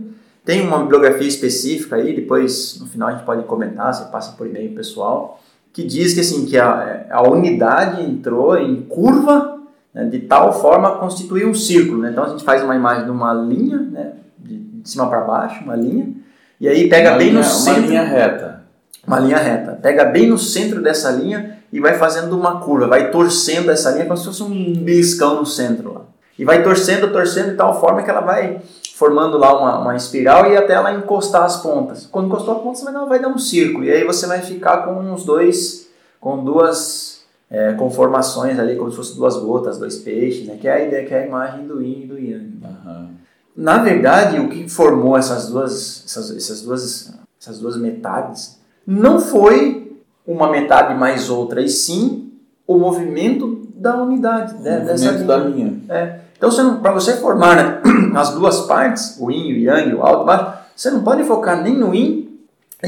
Tem 0.45 0.61
uma 0.67 0.81
bibliografia 0.81 1.27
específica 1.27 1.97
aí, 1.97 2.15
depois 2.15 2.79
no 2.79 2.87
final 2.87 3.09
a 3.09 3.13
gente 3.13 3.25
pode 3.25 3.45
comentar, 3.45 3.93
você 3.93 4.05
passa 4.13 4.37
por 4.37 4.47
e-mail 4.47 4.75
pessoal, 4.75 5.41
que 5.73 5.83
diz 5.83 6.13
que, 6.13 6.21
assim, 6.21 6.45
que 6.45 6.59
a, 6.59 7.07
a 7.11 7.23
unidade 7.23 8.03
entrou 8.03 8.57
em 8.59 8.83
curva 8.83 9.63
né, 9.95 10.05
de 10.05 10.21
tal 10.21 10.53
forma 10.53 10.89
a 10.89 10.99
constituir 10.99 11.47
um 11.47 11.55
círculo. 11.55 12.03
Né? 12.03 12.11
Então 12.11 12.25
a 12.25 12.29
gente 12.29 12.45
faz 12.45 12.63
uma 12.63 12.77
imagem 12.77 13.07
de 13.07 13.11
uma 13.11 13.33
linha, 13.33 13.79
né, 13.79 14.13
de, 14.39 14.59
de 14.59 14.89
cima 14.89 15.09
para 15.09 15.23
baixo, 15.23 15.65
uma 15.65 15.75
linha, 15.75 16.13
e 16.61 16.69
aí 16.69 16.89
pega 16.89 17.13
uma 17.13 17.19
bem 17.19 17.31
linha, 17.31 17.41
no 17.41 17.45
centro. 17.45 17.81
Uma 17.81 17.89
linha 17.89 18.03
reta 18.05 18.64
uma 19.07 19.19
linha 19.19 19.39
reta. 19.39 19.79
Pega 19.81 20.05
bem 20.05 20.29
no 20.29 20.39
centro 20.39 20.83
dessa 20.83 21.11
linha 21.11 21.59
e 21.73 21.81
vai 21.81 21.95
fazendo 21.95 22.39
uma 22.39 22.61
curva, 22.61 22.87
vai 22.87 23.11
torcendo 23.11 23.71
essa 23.71 23.91
linha 23.91 24.05
como 24.05 24.17
se 24.17 24.25
fosse 24.25 24.43
um 24.43 24.75
beliscão 24.75 25.37
no 25.37 25.47
centro 25.47 25.93
lá. 25.93 26.01
E 26.39 26.45
vai 26.45 26.63
torcendo, 26.63 27.13
torcendo 27.13 27.51
de 27.51 27.57
tal 27.57 27.81
forma 27.81 28.03
que 28.03 28.11
ela 28.11 28.21
vai 28.21 28.61
formando 28.97 29.39
lá 29.39 29.59
uma, 29.59 29.79
uma 29.81 29.97
espiral 29.97 30.51
e 30.51 30.57
até 30.57 30.75
ela 30.75 30.93
encostar 30.93 31.45
as 31.45 31.63
pontas. 31.63 32.07
Quando 32.07 32.27
encostou 32.27 32.55
a 32.55 32.59
ponta, 32.59 32.79
você 32.79 32.85
vai 32.85 32.95
dar, 32.95 33.05
vai 33.05 33.19
dar 33.21 33.29
um 33.29 33.39
círculo. 33.39 33.85
E 33.85 33.91
aí 33.91 34.05
você 34.05 34.27
vai 34.27 34.41
ficar 34.41 34.79
com 34.79 34.93
uns 35.01 35.25
dois, 35.25 35.89
com 36.21 36.43
duas 36.45 37.25
é, 37.51 37.73
conformações 37.75 38.59
ali, 38.59 38.77
como 38.77 38.91
se 38.91 38.97
fossem 38.97 39.17
duas 39.17 39.37
gotas, 39.37 39.79
dois 39.79 39.97
peixes, 39.97 40.47
né? 40.47 40.57
que 40.61 40.67
é 40.67 40.73
a 40.73 40.85
ideia, 40.85 41.07
que 41.07 41.15
é 41.15 41.23
a 41.23 41.27
imagem 41.27 41.67
do 41.67 41.83
yin 41.83 42.03
e 42.03 42.07
do 42.07 42.19
yang. 42.19 42.61
Uhum. 42.65 43.09
Na 43.57 43.79
verdade, 43.79 44.41
o 44.41 44.49
que 44.49 44.69
formou 44.69 45.17
essas 45.17 45.49
duas, 45.49 46.05
essas, 46.05 46.37
essas 46.37 46.63
duas, 46.63 47.15
essas 47.41 47.61
duas 47.61 47.77
metades 47.77 48.59
não 48.87 49.21
foi 49.21 49.99
uma 50.27 50.51
metade 50.51 50.95
mais 50.99 51.31
outra, 51.31 51.61
e 51.61 51.69
sim 51.69 52.33
o 52.67 52.79
movimento 52.79 53.69
da 53.75 54.03
unidade, 54.03 54.55
né, 54.63 54.81
dessa 54.81 55.11
linha. 55.11 55.25
da 55.25 55.37
linha. 55.37 55.81
É. 55.89 56.19
Então, 56.37 56.81
para 56.81 56.93
você 56.93 57.15
formar 57.15 57.57
né, 57.57 57.83
as 58.17 58.35
duas 58.35 58.63
partes, 58.63 59.17
o 59.21 59.31
yin, 59.31 59.53
o 59.53 59.59
yang, 59.59 59.95
o 59.95 60.03
alto 60.03 60.23
e 60.23 60.27
baixo, 60.27 60.59
você 60.75 60.91
não 60.91 61.03
pode 61.03 61.25
focar 61.25 61.63
nem 61.63 61.77
no 61.77 61.95
yin 61.95 62.25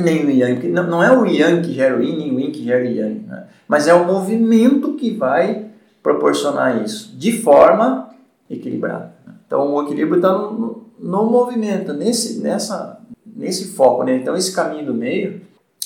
nem 0.01 0.25
no 0.25 0.31
yang, 0.31 0.55
porque 0.55 0.69
não, 0.69 0.87
não 0.87 1.03
é 1.03 1.11
o 1.17 1.25
yang 1.25 1.67
que 1.67 1.73
gera 1.73 1.97
o 1.97 2.03
yin, 2.03 2.17
nem 2.17 2.35
o 2.35 2.41
yin 2.41 2.51
que 2.51 2.65
gera 2.65 2.85
o 2.85 2.87
yang, 2.87 3.21
né? 3.27 3.45
mas 3.67 3.89
é 3.89 3.95
o 3.95 4.05
movimento 4.05 4.95
que 4.95 5.11
vai 5.11 5.67
proporcionar 6.03 6.83
isso, 6.85 7.17
de 7.17 7.41
forma 7.41 8.11
equilibrada. 8.49 9.15
Então, 9.47 9.75
o 9.75 9.83
equilíbrio 9.83 10.17
está 10.17 10.33
no, 10.33 10.87
no, 10.99 11.27
movimento, 11.27 11.93
nesse, 11.93 12.41
nessa, 12.41 13.01
nesse 13.25 13.69
foco. 13.69 14.05
Né? 14.05 14.17
Então, 14.17 14.37
esse 14.37 14.55
caminho 14.55 14.87
do 14.87 14.95
meio 14.95 15.41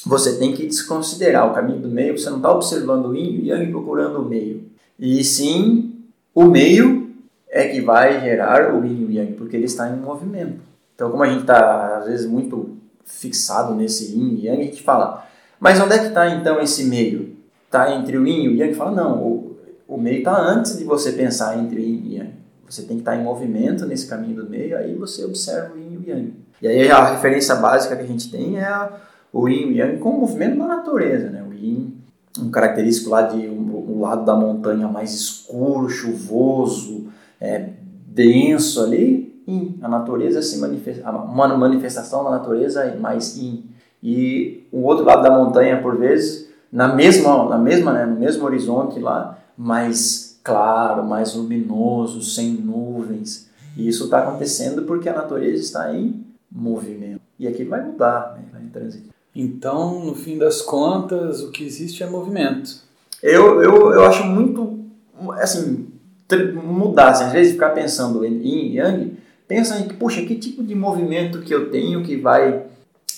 você 0.06 0.38
tem 0.38 0.52
que 0.52 0.66
desconsiderar 0.66 1.50
o 1.50 1.54
caminho 1.54 1.80
do 1.80 1.88
meio, 1.88 2.18
você 2.18 2.30
não 2.30 2.38
está 2.38 2.52
observando 2.52 3.06
o 3.06 3.14
yin 3.14 3.40
e 3.42 3.48
yang 3.48 3.70
procurando 3.70 4.20
o 4.20 4.24
meio. 4.24 4.64
E 4.98 5.22
sim, 5.24 5.94
o 6.34 6.44
meio 6.44 7.10
é 7.48 7.68
que 7.68 7.80
vai 7.80 8.20
gerar 8.20 8.74
o 8.74 8.84
yin 8.84 9.06
e 9.10 9.16
yang, 9.16 9.32
porque 9.32 9.56
ele 9.56 9.66
está 9.66 9.88
em 9.88 9.96
movimento. 9.96 10.60
Então, 10.94 11.10
como 11.10 11.22
a 11.22 11.28
gente 11.28 11.40
está, 11.40 11.98
às 11.98 12.06
vezes, 12.06 12.26
muito 12.26 12.76
fixado 13.04 13.74
nesse 13.74 14.12
yin 14.16 14.36
e 14.36 14.46
yang, 14.46 14.62
a 14.62 14.64
gente 14.64 14.82
fala, 14.82 15.26
mas 15.58 15.80
onde 15.80 15.94
é 15.94 15.98
que 15.98 16.06
está 16.06 16.28
então 16.28 16.60
esse 16.60 16.84
meio? 16.84 17.36
Está 17.66 17.94
entre 17.94 18.16
o 18.16 18.26
yin 18.26 18.44
e 18.44 18.48
o 18.48 18.54
yang? 18.56 18.74
Fala, 18.74 18.92
não, 18.92 19.22
o, 19.22 19.56
o 19.86 19.98
meio 19.98 20.18
está 20.18 20.36
antes 20.36 20.78
de 20.78 20.84
você 20.84 21.12
pensar 21.12 21.58
entre 21.58 21.80
yin 21.80 22.02
e 22.06 22.16
yang. 22.16 22.32
Você 22.68 22.82
tem 22.82 22.96
que 22.96 23.02
estar 23.02 23.12
tá 23.12 23.18
em 23.18 23.24
movimento 23.24 23.84
nesse 23.84 24.06
caminho 24.06 24.36
do 24.36 24.48
meio, 24.48 24.76
aí 24.76 24.94
você 24.94 25.24
observa 25.24 25.74
o 25.74 25.78
yin 25.78 25.92
e 25.92 25.96
o 25.98 26.08
yang. 26.08 26.34
E 26.62 26.68
aí 26.68 26.90
a 26.90 27.12
referência 27.12 27.54
básica 27.56 27.96
que 27.96 28.02
a 28.02 28.06
gente 28.06 28.30
tem 28.30 28.58
é 28.58 28.64
a 28.64 28.92
o 29.32 29.48
yin 29.48 29.72
e 29.72 29.78
yang 29.78 29.98
com 29.98 30.10
o 30.10 30.20
movimento 30.20 30.58
da 30.58 30.66
natureza, 30.66 31.30
né? 31.30 31.44
O 31.48 31.52
yin, 31.52 31.94
um 32.38 32.50
característico 32.50 33.10
lá 33.10 33.22
de 33.22 33.48
um, 33.48 33.96
um 33.96 34.00
lado 34.00 34.24
da 34.24 34.34
montanha 34.34 34.88
mais 34.88 35.14
escuro, 35.14 35.88
chuvoso, 35.88 37.08
é, 37.40 37.70
denso 38.06 38.82
ali, 38.82 39.42
yin. 39.46 39.78
A 39.82 39.88
natureza 39.88 40.42
se 40.42 40.58
manifesta, 40.58 41.10
uma 41.10 41.48
manifestação 41.56 42.24
da 42.24 42.30
natureza 42.30 42.96
mais 43.00 43.36
yin. 43.36 43.64
E 44.02 44.66
o 44.72 44.82
outro 44.82 45.04
lado 45.04 45.22
da 45.22 45.30
montanha, 45.30 45.80
por 45.82 45.96
vezes, 45.96 46.48
na 46.72 46.94
mesma, 46.94 47.48
na 47.48 47.58
mesma, 47.58 47.92
né, 47.92 48.06
no 48.06 48.18
mesmo 48.18 48.44
horizonte 48.44 48.98
lá, 48.98 49.38
mais 49.56 50.40
claro, 50.42 51.04
mais 51.04 51.34
luminoso, 51.34 52.22
sem 52.22 52.52
nuvens. 52.52 53.48
E 53.76 53.88
isso 53.88 54.04
está 54.04 54.20
acontecendo 54.20 54.82
porque 54.82 55.08
a 55.08 55.14
natureza 55.14 55.62
está 55.62 55.94
em 55.94 56.24
movimento. 56.50 57.20
E 57.38 57.46
aquilo 57.46 57.70
vai 57.70 57.84
mudar, 57.84 58.34
né? 58.36 58.44
vai 58.52 58.62
transitar. 58.72 59.14
Então, 59.34 60.04
no 60.04 60.14
fim 60.14 60.38
das 60.38 60.60
contas, 60.60 61.42
o 61.42 61.50
que 61.50 61.64
existe 61.64 62.02
é 62.02 62.06
movimento. 62.06 62.82
Eu, 63.22 63.62
eu, 63.62 63.92
eu 63.92 64.04
acho 64.04 64.24
muito, 64.24 64.80
assim, 65.38 65.88
mudar, 66.62 67.10
assim, 67.10 67.24
às 67.24 67.32
vezes 67.32 67.52
ficar 67.52 67.70
pensando 67.70 68.24
em 68.24 68.34
yin 68.42 68.74
yang, 68.74 69.16
pensa 69.46 69.78
em 69.78 69.86
que, 69.86 69.94
puxa, 69.94 70.22
que 70.22 70.34
tipo 70.34 70.62
de 70.62 70.74
movimento 70.74 71.40
que 71.40 71.54
eu 71.54 71.70
tenho 71.70 72.02
que 72.02 72.16
vai 72.16 72.64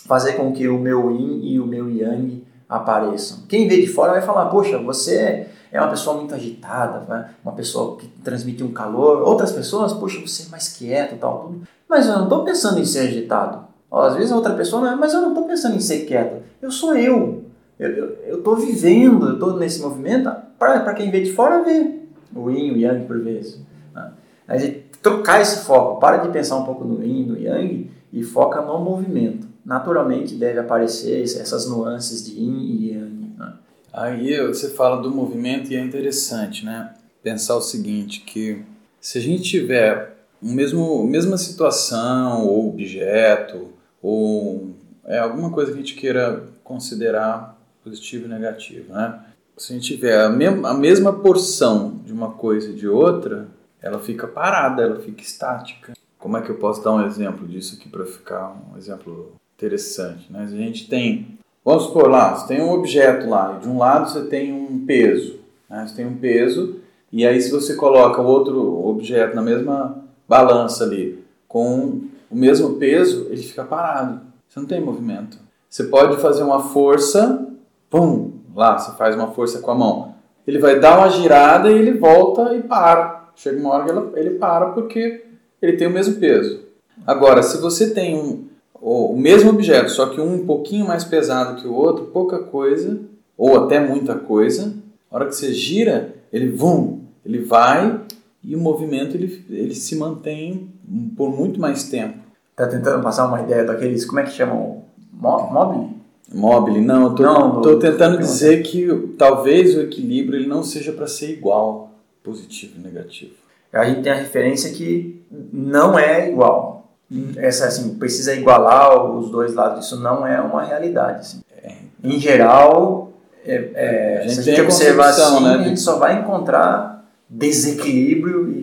fazer 0.06 0.34
com 0.34 0.52
que 0.52 0.68
o 0.68 0.78
meu 0.78 1.10
yin 1.10 1.40
e 1.44 1.60
o 1.60 1.66
meu 1.66 1.90
yang 1.90 2.42
apareçam. 2.68 3.40
Quem 3.48 3.68
vê 3.68 3.80
de 3.80 3.86
fora 3.86 4.12
vai 4.12 4.22
falar, 4.22 4.46
poxa, 4.46 4.78
você 4.78 5.46
é 5.70 5.80
uma 5.80 5.90
pessoa 5.90 6.16
muito 6.16 6.34
agitada, 6.34 7.00
né? 7.08 7.30
uma 7.44 7.54
pessoa 7.54 7.96
que 7.96 8.06
transmite 8.22 8.62
um 8.62 8.72
calor. 8.72 9.22
Outras 9.22 9.52
pessoas, 9.52 9.92
puxa, 9.92 10.20
você 10.20 10.44
é 10.44 10.48
mais 10.50 10.68
quieto 10.68 11.18
tal, 11.18 11.46
tudo. 11.46 11.62
Mas 11.88 12.06
eu 12.06 12.16
não 12.16 12.24
estou 12.24 12.44
pensando 12.44 12.78
em 12.78 12.84
ser 12.84 13.08
agitado. 13.08 13.71
Às 13.92 14.14
vezes 14.16 14.32
a 14.32 14.36
outra 14.36 14.54
pessoa, 14.54 14.90
não, 14.90 14.98
mas 14.98 15.12
eu 15.12 15.20
não 15.20 15.28
estou 15.28 15.46
pensando 15.46 15.76
em 15.76 15.80
ser 15.80 16.06
quieto. 16.06 16.42
Eu 16.60 16.70
sou 16.70 16.96
eu. 16.96 17.44
Eu 17.78 18.38
estou 18.38 18.56
vivendo, 18.56 19.26
eu 19.26 19.34
estou 19.34 19.58
nesse 19.58 19.80
movimento 19.82 20.30
para 20.58 20.94
quem 20.94 21.10
vê 21.10 21.20
de 21.20 21.32
fora 21.32 21.62
ver 21.62 22.08
o 22.34 22.50
yin, 22.50 22.72
o 22.72 22.76
yang 22.76 23.04
por 23.06 23.20
vezes. 23.20 23.58
Né? 23.94 24.12
A 24.46 24.56
gente 24.56 24.86
trocar 25.02 25.42
esse 25.42 25.64
foco, 25.64 26.00
para 26.00 26.18
de 26.18 26.28
pensar 26.30 26.56
um 26.56 26.64
pouco 26.64 26.84
no 26.84 27.04
yin, 27.04 27.26
no 27.26 27.38
yang 27.38 27.90
e 28.12 28.22
foca 28.22 28.62
no 28.62 28.78
movimento. 28.78 29.48
Naturalmente 29.64 30.36
deve 30.36 30.58
aparecer 30.58 31.22
essas 31.22 31.68
nuances 31.68 32.24
de 32.24 32.38
yin 32.38 32.60
e 32.60 32.92
yang. 32.92 33.34
Né? 33.36 33.52
Aí 33.92 34.46
você 34.46 34.70
fala 34.70 35.02
do 35.02 35.10
movimento 35.10 35.72
e 35.72 35.76
é 35.76 35.80
interessante, 35.80 36.64
né? 36.64 36.94
Pensar 37.22 37.56
o 37.56 37.60
seguinte, 37.60 38.20
que 38.20 38.62
se 39.00 39.18
a 39.18 39.20
gente 39.20 39.42
tiver 39.42 40.16
mesmo 40.40 41.04
mesma 41.06 41.36
situação 41.36 42.46
ou 42.46 42.68
objeto 42.68 43.71
ou 44.02 44.70
é 45.06 45.18
alguma 45.18 45.50
coisa 45.50 45.70
que 45.70 45.78
a 45.78 45.80
gente 45.80 45.94
queira 45.94 46.44
considerar 46.64 47.58
positivo 47.82 48.26
e 48.26 48.28
negativo, 48.28 48.92
né? 48.92 49.20
Se 49.56 49.72
a 49.72 49.76
gente 49.76 49.94
tiver 49.94 50.20
a, 50.20 50.28
mesma, 50.28 50.70
a 50.70 50.74
mesma 50.74 51.12
porção 51.12 52.00
de 52.04 52.12
uma 52.12 52.30
coisa 52.32 52.70
e 52.70 52.74
de 52.74 52.88
outra, 52.88 53.48
ela 53.80 53.98
fica 53.98 54.26
parada, 54.26 54.82
ela 54.82 55.00
fica 55.00 55.22
estática. 55.22 55.92
Como 56.18 56.36
é 56.36 56.40
que 56.40 56.50
eu 56.50 56.56
posso 56.56 56.82
dar 56.82 56.92
um 56.92 57.06
exemplo 57.06 57.46
disso 57.46 57.76
aqui 57.78 57.88
para 57.88 58.06
ficar 58.06 58.56
um 58.72 58.78
exemplo 58.78 59.32
interessante? 59.56 60.32
Né? 60.32 60.42
A 60.42 60.46
gente 60.46 60.88
tem, 60.88 61.38
vamos 61.64 61.84
supor 61.84 62.08
lá, 62.08 62.34
você 62.34 62.48
tem 62.48 62.62
um 62.62 62.72
objeto 62.72 63.28
lá, 63.28 63.56
e 63.58 63.62
de 63.62 63.68
um 63.68 63.78
lado 63.78 64.10
você 64.10 64.24
tem 64.24 64.52
um 64.52 64.84
peso, 64.86 65.38
né? 65.68 65.86
você 65.86 65.96
tem 65.96 66.06
um 66.06 66.16
peso, 66.16 66.80
e 67.12 67.26
aí 67.26 67.40
se 67.40 67.50
você 67.50 67.74
coloca 67.74 68.22
outro 68.22 68.86
objeto 68.86 69.36
na 69.36 69.42
mesma 69.42 70.02
balança 70.26 70.84
ali, 70.84 71.22
com 71.46 72.02
o 72.32 72.36
mesmo 72.36 72.76
peso, 72.76 73.26
ele 73.30 73.42
fica 73.42 73.62
parado. 73.62 74.20
Você 74.48 74.58
não 74.58 74.66
tem 74.66 74.80
movimento. 74.80 75.38
Você 75.68 75.84
pode 75.84 76.16
fazer 76.20 76.42
uma 76.42 76.60
força, 76.60 77.46
pum, 77.90 78.32
lá, 78.54 78.78
você 78.78 78.96
faz 78.96 79.14
uma 79.14 79.28
força 79.28 79.60
com 79.60 79.70
a 79.70 79.74
mão. 79.74 80.14
Ele 80.46 80.58
vai 80.58 80.80
dar 80.80 80.98
uma 80.98 81.10
girada 81.10 81.70
e 81.70 81.78
ele 81.78 81.92
volta 81.92 82.54
e 82.54 82.62
para. 82.62 83.30
Chega 83.36 83.60
uma 83.60 83.70
hora 83.70 83.84
que 83.84 84.18
ele 84.18 84.30
para 84.30 84.66
porque 84.70 85.24
ele 85.60 85.76
tem 85.76 85.86
o 85.86 85.90
mesmo 85.90 86.16
peso. 86.16 86.60
Agora, 87.06 87.42
se 87.42 87.58
você 87.58 87.90
tem 87.90 88.16
um, 88.16 88.46
o 88.80 89.16
mesmo 89.16 89.50
objeto, 89.50 89.90
só 89.90 90.06
que 90.06 90.20
um 90.20 90.34
um 90.34 90.46
pouquinho 90.46 90.86
mais 90.86 91.04
pesado 91.04 91.60
que 91.60 91.68
o 91.68 91.74
outro, 91.74 92.06
pouca 92.06 92.38
coisa, 92.38 93.00
ou 93.36 93.64
até 93.64 93.78
muita 93.80 94.14
coisa, 94.14 94.74
a 95.10 95.16
hora 95.16 95.26
que 95.26 95.34
você 95.34 95.52
gira, 95.52 96.14
ele 96.32 96.50
vum, 96.50 97.00
ele 97.24 97.38
vai 97.38 98.00
e 98.42 98.56
o 98.56 98.60
movimento 98.60 99.16
ele, 99.16 99.44
ele 99.48 99.74
se 99.74 99.96
mantém 99.96 100.68
por 101.16 101.30
muito 101.30 101.60
mais 101.60 101.88
tempo. 101.88 102.21
Tá 102.54 102.66
tentando 102.66 103.02
passar 103.02 103.26
uma 103.26 103.40
ideia 103.40 103.64
daqueles, 103.64 104.04
como 104.04 104.20
é 104.20 104.24
que 104.24 104.30
chamam? 104.30 104.82
Mobile? 105.12 105.90
Mobile, 106.32 106.80
não, 106.80 107.04
eu 107.04 107.14
tô, 107.14 107.22
não, 107.22 107.60
tô 107.60 107.78
tentando 107.78 108.18
dizer 108.18 108.62
que 108.62 109.14
talvez 109.18 109.76
o 109.76 109.82
equilíbrio 109.82 110.38
ele 110.38 110.48
não 110.48 110.62
seja 110.62 110.92
para 110.92 111.06
ser 111.06 111.30
igual 111.30 111.90
positivo 112.22 112.74
e 112.78 112.80
negativo. 112.80 113.32
A 113.72 113.84
gente 113.84 114.02
tem 114.02 114.12
a 114.12 114.16
referência 114.16 114.70
que 114.72 115.22
não 115.52 115.98
é 115.98 116.30
igual. 116.30 116.88
Essa 117.36 117.66
assim, 117.66 117.94
precisa 117.94 118.34
igualar 118.34 119.04
os 119.04 119.30
dois 119.30 119.54
lados. 119.54 119.86
Isso 119.86 120.00
não 120.00 120.26
é 120.26 120.40
uma 120.40 120.62
realidade. 120.62 121.20
Assim. 121.20 121.42
É. 121.62 121.72
Em 122.02 122.18
geral, 122.18 123.12
é, 123.44 123.70
é, 123.74 124.18
a 124.18 124.22
gente, 124.22 124.34
se 124.34 124.40
a 124.40 124.42
gente 124.42 124.60
observar 124.62 125.08
assim, 125.08 125.44
né? 125.44 125.54
a 125.54 125.62
gente 125.62 125.80
só 125.80 125.98
vai 125.98 126.20
encontrar 126.20 127.04
desequilíbrio 127.28 128.50
e, 128.50 128.54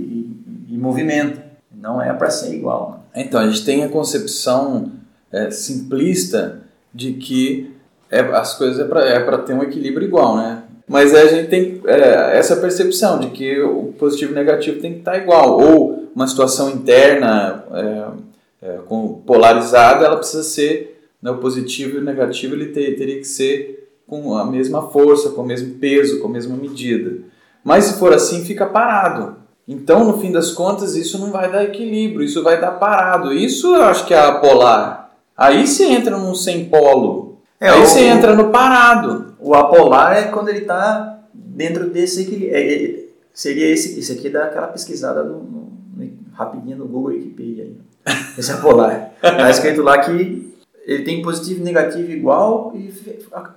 e, 0.70 0.76
e 0.76 0.78
movimento. 0.78 1.40
Não 1.72 2.02
é 2.02 2.12
para 2.14 2.30
ser 2.30 2.54
igual. 2.54 2.92
Né? 2.92 2.99
Então, 3.22 3.42
a 3.42 3.48
gente 3.48 3.66
tem 3.66 3.84
a 3.84 3.90
concepção 3.90 4.94
é, 5.32 5.52
simplista 5.52 6.62
de 6.94 7.14
que 7.14 7.70
é, 8.10 8.20
as 8.20 8.58
coisas 8.58 8.80
é 8.80 8.86
para 8.86 9.06
é 9.06 9.38
ter 9.40 9.54
um 9.54 9.62
equilíbrio 9.62 10.08
igual, 10.08 10.38
né? 10.38 10.64
Mas 10.88 11.14
a 11.14 11.28
gente 11.28 11.50
tem 11.50 11.82
é, 11.86 12.38
essa 12.38 12.56
percepção 12.56 13.20
de 13.20 13.30
que 13.30 13.62
o 13.62 13.94
positivo 14.00 14.32
e 14.32 14.34
o 14.34 14.36
negativo 14.36 14.82
tem 14.82 14.94
que 14.94 15.00
estar 15.00 15.18
igual. 15.18 15.60
Ou 15.60 16.10
uma 16.16 16.28
situação 16.28 16.72
interna 16.72 17.64
é, 18.62 18.68
é, 18.68 18.80
com, 18.88 19.22
polarizada, 19.26 20.06
ela 20.06 20.18
precisa 20.18 20.42
ser, 20.42 21.04
né, 21.22 21.30
o 21.30 21.38
positivo 21.38 21.98
e 21.98 22.00
o 22.00 22.04
negativo 22.04 22.56
ele 22.56 22.68
ter, 22.68 22.96
teria 22.96 23.18
que 23.18 23.28
ser 23.28 23.90
com 24.08 24.36
a 24.36 24.46
mesma 24.46 24.90
força, 24.90 25.30
com 25.30 25.42
o 25.42 25.46
mesmo 25.46 25.76
peso, 25.76 26.20
com 26.22 26.28
a 26.28 26.32
mesma 26.32 26.56
medida. 26.56 27.20
Mas 27.64 27.84
se 27.84 28.00
for 28.00 28.14
assim, 28.14 28.44
fica 28.44 28.66
parado. 28.66 29.39
Então, 29.72 30.04
no 30.04 30.18
fim 30.18 30.32
das 30.32 30.50
contas, 30.52 30.96
isso 30.96 31.20
não 31.20 31.32
vai 31.32 31.52
dar 31.52 31.64
equilíbrio, 31.64 32.26
isso 32.26 32.42
vai 32.42 32.60
dar 32.60 32.72
parado. 32.72 33.32
Isso 33.32 33.76
eu 33.76 33.84
acho 33.84 34.08
que 34.08 34.16
é 34.16 34.20
a 34.20 34.40
polar. 34.40 35.12
Aí 35.38 35.68
você 35.68 35.86
entra 35.86 36.18
num 36.18 36.34
sem 36.34 36.66
polo. 36.66 37.38
É, 37.60 37.70
Aí 37.70 37.80
o, 37.80 37.86
você 37.86 38.00
entra 38.00 38.36
no 38.36 38.50
parado. 38.50 39.36
O 39.40 39.54
apolar 39.54 40.18
é 40.18 40.24
quando 40.24 40.50
ele 40.50 40.62
está 40.62 41.20
dentro 41.32 41.88
desse 41.88 42.24
equilíbrio. 42.24 42.56
É, 42.56 42.74
é, 42.74 43.00
seria 43.32 43.68
esse, 43.72 44.00
esse 44.00 44.12
aqui 44.12 44.28
dá 44.28 44.46
aquela 44.46 44.70
pesquisada 44.70 45.22
no, 45.22 45.38
no, 45.44 45.72
no, 45.96 46.12
rapidinho 46.34 46.78
no 46.78 46.88
Google 46.88 47.12
Wikipedia. 47.12 47.66
Aí. 47.66 48.16
Esse 48.40 48.52
apolar. 48.52 49.12
Está 49.22 49.52
escrito 49.52 49.84
lá 49.84 50.00
que 50.00 50.52
ele 50.84 51.04
tem 51.04 51.22
positivo 51.22 51.62
e 51.62 51.64
negativo 51.64 52.12
igual 52.12 52.74
e 52.76 52.92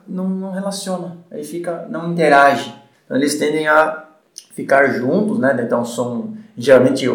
não, 0.07 0.29
não 0.29 0.53
relaciona. 0.53 1.17
Aí 1.31 1.43
fica, 1.43 1.87
não 1.89 2.13
interage. 2.13 2.71
Então 3.07 3.17
eles 3.17 3.39
tendem 3.39 3.67
a 3.67 4.12
ficar 4.53 4.87
juntos, 4.93 5.39
né? 5.39 5.59
Então 5.65 5.85
são 5.85 6.35
geralmente 6.57 7.09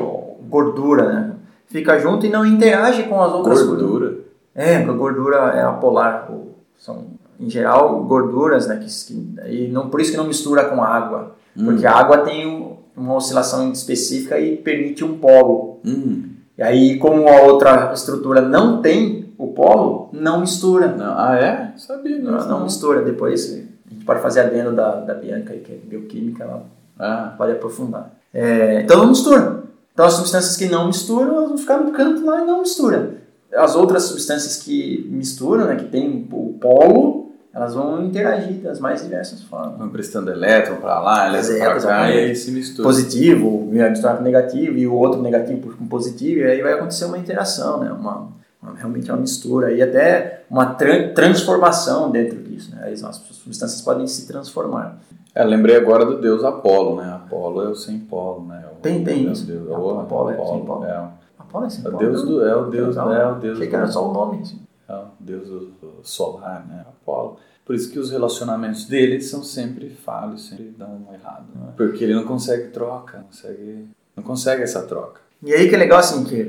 gordura, 0.50 1.14
né? 1.14 1.32
Fica 1.68 1.98
junto 2.00 2.26
e 2.26 2.30
não 2.30 2.46
interage 2.46 3.04
com 3.04 3.22
as 3.22 3.32
outras 3.32 3.62
gordura. 3.64 4.18
É, 4.56 4.78
a 4.78 4.92
gordura 4.92 5.38
é 5.54 5.62
apolar. 5.62 6.30
São 6.78 7.06
em 7.40 7.50
geral, 7.50 8.04
gorduras, 8.04 8.68
né? 8.68 8.78
Que, 8.78 8.88
que, 8.88 9.36
e 9.48 9.68
não, 9.68 9.90
por 9.90 10.02
isso 10.02 10.12
que 10.12 10.18
não 10.18 10.28
mistura 10.28 10.66
com 10.66 10.82
água. 10.82 11.36
Hum. 11.56 11.66
Porque 11.66 11.86
a 11.86 11.94
água 11.94 12.20
tem 12.20 12.48
um, 12.48 12.78
uma 12.96 13.16
oscilação 13.16 13.72
específica 13.72 14.40
e 14.40 14.58
permite 14.58 15.04
um 15.04 15.18
polo. 15.18 15.80
Hum. 15.86 16.30
E 16.58 16.64
aí, 16.64 16.98
como 16.98 17.28
a 17.28 17.42
outra 17.42 17.92
estrutura 17.94 18.42
não 18.42 18.82
tem 18.82 19.34
o 19.38 19.48
polo, 19.48 20.10
não 20.12 20.40
mistura. 20.40 20.88
Não. 20.88 21.14
Ah, 21.16 21.36
é? 21.36 21.74
Sabia. 21.78 22.18
Não, 22.18 22.32
não, 22.32 22.48
não 22.48 22.64
mistura. 22.64 23.04
Depois 23.04 23.54
a 23.54 23.94
gente 23.94 24.06
pode 24.06 24.22
fazer 24.22 24.42
adendo 24.42 24.72
da, 24.72 24.96
da 24.96 25.14
Bianca, 25.14 25.54
que 25.54 25.72
é 25.72 25.76
bioquímica, 25.76 26.44
ela 26.44 26.66
ah. 27.00 27.34
pode 27.38 27.54
aprofundar. 27.54 28.12
É, 28.34 28.82
então 28.82 28.98
não 28.98 29.08
mistura. 29.08 29.64
Então 29.93 30.06
as 30.06 30.14
substâncias 30.14 30.56
que 30.56 30.68
não 30.68 30.88
misturam, 30.88 31.36
elas 31.36 31.50
vão 31.50 31.58
ficar 31.58 31.78
no 31.80 31.91
canto 31.91 32.26
lá 32.26 32.41
e 32.41 32.45
não 32.45 32.62
misturam. 32.62 33.14
As 33.54 33.76
outras 33.76 34.04
substâncias 34.04 34.58
que 34.58 35.08
misturam, 35.10 35.66
né, 35.66 35.76
que 35.76 35.86
tem 35.86 36.28
o 36.32 36.54
polo, 36.60 37.32
elas 37.58 37.74
vão 37.74 38.06
interagir 38.06 38.58
das 38.58 38.80
mais 38.80 39.02
diversas 39.02 39.41
formas. 39.41 39.80
Vão 39.80 39.89
prestando 39.89 40.30
elétron 40.30 40.76
para 40.76 41.00
lá, 41.00 41.28
elétron 41.28 41.58
para 41.58 41.82
cá, 41.82 42.12
e 42.12 42.20
aí 42.20 42.36
se 42.36 42.52
mistura. 42.52 42.84
Positivo, 42.84 43.68
misturar 43.72 44.18
com 44.18 44.24
negativo, 44.24 44.78
e 44.78 44.86
o 44.86 44.93
outro 44.93 45.22
negativo 45.24 45.76
com 45.76 45.88
positivo, 45.88 46.41
e 46.41 46.43
aí 46.43 46.62
vai 46.62 46.74
acontecer 46.74 47.06
uma 47.06 47.18
interação, 47.18 47.80
né? 47.80 47.91
uma, 47.91 48.28
uma 48.62 48.76
realmente 48.76 49.10
uma 49.10 49.18
mistura, 49.18 49.72
e 49.72 49.82
até 49.82 50.43
uma 50.52 50.68
tra 50.76 51.12
transformação 51.14 52.12
dentro 52.12 52.38
disso. 52.58 52.76
Né? 52.76 52.89
As 52.89 53.16
substâncias 53.16 53.82
podem 53.82 54.08
se 54.08 54.28
transformar. 54.28 54.99
É, 55.34 55.43
lembrei 55.43 55.76
agora 55.76 56.05
do 56.05 56.20
deus 56.20 56.43
Apolo, 56.43 56.95
né? 56.95 57.14
Apolo 57.14 57.62
é 57.62 57.70
o 57.70 57.76
sem 57.76 57.99
polo, 57.99 58.47
né? 58.47 58.66
O, 58.72 58.82
tem, 58.82 59.03
tem 59.03 59.32
isso. 59.32 59.45
Deus, 59.45 59.70
Apolo, 59.72 59.99
Apolo 59.99 60.30
é 60.32 60.36
sem 60.36 60.66
polo. 60.66 60.86
É. 60.86 61.10
Apolo 61.38 61.66
é 61.66 61.70
sem 61.70 61.84
polo. 61.84 61.93
É 61.93 61.97
o 61.97 61.99
deus 61.99 62.24
do, 62.24 62.45
é 62.45 62.55
o 62.55 62.66
deus, 62.66 62.97
é 62.97 63.01
o 63.01 63.36
deus. 63.36 63.58
Achei 63.58 63.70
que 63.70 63.76
era 63.76 63.88
só 63.88 64.10
o 64.10 64.14
nome. 64.14 64.41
Assim. 64.41 64.60
É 64.89 64.95
o 64.95 65.05
deus 65.20 65.70
solar, 66.03 66.66
né? 66.68 66.86
Apolo. 66.88 67.38
Por 67.64 67.76
isso 67.76 67.91
que 67.91 67.99
os 67.99 68.10
relacionamentos 68.10 68.86
dele 68.86 69.22
são 69.22 69.43
sempre 69.43 69.89
falhos, 69.89 70.47
sempre 70.47 70.74
dão 70.78 71.05
errado. 71.14 71.45
Né? 71.53 71.74
Porque 71.76 72.03
ele 72.03 72.16
não 72.16 72.24
consegue 72.24 72.70
troca, 72.70 73.18
não 73.18 73.26
consegue, 73.26 73.88
não 74.16 74.24
consegue 74.24 74.64
essa 74.64 74.84
troca. 74.84 75.20
E 75.43 75.53
aí 75.53 75.70
que 75.70 75.76
é 75.76 75.78
legal 75.78 75.99
assim, 75.99 76.24
que 76.24 76.45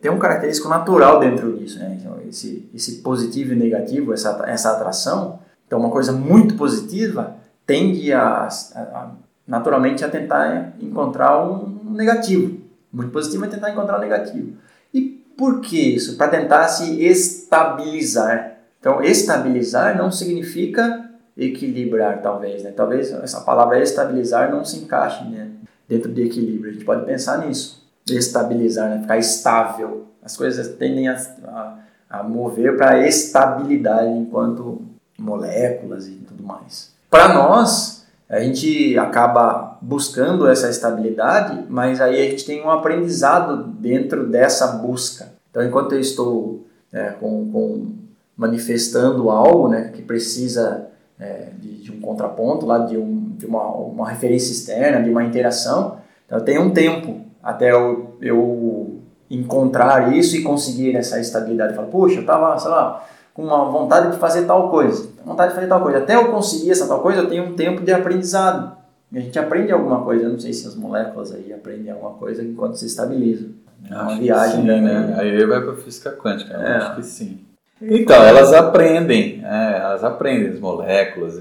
tem 0.00 0.10
um 0.10 0.18
característico 0.18 0.68
natural 0.68 1.20
dentro 1.20 1.56
disso, 1.56 1.78
né? 1.78 1.96
Então, 2.00 2.18
esse, 2.28 2.68
esse 2.74 2.96
positivo 2.96 3.52
e 3.52 3.56
negativo, 3.56 4.12
essa, 4.12 4.42
essa 4.48 4.72
atração, 4.72 5.38
então 5.66 5.78
uma 5.78 5.90
coisa 5.90 6.12
muito 6.12 6.56
positiva 6.56 7.36
tende 7.66 8.12
a, 8.12 8.48
a, 8.74 9.10
naturalmente 9.46 10.04
a 10.04 10.08
tentar 10.08 10.74
encontrar 10.80 11.44
um 11.44 11.92
negativo. 11.92 12.60
Muito 12.92 13.10
positivo 13.10 13.44
é 13.44 13.48
tentar 13.48 13.70
encontrar 13.70 13.98
um 13.98 14.00
negativo. 14.00 14.52
E 14.92 15.02
por 15.36 15.60
que 15.60 15.96
isso? 15.96 16.16
Para 16.16 16.28
tentar 16.28 16.68
se 16.68 17.04
estabilizar. 17.04 18.58
Então, 18.78 19.02
estabilizar 19.02 19.96
não 19.96 20.12
significa 20.12 21.10
equilibrar, 21.36 22.22
talvez. 22.22 22.62
Né? 22.62 22.70
Talvez 22.70 23.10
essa 23.10 23.40
palavra 23.40 23.82
estabilizar 23.82 24.50
não 24.50 24.64
se 24.64 24.78
encaixe 24.78 25.24
né? 25.24 25.50
dentro 25.88 26.12
de 26.12 26.22
equilíbrio. 26.22 26.70
A 26.70 26.72
gente 26.74 26.84
pode 26.84 27.04
pensar 27.04 27.44
nisso. 27.46 27.82
Estabilizar, 28.08 28.90
né? 28.90 29.00
ficar 29.00 29.18
estável. 29.18 30.06
As 30.22 30.36
coisas 30.36 30.68
tendem 30.76 31.08
a, 31.08 31.16
a, 31.44 31.78
a 32.10 32.22
mover 32.22 32.76
para 32.76 32.90
a 32.90 33.08
estabilidade 33.08 34.10
enquanto 34.10 34.82
moléculas 35.18 36.06
e 36.06 36.12
tudo 36.12 36.42
mais. 36.42 36.92
Para 37.10 37.32
nós, 37.32 38.04
a 38.28 38.40
gente 38.40 38.98
acaba 38.98 39.78
buscando 39.80 40.48
essa 40.48 40.68
estabilidade, 40.68 41.64
mas 41.68 42.00
aí 42.00 42.26
a 42.26 42.30
gente 42.30 42.44
tem 42.44 42.64
um 42.64 42.70
aprendizado 42.70 43.64
dentro 43.64 44.26
dessa 44.26 44.66
busca. 44.66 45.28
Então, 45.50 45.62
enquanto 45.62 45.92
eu 45.92 46.00
estou 46.00 46.66
é, 46.92 47.10
com, 47.10 47.50
com, 47.50 47.92
manifestando 48.36 49.30
algo 49.30 49.68
né, 49.68 49.90
que 49.94 50.02
precisa 50.02 50.86
é, 51.20 51.50
de, 51.58 51.82
de, 51.82 51.92
um 51.92 52.00
contraponto, 52.00 52.66
lá, 52.66 52.78
de, 52.78 52.96
um, 52.96 53.32
de 53.36 53.46
uma, 53.46 53.64
uma 53.68 54.08
referência 54.08 54.52
externa, 54.52 55.02
de 55.02 55.10
uma 55.10 55.22
interação, 55.22 55.98
então 56.26 56.40
tenho 56.40 56.62
um 56.62 56.70
tempo 56.70 57.20
até 57.42 57.70
eu, 57.70 58.16
eu 58.20 59.00
encontrar 59.30 60.16
isso 60.16 60.36
e 60.36 60.42
conseguir 60.42 60.96
essa 60.96 61.20
estabilidade. 61.20 61.74
Falar, 61.74 61.88
puxa, 61.88 62.16
eu 62.16 62.20
estava, 62.22 62.58
sei 62.58 62.70
lá, 62.70 63.06
com 63.34 63.42
uma 63.42 63.64
vontade 63.64 64.12
de 64.12 64.18
fazer 64.18 64.46
tal 64.46 64.70
coisa, 64.70 65.08
vontade 65.26 65.50
de 65.50 65.56
fazer 65.56 65.66
tal 65.66 65.82
coisa. 65.82 65.98
Até 65.98 66.14
eu 66.14 66.30
conseguir 66.30 66.70
essa 66.70 66.86
tal 66.86 67.00
coisa, 67.00 67.20
eu 67.20 67.28
tenho 67.28 67.44
um 67.44 67.54
tempo 67.54 67.82
de 67.82 67.92
aprendizado. 67.92 68.76
A 69.12 69.18
gente 69.18 69.38
aprende 69.38 69.72
alguma 69.72 70.02
coisa, 70.02 70.24
eu 70.24 70.30
não 70.30 70.38
sei 70.38 70.52
se 70.52 70.66
as 70.66 70.76
moléculas 70.76 71.32
aí 71.32 71.52
aprendem 71.52 71.90
alguma 71.90 72.12
coisa 72.12 72.42
enquanto 72.42 72.76
se 72.76 72.86
estabilizam. 72.86 73.50
É 73.90 73.94
uma 73.94 74.16
viagem, 74.16 74.60
sim, 74.62 74.66
né? 74.66 75.14
Aí 75.18 75.44
vai 75.44 75.60
para 75.60 75.74
física 75.74 76.12
quântica, 76.12 76.54
é. 76.54 76.76
acho 76.76 76.96
que 76.96 77.02
sim. 77.02 77.40
Então, 77.82 78.22
elas 78.22 78.52
aprendem, 78.52 79.42
é, 79.44 79.78
elas 79.78 80.02
aprendem 80.04 80.52
as 80.52 80.60
moléculas. 80.60 81.38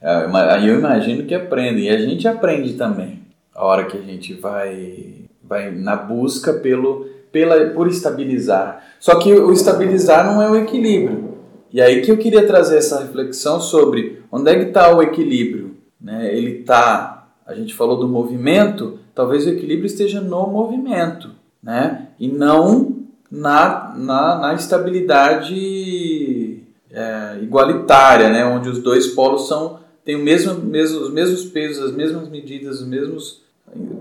É, 0.00 0.26
aí 0.52 0.68
eu 0.68 0.78
imagino 0.78 1.24
que 1.24 1.34
aprendem, 1.34 1.84
e 1.84 1.90
a 1.90 1.98
gente 1.98 2.26
aprende 2.28 2.74
também. 2.74 3.22
A 3.54 3.64
hora 3.64 3.86
que 3.86 3.96
a 3.96 4.02
gente 4.02 4.34
vai, 4.34 5.14
vai 5.42 5.70
na 5.70 5.96
busca 5.96 6.52
pelo, 6.52 7.06
pela, 7.30 7.70
por 7.70 7.88
estabilizar. 7.88 8.82
Só 8.98 9.16
que 9.16 9.32
o 9.32 9.52
estabilizar 9.52 10.26
não 10.26 10.42
é 10.42 10.50
o 10.50 10.56
equilíbrio. 10.56 11.28
E 11.72 11.80
aí 11.80 12.00
que 12.00 12.10
eu 12.10 12.16
queria 12.16 12.46
trazer 12.46 12.78
essa 12.78 13.00
reflexão 13.00 13.60
sobre 13.60 14.22
onde 14.32 14.50
é 14.50 14.56
que 14.56 14.68
está 14.68 14.94
o 14.94 15.02
equilíbrio. 15.02 15.76
Né? 16.00 16.34
Ele 16.34 16.60
está, 16.60 17.28
a 17.46 17.54
gente 17.54 17.74
falou 17.74 17.98
do 17.98 18.08
movimento, 18.08 18.98
talvez 19.14 19.46
o 19.46 19.50
equilíbrio 19.50 19.86
esteja 19.86 20.20
no 20.20 20.46
movimento, 20.46 21.30
né? 21.62 22.08
e 22.18 22.28
não 22.28 22.96
na, 23.30 23.94
na, 23.96 24.38
na 24.38 24.54
estabilidade 24.54 26.62
é, 26.90 27.38
igualitária, 27.42 28.30
né? 28.30 28.46
onde 28.46 28.70
os 28.70 28.82
dois 28.82 29.08
polos 29.08 29.46
são, 29.46 29.80
têm 30.04 30.16
o 30.16 30.24
mesmo, 30.24 30.54
mesmo, 30.54 31.00
os 31.00 31.12
mesmos 31.12 31.44
pesos, 31.44 31.84
as 31.84 31.92
mesmas 31.92 32.28
medidas, 32.28 32.80
os 32.80 32.86
mesmos. 32.86 33.42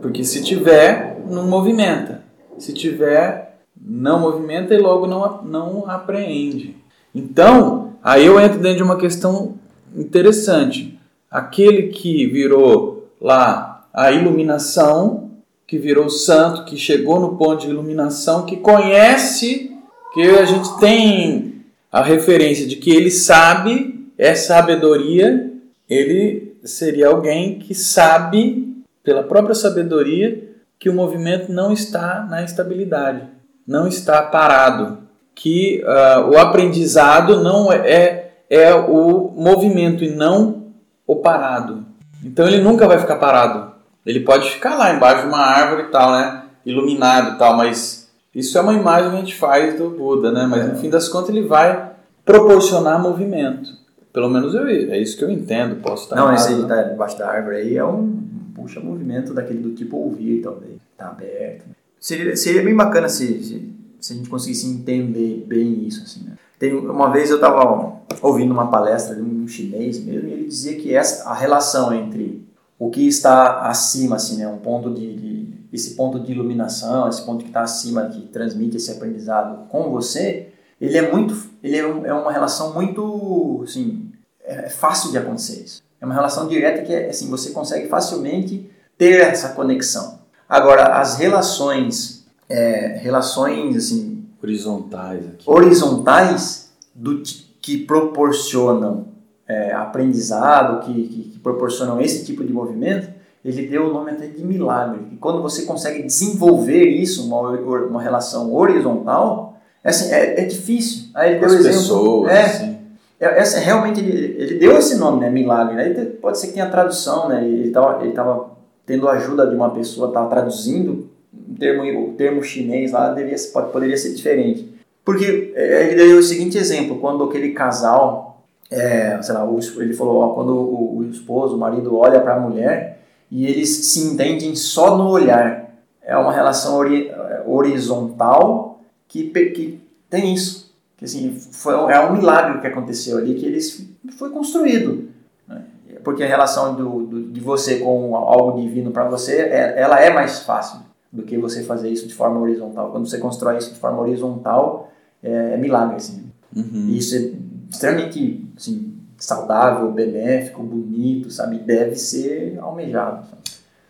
Porque 0.02 0.24
se 0.24 0.42
tiver, 0.42 1.22
não 1.30 1.48
movimenta. 1.48 2.24
Se 2.58 2.74
tiver, 2.74 3.60
não 3.80 4.20
movimenta 4.20 4.74
e 4.74 4.78
logo 4.78 5.08
não, 5.08 5.44
não 5.44 5.90
apreende. 5.90 6.76
Então, 7.14 7.94
aí 8.04 8.26
eu 8.26 8.40
entro 8.40 8.60
dentro 8.60 8.78
de 8.78 8.84
uma 8.84 8.98
questão 8.98 9.56
interessante. 9.96 11.00
Aquele 11.30 11.88
que 11.88 12.26
virou 12.28 13.10
lá 13.20 13.88
a 13.94 14.12
iluminação, 14.12 15.32
que 15.66 15.78
virou 15.78 16.10
santo, 16.10 16.66
que 16.66 16.78
chegou 16.78 17.20
no 17.20 17.36
ponto 17.36 17.62
de 17.62 17.70
iluminação, 17.70 18.46
que 18.46 18.58
conhece, 18.58 19.72
que 20.14 20.22
a 20.22 20.46
gente 20.46 20.80
tem 20.80 21.66
a 21.92 22.02
referência 22.02 22.66
de 22.66 22.76
que 22.78 22.92
ele 22.92 23.12
sabe, 23.12 24.08
é 24.18 24.34
sabedoria, 24.36 25.52
ele 25.90 26.56
seria 26.64 27.08
alguém 27.08 27.60
que 27.60 27.74
sabe, 27.74 28.76
pela 29.04 29.24
própria 29.24 29.56
sabedoria, 29.56 30.47
que 30.80 30.90
o 30.90 30.94
movimento 30.94 31.52
não 31.52 31.72
está 31.72 32.26
na 32.30 32.44
estabilidade, 32.44 33.24
não 33.68 33.88
está 33.88 34.22
parado, 34.22 35.00
que 35.34 35.84
uh, 35.84 36.30
o 36.30 36.38
aprendizado 36.38 37.42
não 37.42 37.72
é, 37.72 38.32
é 38.50 38.74
o 38.74 39.32
movimento 39.36 40.04
e 40.04 40.10
não 40.10 40.68
o 41.06 41.18
parado. 41.18 41.86
Então 42.24 42.48
ele 42.48 42.62
nunca 42.62 42.88
vai 42.88 42.98
ficar 42.98 43.18
parado. 43.18 43.72
Ele 44.06 44.22
pode 44.22 44.50
ficar 44.50 44.76
lá 44.76 44.94
embaixo 44.94 45.24
de 45.24 45.28
uma 45.28 45.40
árvore 45.40 45.84
e 45.84 45.92
tal, 45.92 46.12
né? 46.12 46.44
Iluminado 46.66 47.36
e 47.36 47.38
tal, 47.38 47.56
mas 47.56 48.10
isso 48.34 48.58
é 48.58 48.62
uma 48.62 48.74
imagem 48.74 49.10
que 49.10 49.16
a 49.16 49.20
gente 49.20 49.36
faz 49.36 49.78
do 49.78 49.90
Buda, 49.90 50.32
né? 50.32 50.46
Mas 50.48 50.68
no 50.68 50.76
fim 50.78 50.90
das 50.90 51.08
contas 51.08 51.30
ele 51.30 51.46
vai 51.46 51.92
proporcionar 52.26 53.02
movimento. 53.02 53.70
Pelo 54.12 54.30
menos 54.30 54.56
eu, 54.56 54.68
é 54.68 54.98
isso 54.98 55.18
que 55.18 55.24
eu 55.24 55.30
entendo. 55.30 55.76
Posso 55.78 56.04
estar 56.04 56.16
Não, 56.16 56.34
esse 56.34 56.54
aí 56.54 56.62
né? 56.62 56.68
tá 56.68 56.82
debaixo 56.84 57.18
da 57.18 57.30
árvore 57.30 57.58
aí 57.58 57.78
é 57.78 57.86
um 57.86 58.37
puxa 58.68 58.80
movimento 58.80 59.34
daquele 59.34 59.60
do 59.60 59.74
tipo 59.74 59.98
ouvir, 59.98 60.42
talvez. 60.42 60.74
Tá 60.98 61.08
aberto. 61.08 61.66
Seria, 62.00 62.36
seria 62.36 62.64
bem 62.64 62.76
bacana 62.76 63.10
se, 63.10 63.44
se 63.44 63.78
se 64.00 64.14
a 64.14 64.16
gente 64.16 64.30
conseguisse 64.30 64.68
entender 64.68 65.46
bem 65.48 65.86
isso, 65.86 66.04
assim, 66.04 66.24
né? 66.24 66.38
Tem, 66.60 66.74
uma 66.74 67.12
vez 67.12 67.30
eu 67.30 67.36
estava 67.36 68.02
ouvindo 68.22 68.52
uma 68.52 68.70
palestra 68.70 69.16
de 69.16 69.22
um 69.22 69.48
chinês 69.48 70.00
mesmo, 70.00 70.28
e 70.28 70.32
ele 70.32 70.48
dizia 70.48 70.76
que 70.76 70.94
essa, 70.94 71.30
a 71.30 71.34
relação 71.34 71.94
entre 71.94 72.48
o 72.80 72.90
que 72.90 73.08
está 73.08 73.68
acima, 73.68 74.16
assim, 74.16 74.38
né, 74.38 74.48
um 74.48 74.58
ponto 74.58 74.94
de, 74.94 75.16
de 75.16 75.48
esse 75.72 75.96
ponto 75.96 76.20
de 76.20 76.32
iluminação, 76.32 77.08
esse 77.10 77.24
ponto 77.24 77.44
que 77.44 77.50
está 77.50 77.62
acima, 77.62 78.06
que 78.06 78.22
transmite 78.28 78.78
esse 78.78 78.92
aprendizado 78.92 79.68
com 79.68 79.92
você, 79.92 80.50
ele 80.80 80.98
é 80.98 81.12
muito, 81.12 81.36
ele 81.62 81.78
é, 81.78 81.86
um, 81.86 82.06
é 82.06 82.14
uma 82.14 82.32
relação 82.32 82.74
muito, 82.74 83.62
assim, 83.64 84.12
é, 84.44 84.66
é 84.66 84.70
fácil 84.70 85.12
de 85.12 85.18
acontecer 85.18 85.64
isso. 85.64 85.84
É 86.00 86.06
uma 86.06 86.14
relação 86.14 86.48
direta 86.48 86.82
que, 86.84 86.94
assim, 86.94 87.30
você 87.30 87.52
consegue 87.52 87.88
facilmente 87.88 88.70
ter 88.98 89.22
essa 89.22 89.50
conexão. 89.50 90.20
Agora, 90.48 91.00
as 91.00 91.18
relações 91.18 92.18
é, 92.50 92.98
relações 93.02 93.76
assim 93.76 94.26
horizontais 94.42 95.26
aqui. 95.26 95.50
horizontais 95.50 96.72
do 96.94 97.22
que 97.62 97.78
proporcionam 97.78 99.08
é, 99.48 99.74
aprendizado, 99.74 100.86
que, 100.86 100.94
que, 100.94 101.24
que, 101.32 101.40
proporcionam 101.40 102.02
esse 102.02 102.26
tipo 102.26 102.44
de 102.44 102.52
movimento, 102.52 103.10
ele 103.44 103.68
deu 103.68 103.90
o 103.90 103.94
nome 103.94 104.12
até 104.12 104.28
de 104.28 104.44
milagre. 104.44 105.08
E 105.12 105.16
quando 105.18 105.42
você 105.42 105.64
consegue 105.64 106.04
desenvolver 106.04 106.86
isso, 106.86 107.26
uma, 107.26 107.52
uma 107.52 108.02
relação 108.02 108.54
horizontal, 108.54 109.58
é, 109.84 109.90
assim, 109.90 110.12
é, 110.12 110.42
é 110.42 110.46
difícil. 110.46 111.10
Aí 111.14 111.32
ele 111.32 111.40
deu 111.40 111.50
exemplo. 111.50 111.70
Pessoas, 111.70 112.32
é, 112.32 112.42
assim. 112.46 112.77
É, 113.20 113.40
essa, 113.40 113.60
realmente 113.60 114.00
ele, 114.00 114.36
ele 114.42 114.56
deu 114.60 114.78
esse 114.78 114.98
nome, 114.98 115.22
né, 115.22 115.30
milagre. 115.30 115.80
Aí 115.80 116.06
pode 116.06 116.40
ser 116.40 116.48
que 116.48 116.54
tenha 116.54 116.70
tradução, 116.70 117.30
né? 117.30 117.44
Ele 117.44 117.68
estava 117.68 118.04
ele 118.04 118.14
tava 118.14 118.52
tendo 118.86 119.10
ajuda 119.10 119.48
de 119.48 119.56
uma 119.56 119.72
pessoa, 119.72 120.08
estava 120.08 120.30
traduzindo 120.30 121.10
termo, 121.58 122.10
o 122.10 122.14
termo 122.14 122.44
chinês 122.44 122.92
lá 122.92 123.10
deveria, 123.10 123.38
pode, 123.52 123.72
poderia 123.72 123.98
ser 123.98 124.14
diferente. 124.14 124.74
Porque 125.04 125.54
é, 125.56 125.88
ele 125.88 125.96
deu 125.96 126.20
o 126.20 126.24
seguinte 126.24 126.58
exemplo, 126.58 127.00
quando 127.00 127.24
aquele 127.24 127.52
casal, 127.52 128.44
é, 128.70 129.20
sei 129.22 129.34
lá, 129.34 129.48
ele 129.78 129.94
falou, 129.94 130.18
ó, 130.18 130.30
quando 130.34 130.54
o, 130.54 130.98
o, 130.98 131.04
esposo, 131.10 131.56
o 131.56 131.60
marido 131.60 131.96
olha 131.96 132.20
para 132.20 132.36
a 132.36 132.40
mulher 132.40 133.00
e 133.32 133.46
eles 133.46 133.70
se 133.88 134.00
entendem 134.02 134.56
só 134.56 134.98
no 134.98 135.10
olhar. 135.10 135.68
É 136.02 136.16
uma 136.18 136.32
relação 136.32 136.76
ori, 136.76 137.12
horizontal 137.46 138.80
que, 139.08 139.30
que 139.30 139.82
tem 140.10 140.34
isso. 140.34 140.67
Que, 140.98 141.06
assim, 141.06 141.32
foi, 141.32 141.74
é 141.74 142.00
um 142.00 142.14
milagre 142.14 142.60
que 142.60 142.68
aconteceu 142.68 143.18
ali, 143.18 143.36
que 143.36 143.46
eles 143.46 143.88
foi 144.18 144.32
construído. 144.32 145.10
Né? 145.48 145.64
Porque 146.04 146.24
a 146.24 146.28
relação 146.28 146.76
do, 146.76 147.06
do, 147.06 147.24
de 147.32 147.40
você 147.40 147.80
com 147.80 148.16
algo 148.16 148.60
divino 148.60 148.92
para 148.92 149.08
você, 149.08 149.42
é, 149.42 149.80
ela 149.80 150.00
é 150.00 150.12
mais 150.12 150.40
fácil 150.40 150.80
do 151.12 151.24
que 151.24 151.38
você 151.38 151.64
fazer 151.64 151.90
isso 151.90 152.08
de 152.08 152.14
forma 152.14 152.40
horizontal. 152.40 152.92
Quando 152.92 153.08
você 153.08 153.20
constrói 153.20 153.58
isso 153.58 153.74
de 153.74 153.80
forma 153.80 154.02
horizontal, 154.02 154.92
é, 155.22 155.54
é 155.54 155.58
milagre, 155.58 155.98
assim. 155.98 156.32
Uhum. 156.56 156.88
E 156.90 156.98
isso 156.98 157.16
é 157.16 157.32
extremamente, 157.70 158.46
assim, 158.58 158.94
saudável, 159.18 159.92
benéfico, 159.92 160.64
bonito, 160.64 161.30
sabe? 161.30 161.60
Deve 161.60 161.96
ser 161.96 162.58
almejado. 162.60 163.26
Sabe? 163.26 163.42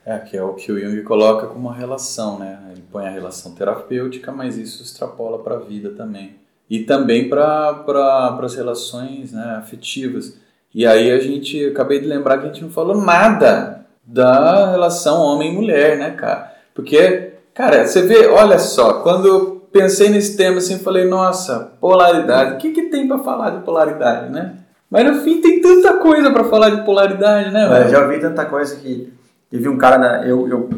É, 0.05 0.19
que 0.19 0.37
é 0.37 0.43
o 0.43 0.53
que 0.53 0.71
o 0.71 0.79
Jung 0.79 1.03
coloca 1.03 1.47
como 1.47 1.67
uma 1.67 1.75
relação, 1.75 2.39
né? 2.39 2.59
Ele 2.71 2.83
põe 2.91 3.05
a 3.05 3.11
relação 3.11 3.53
terapêutica, 3.53 4.31
mas 4.31 4.57
isso 4.57 4.81
extrapola 4.81 5.39
para 5.39 5.55
a 5.55 5.59
vida 5.59 5.89
também. 5.91 6.35
E 6.69 6.79
também 6.79 7.29
para 7.29 7.73
pra, 7.73 8.37
as 8.41 8.55
relações 8.55 9.31
né, 9.31 9.55
afetivas. 9.57 10.37
E 10.73 10.85
aí 10.85 11.11
a 11.11 11.19
gente, 11.19 11.65
acabei 11.65 11.99
de 11.99 12.07
lembrar 12.07 12.37
que 12.37 12.43
a 12.43 12.47
gente 12.47 12.61
não 12.61 12.69
falou 12.69 13.01
nada 13.01 13.85
da 14.05 14.71
relação 14.71 15.21
homem 15.21 15.53
mulher, 15.53 15.97
né, 15.97 16.11
cara? 16.11 16.53
Porque, 16.73 17.33
cara, 17.53 17.85
você 17.85 18.01
vê, 18.01 18.27
olha 18.27 18.59
só, 18.59 19.01
quando 19.01 19.27
eu 19.27 19.67
pensei 19.71 20.09
nesse 20.09 20.37
tema 20.37 20.57
assim, 20.57 20.79
falei, 20.79 21.05
nossa, 21.05 21.71
polaridade, 21.79 22.53
o 22.53 22.57
que, 22.57 22.71
que 22.71 22.83
tem 22.83 23.07
para 23.07 23.19
falar 23.19 23.51
de 23.51 23.63
polaridade, 23.63 24.31
né? 24.31 24.55
Mas 24.89 25.05
no 25.05 25.21
fim 25.21 25.41
tem 25.41 25.61
tanta 25.61 25.93
coisa 25.97 26.31
para 26.31 26.45
falar 26.45 26.69
de 26.69 26.85
polaridade, 26.85 27.51
né? 27.51 27.81
É, 27.81 27.85
eu 27.85 27.89
já 27.89 28.03
ouvi 28.03 28.19
tanta 28.19 28.45
coisa 28.45 28.75
que 28.77 29.11
teve 29.49 29.67
um 29.67 29.77
cara, 29.77 29.97
né, 29.97 30.31
eu, 30.31 30.47
eu 30.47 30.69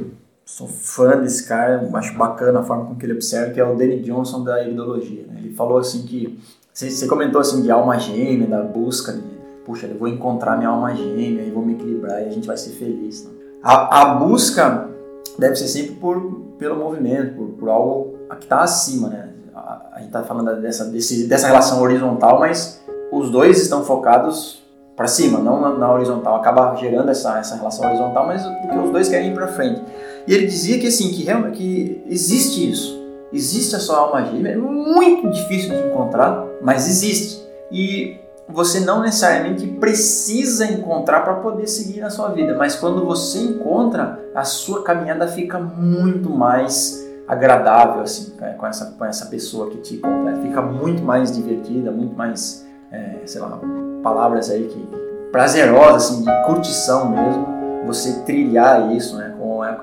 sou 0.50 0.68
fã 0.68 1.22
desse 1.22 1.48
cara, 1.48 1.88
acho 1.94 2.18
bacana 2.18 2.60
a 2.60 2.64
forma 2.64 2.86
com 2.86 2.96
que 2.96 3.06
ele 3.06 3.14
observa, 3.14 3.54
que 3.54 3.60
é 3.60 3.64
o 3.64 3.76
Danny 3.76 4.00
Johnson 4.02 4.44
da 4.44 4.68
ideologia. 4.68 5.24
Né? 5.28 5.42
Ele 5.44 5.54
falou 5.54 5.78
assim 5.78 6.02
que, 6.02 6.40
você 6.74 7.08
comentou 7.08 7.40
assim 7.40 7.62
de 7.62 7.70
alma 7.70 8.00
gêmea, 8.00 8.48
da 8.48 8.64
busca 8.64 9.14
de, 9.14 9.22
puxa, 9.64 9.86
eu 9.86 9.98
vou 9.98 10.08
encontrar 10.08 10.58
minha 10.58 10.70
alma 10.70 10.96
gêmea 10.96 11.44
e 11.44 11.52
vou 11.52 11.64
me 11.64 11.74
equilibrar 11.74 12.24
e 12.24 12.26
a 12.26 12.30
gente 12.32 12.48
vai 12.48 12.58
ser 12.58 12.72
feliz. 12.72 13.26
Né? 13.26 13.32
A, 13.62 14.02
a 14.02 14.16
busca 14.16 14.90
deve 15.38 15.56
ser 15.56 15.68
sempre 15.68 15.96
por, 15.96 16.20
pelo 16.58 16.78
movimento, 16.78 17.36
por, 17.36 17.48
por 17.50 17.70
algo 17.70 18.16
que 18.38 18.46
está 18.46 18.62
acima, 18.62 19.10
né? 19.10 19.30
A, 19.56 19.98
gente 19.98 20.08
está 20.08 20.24
falando 20.24 20.62
dessa, 20.62 20.86
desse, 20.86 21.28
dessa 21.28 21.48
relação 21.48 21.82
horizontal, 21.82 22.40
mas 22.40 22.82
os 23.12 23.30
dois 23.30 23.62
estão 23.62 23.84
focados 23.84 24.64
para 24.96 25.08
cima, 25.08 25.40
não 25.40 25.62
na, 25.62 25.70
na, 25.78 25.94
horizontal. 25.94 26.36
Acaba 26.36 26.76
gerando 26.76 27.10
essa, 27.10 27.38
essa 27.38 27.56
relação 27.56 27.86
horizontal, 27.88 28.28
mas 28.28 28.44
porque 28.44 28.78
os 28.78 28.92
dois 28.92 29.10
querem 29.10 29.32
ir 29.32 29.34
para 29.34 29.48
frente. 29.48 29.82
E 30.28 30.34
ele 30.34 30.48
dizia 30.48 30.80
que 30.80 30.88
assim, 30.88 31.12
que 31.12 31.24
realmente 31.24 31.58
que 31.58 32.04
existe 32.08 32.70
isso. 32.70 33.00
Existe 33.32 33.76
a 33.76 33.80
sua 33.80 33.98
alma 33.98 34.26
gêmea, 34.26 34.54
é 34.54 34.58
muito 34.58 35.30
difícil 35.30 35.70
de 35.70 35.88
encontrar, 35.88 36.46
mas 36.62 36.88
existe. 36.88 37.48
E 37.72 38.18
você 38.48 38.80
não 38.80 39.02
necessariamente 39.02 39.68
precisa 39.68 40.66
encontrar 40.66 41.22
para 41.22 41.36
poder 41.36 41.68
seguir 41.68 42.02
na 42.02 42.10
sua 42.10 42.30
vida, 42.30 42.56
mas 42.58 42.76
quando 42.76 43.06
você 43.06 43.40
encontra, 43.40 44.20
a 44.34 44.44
sua 44.44 44.84
caminhada 44.84 45.28
fica 45.28 45.60
muito 45.60 46.30
mais 46.30 47.08
agradável 47.28 48.02
assim 48.02 48.34
né, 48.42 48.56
com 48.58 48.66
essa 48.66 48.88
com 48.98 49.06
essa 49.06 49.28
pessoa 49.28 49.70
que 49.70 49.78
te 49.78 49.98
completa, 49.98 50.42
fica 50.42 50.64
muito 50.64 51.04
mais 51.04 51.32
divertida, 51.32 51.92
muito 51.92 52.16
mais 52.16 52.66
é, 52.92 53.20
sei 53.26 53.40
lá 53.40 53.60
palavras 54.02 54.50
aí 54.50 54.64
que 54.64 54.88
prazerosas 55.32 56.12
assim 56.12 56.24
de 56.24 56.46
curtição 56.48 57.10
mesmo, 57.12 57.48
você 57.86 58.22
trilhar 58.22 58.92
isso, 58.92 59.16
né, 59.16 59.29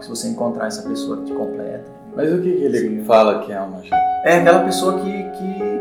se 0.01 0.09
você 0.09 0.29
encontrar 0.29 0.67
essa 0.67 0.89
pessoa 0.89 1.19
que 1.19 1.25
te 1.25 1.33
completa. 1.33 1.85
Mas 2.15 2.33
o 2.33 2.41
que, 2.41 2.51
que 2.51 2.65
ele 2.65 2.79
Sim. 2.79 3.05
fala 3.05 3.41
que 3.41 3.53
é 3.53 3.61
uma 3.61 3.83
É 4.25 4.39
aquela 4.39 4.61
pessoa 4.61 4.99
que, 5.01 5.23
que 5.31 5.77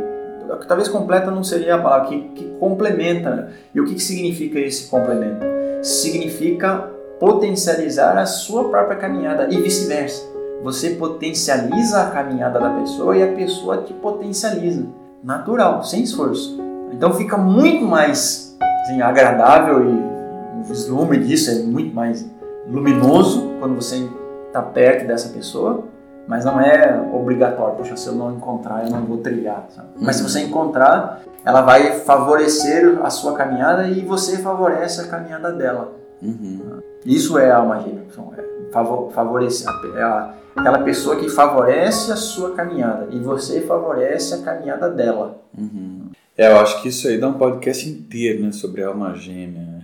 talvez 0.67 0.87
completa 0.87 1.31
não 1.31 1.43
seria 1.43 1.75
a 1.75 1.77
palavra, 1.77 2.07
que, 2.07 2.21
que 2.29 2.45
complementa. 2.59 3.29
Né? 3.35 3.47
E 3.73 3.79
o 3.79 3.85
que, 3.85 3.95
que 3.95 4.01
significa 4.01 4.59
esse 4.59 4.89
complemento? 4.89 5.45
Significa 5.81 6.89
potencializar 7.19 8.17
a 8.17 8.25
sua 8.25 8.69
própria 8.69 8.97
caminhada 8.97 9.47
e 9.49 9.61
vice-versa. 9.61 10.23
Você 10.63 10.91
potencializa 10.91 12.01
a 12.01 12.11
caminhada 12.11 12.59
da 12.59 12.69
pessoa 12.71 13.15
e 13.15 13.23
a 13.23 13.27
pessoa 13.33 13.83
te 13.83 13.93
potencializa. 13.93 14.85
Natural, 15.23 15.83
sem 15.83 16.03
esforço. 16.03 16.59
Então 16.91 17.13
fica 17.13 17.37
muito 17.37 17.85
mais 17.85 18.57
assim, 18.83 19.01
agradável 19.01 19.89
e 19.89 20.59
o 20.59 20.63
vislumbre 20.63 21.17
disso 21.19 21.51
é 21.51 21.55
muito 21.63 21.93
mais 21.95 22.25
luminoso 22.67 23.54
quando 23.59 23.75
você 23.75 24.09
está 24.47 24.61
perto 24.61 25.07
dessa 25.07 25.29
pessoa 25.29 25.83
mas 26.27 26.43
não 26.43 26.59
é 26.59 26.99
obrigatório. 27.13 27.75
Poxa, 27.75 27.95
se 27.95 28.07
eu 28.07 28.15
não 28.15 28.35
encontrar, 28.35 28.85
eu 28.85 28.89
não 28.89 29.05
vou 29.05 29.17
trilhar. 29.17 29.67
Sabe? 29.69 29.89
Uhum. 29.95 30.03
Mas 30.03 30.15
se 30.17 30.23
você 30.23 30.41
encontrar, 30.41 31.21
ela 31.45 31.61
vai 31.61 31.99
favorecer 31.99 32.99
a 33.03 33.09
sua 33.09 33.33
caminhada 33.33 33.87
e 33.87 34.01
você 34.01 34.37
favorece 34.39 35.01
a 35.01 35.07
caminhada 35.07 35.51
dela. 35.51 35.93
Uhum. 36.21 36.79
Isso 37.05 37.37
é 37.37 37.51
a 37.51 37.61
magia. 37.61 38.03
É 38.37 38.45
favorecer 39.11 39.67
é 39.95 40.29
aquela 40.55 40.79
pessoa 40.79 41.15
que 41.17 41.29
favorece 41.29 42.11
a 42.11 42.15
sua 42.15 42.51
caminhada 42.55 43.07
e 43.11 43.19
você 43.19 43.61
favorece 43.61 44.33
a 44.33 44.39
caminhada 44.39 44.89
dela. 44.89 45.39
Uhum. 45.57 46.09
É, 46.37 46.51
eu 46.51 46.59
acho 46.59 46.81
que 46.81 46.89
isso 46.89 47.07
aí 47.07 47.17
dá 47.17 47.29
um 47.29 47.33
podcast 47.33 47.87
inteiro, 47.87 48.43
né, 48.43 48.51
sobre 48.51 48.83
a 48.83 48.87
alma 48.87 49.13
gêmea. 49.15 49.75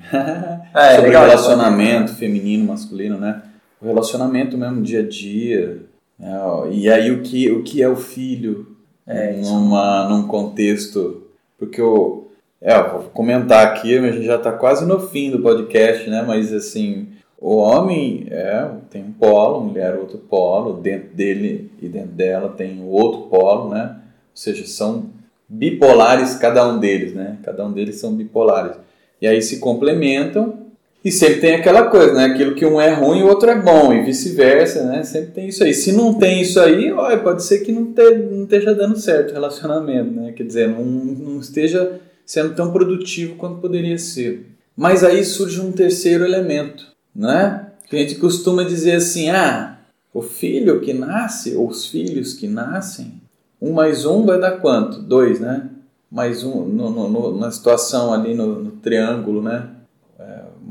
É, 0.73 0.95
sobre 0.95 1.07
legal, 1.07 1.25
relacionamento 1.25 2.15
feminino, 2.15 2.65
masculino, 2.65 3.17
né? 3.17 3.41
O 3.81 3.85
relacionamento 3.85 4.57
mesmo 4.57 4.81
dia 4.81 4.99
a 4.99 5.07
dia, 5.07 5.81
é, 6.19 6.71
e 6.71 6.89
aí 6.89 7.11
o 7.11 7.21
que, 7.23 7.51
o 7.51 7.63
que 7.63 7.81
é 7.81 7.89
o 7.89 7.95
filho 7.95 8.77
é, 9.07 9.33
numa, 9.33 10.07
num 10.07 10.27
contexto. 10.27 11.23
Porque 11.57 11.81
eu. 11.81 12.29
É, 12.61 12.79
vou 12.79 13.01
comentar 13.05 13.65
aqui, 13.65 13.97
a 13.97 14.11
gente 14.11 14.25
já 14.25 14.35
está 14.35 14.51
quase 14.51 14.85
no 14.85 14.99
fim 14.99 15.31
do 15.31 15.39
podcast, 15.39 16.07
né? 16.07 16.21
Mas 16.21 16.53
assim, 16.53 17.07
o 17.39 17.55
homem 17.55 18.27
é, 18.29 18.69
tem 18.91 19.03
um 19.03 19.11
polo, 19.11 19.57
a 19.57 19.63
mulher 19.63 19.95
outro 19.95 20.19
polo, 20.19 20.73
dentro 20.73 21.09
dele 21.15 21.71
e 21.81 21.87
dentro 21.87 22.11
dela 22.11 22.49
tem 22.49 22.79
o 22.79 22.85
outro 22.85 23.21
polo, 23.29 23.69
né? 23.69 23.95
Ou 23.95 24.37
seja, 24.37 24.63
são 24.67 25.09
bipolares 25.49 26.35
cada 26.35 26.67
um 26.67 26.79
deles, 26.79 27.15
né? 27.15 27.39
Cada 27.41 27.65
um 27.65 27.71
deles 27.71 27.95
são 27.95 28.13
bipolares. 28.13 28.77
E 29.19 29.25
aí 29.25 29.41
se 29.41 29.59
complementam 29.59 30.60
e 31.03 31.11
sempre 31.11 31.41
tem 31.41 31.55
aquela 31.55 31.87
coisa, 31.87 32.13
né? 32.13 32.25
Aquilo 32.25 32.53
que 32.53 32.63
um 32.65 32.79
é 32.79 32.93
ruim, 32.93 33.23
o 33.23 33.27
outro 33.27 33.49
é 33.49 33.59
bom, 33.59 33.91
e 33.91 34.03
vice-versa, 34.03 34.83
né? 34.83 35.03
Sempre 35.03 35.31
tem 35.31 35.47
isso 35.47 35.63
aí. 35.63 35.73
Se 35.73 35.91
não 35.91 36.13
tem 36.13 36.41
isso 36.41 36.59
aí, 36.59 36.91
olha, 36.91 37.17
pode 37.17 37.43
ser 37.43 37.59
que 37.59 37.71
não, 37.71 37.91
te, 37.91 38.17
não 38.17 38.43
esteja 38.43 38.75
dando 38.75 38.99
certo 38.99 39.31
o 39.31 39.33
relacionamento, 39.33 40.11
né? 40.11 40.31
Quer 40.31 40.43
dizer, 40.43 40.69
não, 40.69 40.85
não 40.85 41.39
esteja 41.39 41.99
sendo 42.23 42.53
tão 42.53 42.71
produtivo 42.71 43.35
quanto 43.35 43.59
poderia 43.59 43.97
ser. 43.97 44.45
Mas 44.77 45.03
aí 45.03 45.23
surge 45.23 45.59
um 45.59 45.71
terceiro 45.71 46.23
elemento, 46.23 46.85
né? 47.15 47.67
Que 47.89 47.95
a 47.95 47.99
gente 47.99 48.15
costuma 48.15 48.63
dizer 48.63 48.93
assim, 48.93 49.31
ah, 49.31 49.79
o 50.13 50.21
filho 50.21 50.81
que 50.81 50.93
nasce, 50.93 51.55
ou 51.55 51.67
os 51.67 51.87
filhos 51.87 52.35
que 52.35 52.47
nascem, 52.47 53.13
um 53.59 53.71
mais 53.73 54.05
um 54.05 54.23
vai 54.23 54.39
dar 54.39 54.59
quanto? 54.59 55.01
Dois, 55.01 55.39
né? 55.39 55.67
Mais 56.11 56.43
um, 56.43 56.63
no, 56.63 56.91
no, 56.91 57.09
no 57.09 57.37
na 57.37 57.49
situação 57.49 58.13
ali 58.13 58.35
no, 58.35 58.61
no 58.61 58.71
triângulo, 58.71 59.41
né? 59.41 59.67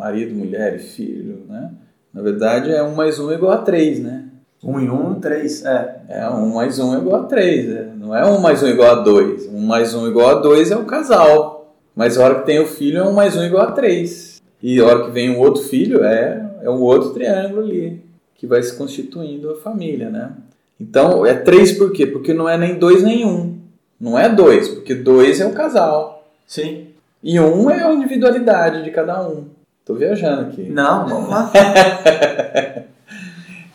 Marido, 0.00 0.34
mulher 0.34 0.76
e 0.76 0.78
filho, 0.78 1.42
né? 1.46 1.70
Na 2.12 2.22
verdade 2.22 2.72
é 2.72 2.82
um 2.82 2.94
mais 2.94 3.18
um 3.18 3.30
igual 3.30 3.52
a 3.52 3.58
três, 3.58 4.00
né? 4.00 4.24
Um 4.64 4.80
e 4.80 4.88
um, 4.90 5.14
três, 5.20 5.64
é. 5.64 6.00
É, 6.08 6.28
um 6.30 6.54
mais 6.54 6.78
um 6.78 6.96
igual 6.96 7.22
a 7.22 7.24
três, 7.26 7.70
é. 7.70 7.90
não 7.96 8.16
é 8.16 8.24
um 8.24 8.40
mais 8.40 8.62
um 8.62 8.68
igual 8.68 8.92
a 8.92 9.02
dois. 9.02 9.46
Um 9.46 9.60
mais 9.60 9.94
um 9.94 10.08
igual 10.08 10.38
a 10.38 10.40
dois 10.40 10.70
é 10.70 10.76
o 10.76 10.84
casal. 10.84 11.74
Mas 11.94 12.16
a 12.16 12.24
hora 12.24 12.40
que 12.40 12.46
tem 12.46 12.58
o 12.60 12.66
filho 12.66 12.98
é 12.98 13.04
um 13.04 13.12
mais 13.12 13.36
um 13.36 13.44
igual 13.44 13.68
a 13.68 13.72
três. 13.72 14.40
E 14.62 14.80
a 14.80 14.86
hora 14.86 15.04
que 15.04 15.10
vem 15.10 15.30
um 15.30 15.38
outro 15.38 15.62
filho 15.62 16.02
é, 16.02 16.50
é 16.62 16.70
um 16.70 16.80
outro 16.80 17.10
triângulo 17.10 17.60
ali, 17.60 18.02
que 18.34 18.46
vai 18.46 18.62
se 18.62 18.74
constituindo 18.76 19.50
a 19.50 19.56
família, 19.56 20.08
né? 20.08 20.32
Então 20.78 21.26
é 21.26 21.34
três 21.34 21.72
por 21.72 21.92
quê? 21.92 22.06
Porque 22.06 22.32
não 22.32 22.48
é 22.48 22.56
nem 22.56 22.78
dois 22.78 23.02
nem 23.02 23.26
um. 23.26 23.58
Não 24.00 24.18
é 24.18 24.30
dois, 24.30 24.68
porque 24.68 24.94
dois 24.94 25.40
é 25.40 25.46
o 25.46 25.52
casal. 25.52 26.26
Sim. 26.46 26.86
E 27.22 27.38
um 27.38 27.70
é 27.70 27.82
a 27.82 27.92
individualidade 27.92 28.82
de 28.82 28.90
cada 28.90 29.22
um. 29.28 29.59
Tô 29.90 29.96
viajando 29.96 30.42
aqui. 30.42 30.68
Não, 30.70 31.08
vamos 31.08 31.30
lá. 31.30 31.50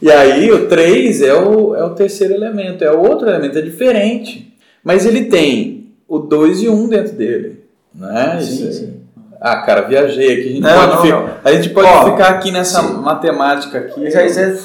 e 0.01 0.09
aí 0.09 0.49
o 0.49 0.69
3 0.69 1.21
é 1.21 1.33
o, 1.33 1.75
é 1.75 1.83
o 1.83 1.89
terceiro 1.89 2.33
elemento, 2.33 2.85
é 2.85 2.91
outro 2.91 3.27
elemento, 3.27 3.57
é 3.57 3.61
diferente. 3.61 4.57
Mas 4.81 5.05
ele 5.05 5.25
tem 5.25 5.91
o 6.07 6.19
2 6.19 6.61
e 6.61 6.67
o 6.69 6.73
1 6.73 6.83
um 6.83 6.87
dentro 6.87 7.13
dele. 7.15 7.65
Né? 7.93 8.39
Sim, 8.39 8.71
sim. 8.71 8.93
Ah, 9.41 9.57
cara, 9.63 9.81
viajei 9.81 10.31
aqui. 10.31 10.41
A 10.41 10.51
gente 10.51 10.61
não, 10.61 10.69
pode, 10.69 10.87
não, 10.87 11.01
ficar, 11.01 11.19
não. 11.19 11.29
A 11.43 11.53
gente 11.53 11.69
pode 11.71 11.87
Ó, 11.89 12.11
ficar 12.11 12.29
aqui 12.29 12.51
nessa 12.51 12.81
sim. 12.81 12.93
matemática 12.93 13.77
aqui. 13.77 14.09
Já, 14.09 14.25
já, 14.25 14.55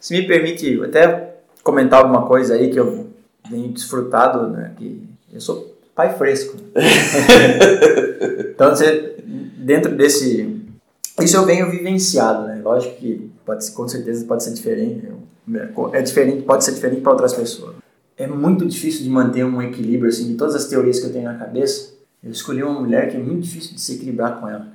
se 0.00 0.14
me 0.14 0.26
permite 0.26 0.80
até 0.82 1.34
comentar 1.62 2.00
alguma 2.00 2.22
coisa 2.22 2.54
aí 2.54 2.70
que 2.70 2.80
eu 2.80 3.08
tenho 3.50 3.68
desfrutado, 3.68 4.48
né? 4.48 4.70
Que 4.78 5.02
eu 5.34 5.40
sou 5.40 5.76
pai 5.94 6.16
fresco. 6.16 6.56
então, 8.54 8.70
você, 8.70 9.16
dentro 9.58 9.94
desse 9.94 10.53
isso 11.20 11.36
eu 11.36 11.44
venho 11.44 11.70
vivenciado, 11.70 12.46
né? 12.46 12.60
Lógico 12.62 12.96
que 12.96 13.30
pode, 13.44 13.70
com 13.70 13.86
certeza 13.86 14.24
pode 14.24 14.42
ser 14.42 14.52
diferente. 14.52 15.08
É 15.92 16.02
diferente, 16.02 16.42
pode 16.42 16.64
ser 16.64 16.72
diferente 16.72 17.02
para 17.02 17.12
outras 17.12 17.32
pessoas. 17.34 17.76
É 18.16 18.26
muito 18.26 18.66
difícil 18.66 19.02
de 19.02 19.10
manter 19.10 19.44
um 19.44 19.60
equilíbrio 19.60 20.08
assim 20.08 20.28
de 20.28 20.34
todas 20.34 20.54
as 20.54 20.66
teorias 20.66 20.98
que 20.98 21.06
eu 21.06 21.12
tenho 21.12 21.24
na 21.24 21.38
cabeça. 21.38 21.94
Eu 22.22 22.30
escolhi 22.30 22.62
uma 22.62 22.80
mulher 22.80 23.10
que 23.10 23.16
é 23.16 23.20
muito 23.20 23.42
difícil 23.42 23.74
de 23.74 23.80
se 23.80 23.94
equilibrar 23.94 24.40
com 24.40 24.48
ela. 24.48 24.68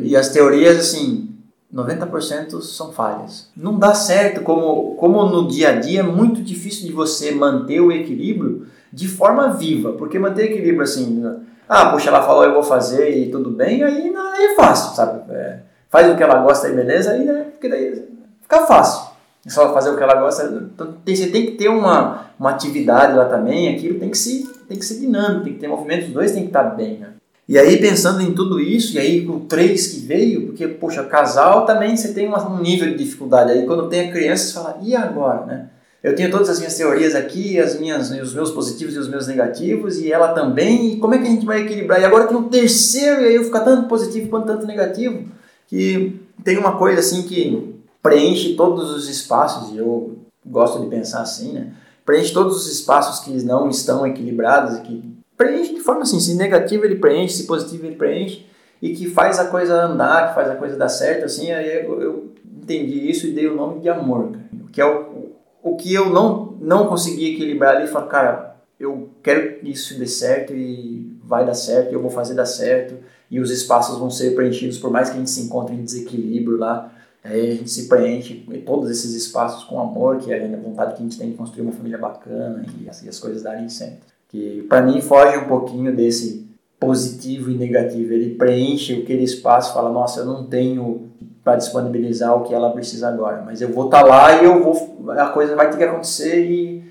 E 0.00 0.16
as 0.16 0.30
teorias 0.30 0.78
assim, 0.78 1.28
90% 1.72 2.60
são 2.62 2.92
falhas. 2.92 3.50
Não 3.56 3.78
dá 3.78 3.94
certo 3.94 4.40
como 4.42 4.94
como 4.96 5.24
no 5.26 5.46
dia 5.46 5.70
a 5.70 5.80
dia 5.80 6.00
é 6.00 6.02
muito 6.02 6.42
difícil 6.42 6.86
de 6.86 6.92
você 6.92 7.30
manter 7.30 7.80
o 7.80 7.92
equilíbrio 7.92 8.66
de 8.92 9.06
forma 9.06 9.52
viva, 9.52 9.92
porque 9.92 10.18
manter 10.18 10.46
equilíbrio 10.46 10.82
assim, 10.82 11.22
ah, 11.68 11.90
puxa, 11.90 12.08
ela 12.08 12.22
falou, 12.22 12.44
eu 12.44 12.54
vou 12.54 12.62
fazer 12.62 13.10
e 13.16 13.30
tudo 13.30 13.50
bem, 13.50 13.82
aí, 13.82 14.14
aí 14.16 14.44
é 14.44 14.54
fácil, 14.54 14.96
sabe? 14.96 15.30
É, 15.30 15.60
faz 15.90 16.10
o 16.10 16.16
que 16.16 16.22
ela 16.22 16.42
gosta 16.42 16.66
aí, 16.66 16.74
beleza, 16.74 17.12
aí, 17.12 17.24
né, 17.24 17.46
porque 17.52 17.68
daí 17.68 18.04
fica 18.42 18.66
fácil. 18.66 19.08
É 19.46 19.50
só 19.50 19.72
fazer 19.72 19.90
o 19.90 19.96
que 19.96 20.02
ela 20.02 20.14
gosta. 20.14 20.44
Então, 20.44 20.94
tem, 21.04 21.16
você 21.16 21.28
tem 21.28 21.46
que 21.46 21.52
ter 21.52 21.68
uma, 21.68 22.26
uma 22.38 22.50
atividade 22.50 23.16
lá 23.16 23.24
também, 23.24 23.74
aquilo 23.74 23.98
tem 23.98 24.10
que, 24.10 24.18
ser, 24.18 24.46
tem 24.68 24.78
que 24.78 24.84
ser 24.84 24.98
dinâmico, 24.98 25.44
tem 25.44 25.54
que 25.54 25.60
ter 25.60 25.68
movimento, 25.68 26.06
os 26.08 26.12
dois 26.12 26.32
tem 26.32 26.42
que 26.42 26.48
estar 26.48 26.64
bem, 26.64 26.98
né? 26.98 27.10
E 27.48 27.58
aí, 27.58 27.78
pensando 27.78 28.20
em 28.20 28.34
tudo 28.34 28.60
isso, 28.60 28.96
e 28.96 28.98
aí 28.98 29.26
o 29.26 29.40
três 29.40 29.86
que 29.86 30.00
veio, 30.00 30.48
porque, 30.48 30.68
poxa, 30.68 31.02
casal 31.04 31.64
também 31.64 31.96
você 31.96 32.12
tem 32.12 32.28
um 32.28 32.58
nível 32.60 32.90
de 32.90 33.02
dificuldade. 33.02 33.52
Aí 33.52 33.64
quando 33.64 33.88
tem 33.88 34.08
a 34.08 34.12
criança, 34.12 34.44
você 34.44 34.52
fala, 34.52 34.78
e 34.82 34.94
agora, 34.94 35.46
né? 35.46 35.66
Eu 36.02 36.14
tenho 36.14 36.30
todas 36.30 36.50
as 36.50 36.58
minhas 36.58 36.76
teorias 36.76 37.14
aqui, 37.14 37.58
as 37.58 37.80
minhas, 37.80 38.10
os 38.10 38.34
meus 38.34 38.50
positivos 38.50 38.94
e 38.94 38.98
os 38.98 39.08
meus 39.08 39.26
negativos, 39.26 39.98
e 39.98 40.12
ela 40.12 40.28
também, 40.34 40.92
e 40.92 40.96
como 40.96 41.14
é 41.14 41.18
que 41.18 41.26
a 41.26 41.30
gente 41.30 41.46
vai 41.46 41.62
equilibrar? 41.62 41.98
E 42.00 42.04
agora 42.04 42.26
tem 42.26 42.36
um 42.36 42.50
terceiro, 42.50 43.22
e 43.22 43.28
aí 43.28 43.34
eu 43.34 43.44
ficar 43.44 43.60
tanto 43.60 43.88
positivo 43.88 44.28
quanto 44.28 44.46
tanto 44.46 44.66
negativo 44.66 45.24
que 45.68 46.20
tem 46.42 46.58
uma 46.58 46.76
coisa 46.76 47.00
assim 47.00 47.22
que 47.22 47.74
preenche 48.02 48.54
todos 48.54 48.90
os 48.90 49.08
espaços, 49.08 49.72
e 49.72 49.78
eu 49.78 50.18
gosto 50.44 50.80
de 50.80 50.86
pensar 50.86 51.20
assim, 51.20 51.52
né? 51.52 51.72
Preenche 52.04 52.32
todos 52.32 52.56
os 52.56 52.72
espaços 52.72 53.20
que 53.20 53.30
não 53.44 53.68
estão 53.68 54.06
equilibrados 54.06 54.78
e 54.78 54.80
que 54.80 55.18
preenche 55.36 55.74
de 55.74 55.80
forma 55.80 56.02
assim, 56.02 56.18
se 56.18 56.34
negativo 56.34 56.84
ele 56.84 56.96
preenche, 56.96 57.34
se 57.34 57.46
positivo 57.46 57.86
ele 57.86 57.96
preenche 57.96 58.46
e 58.80 58.94
que 58.94 59.10
faz 59.10 59.38
a 59.38 59.46
coisa 59.46 59.84
andar, 59.84 60.28
que 60.28 60.34
faz 60.34 60.50
a 60.50 60.56
coisa 60.56 60.76
dar 60.76 60.88
certo, 60.88 61.26
assim, 61.26 61.52
aí 61.52 61.84
eu, 61.84 62.00
eu 62.00 62.32
entendi 62.62 63.10
isso 63.10 63.26
e 63.26 63.32
dei 63.32 63.46
o 63.46 63.54
nome 63.54 63.80
de 63.80 63.90
amor, 63.90 64.32
que 64.72 64.80
é 64.80 64.86
o, 64.86 65.32
o 65.62 65.76
que 65.76 65.92
eu 65.92 66.08
não, 66.08 66.56
não 66.60 66.86
consegui 66.86 67.34
equilibrar 67.34 67.76
ali, 67.76 67.86
falei, 67.86 68.08
cara, 68.08 68.56
eu 68.80 69.10
quero 69.22 69.58
que 69.58 69.70
isso 69.70 69.98
dê 69.98 70.06
certo 70.06 70.54
e 70.54 71.17
vai 71.28 71.44
dar 71.44 71.54
certo, 71.54 71.92
eu 71.92 72.00
vou 72.00 72.10
fazer 72.10 72.34
dar 72.34 72.46
certo 72.46 72.94
e 73.30 73.38
os 73.38 73.50
espaços 73.50 73.98
vão 73.98 74.10
ser 74.10 74.34
preenchidos 74.34 74.78
por 74.78 74.90
mais 74.90 75.10
que 75.10 75.16
a 75.16 75.18
gente 75.18 75.30
se 75.30 75.42
encontre 75.42 75.74
em 75.74 75.84
desequilíbrio 75.84 76.56
lá, 76.56 76.90
aí 77.22 77.50
a 77.50 77.54
gente 77.54 77.70
se 77.70 77.86
preenche 77.86 78.46
todos 78.64 78.90
esses 78.90 79.12
espaços 79.14 79.64
com 79.64 79.78
amor, 79.78 80.16
que 80.16 80.32
é 80.32 80.42
a 80.42 80.56
vontade 80.56 80.94
que 80.94 81.00
a 81.00 81.02
gente 81.02 81.18
tem 81.18 81.30
de 81.30 81.36
construir 81.36 81.62
uma 81.62 81.72
família 81.72 81.98
bacana 81.98 82.64
e 82.80 82.88
assim 82.88 83.08
as 83.08 83.20
coisas 83.20 83.42
darem 83.42 83.68
certo. 83.68 84.06
Que 84.30 84.62
para 84.68 84.80
mim 84.80 85.00
foge 85.02 85.36
um 85.36 85.44
pouquinho 85.44 85.94
desse 85.94 86.48
positivo 86.80 87.50
e 87.50 87.54
negativo, 87.54 88.12
ele 88.12 88.34
preenche 88.34 88.94
aquele 88.94 89.24
espaço, 89.24 89.74
fala, 89.74 89.90
nossa, 89.90 90.20
eu 90.20 90.24
não 90.24 90.46
tenho 90.46 91.08
para 91.44 91.56
disponibilizar 91.56 92.36
o 92.36 92.44
que 92.44 92.54
ela 92.54 92.70
precisa 92.70 93.08
agora, 93.08 93.42
mas 93.44 93.60
eu 93.60 93.70
vou 93.70 93.86
estar 93.86 94.02
tá 94.02 94.06
lá 94.06 94.42
e 94.42 94.44
eu 94.44 94.62
vou, 94.62 95.10
a 95.10 95.26
coisa 95.26 95.56
vai 95.56 95.70
ter 95.70 95.76
que 95.76 95.84
acontecer 95.84 96.44
e 96.44 96.87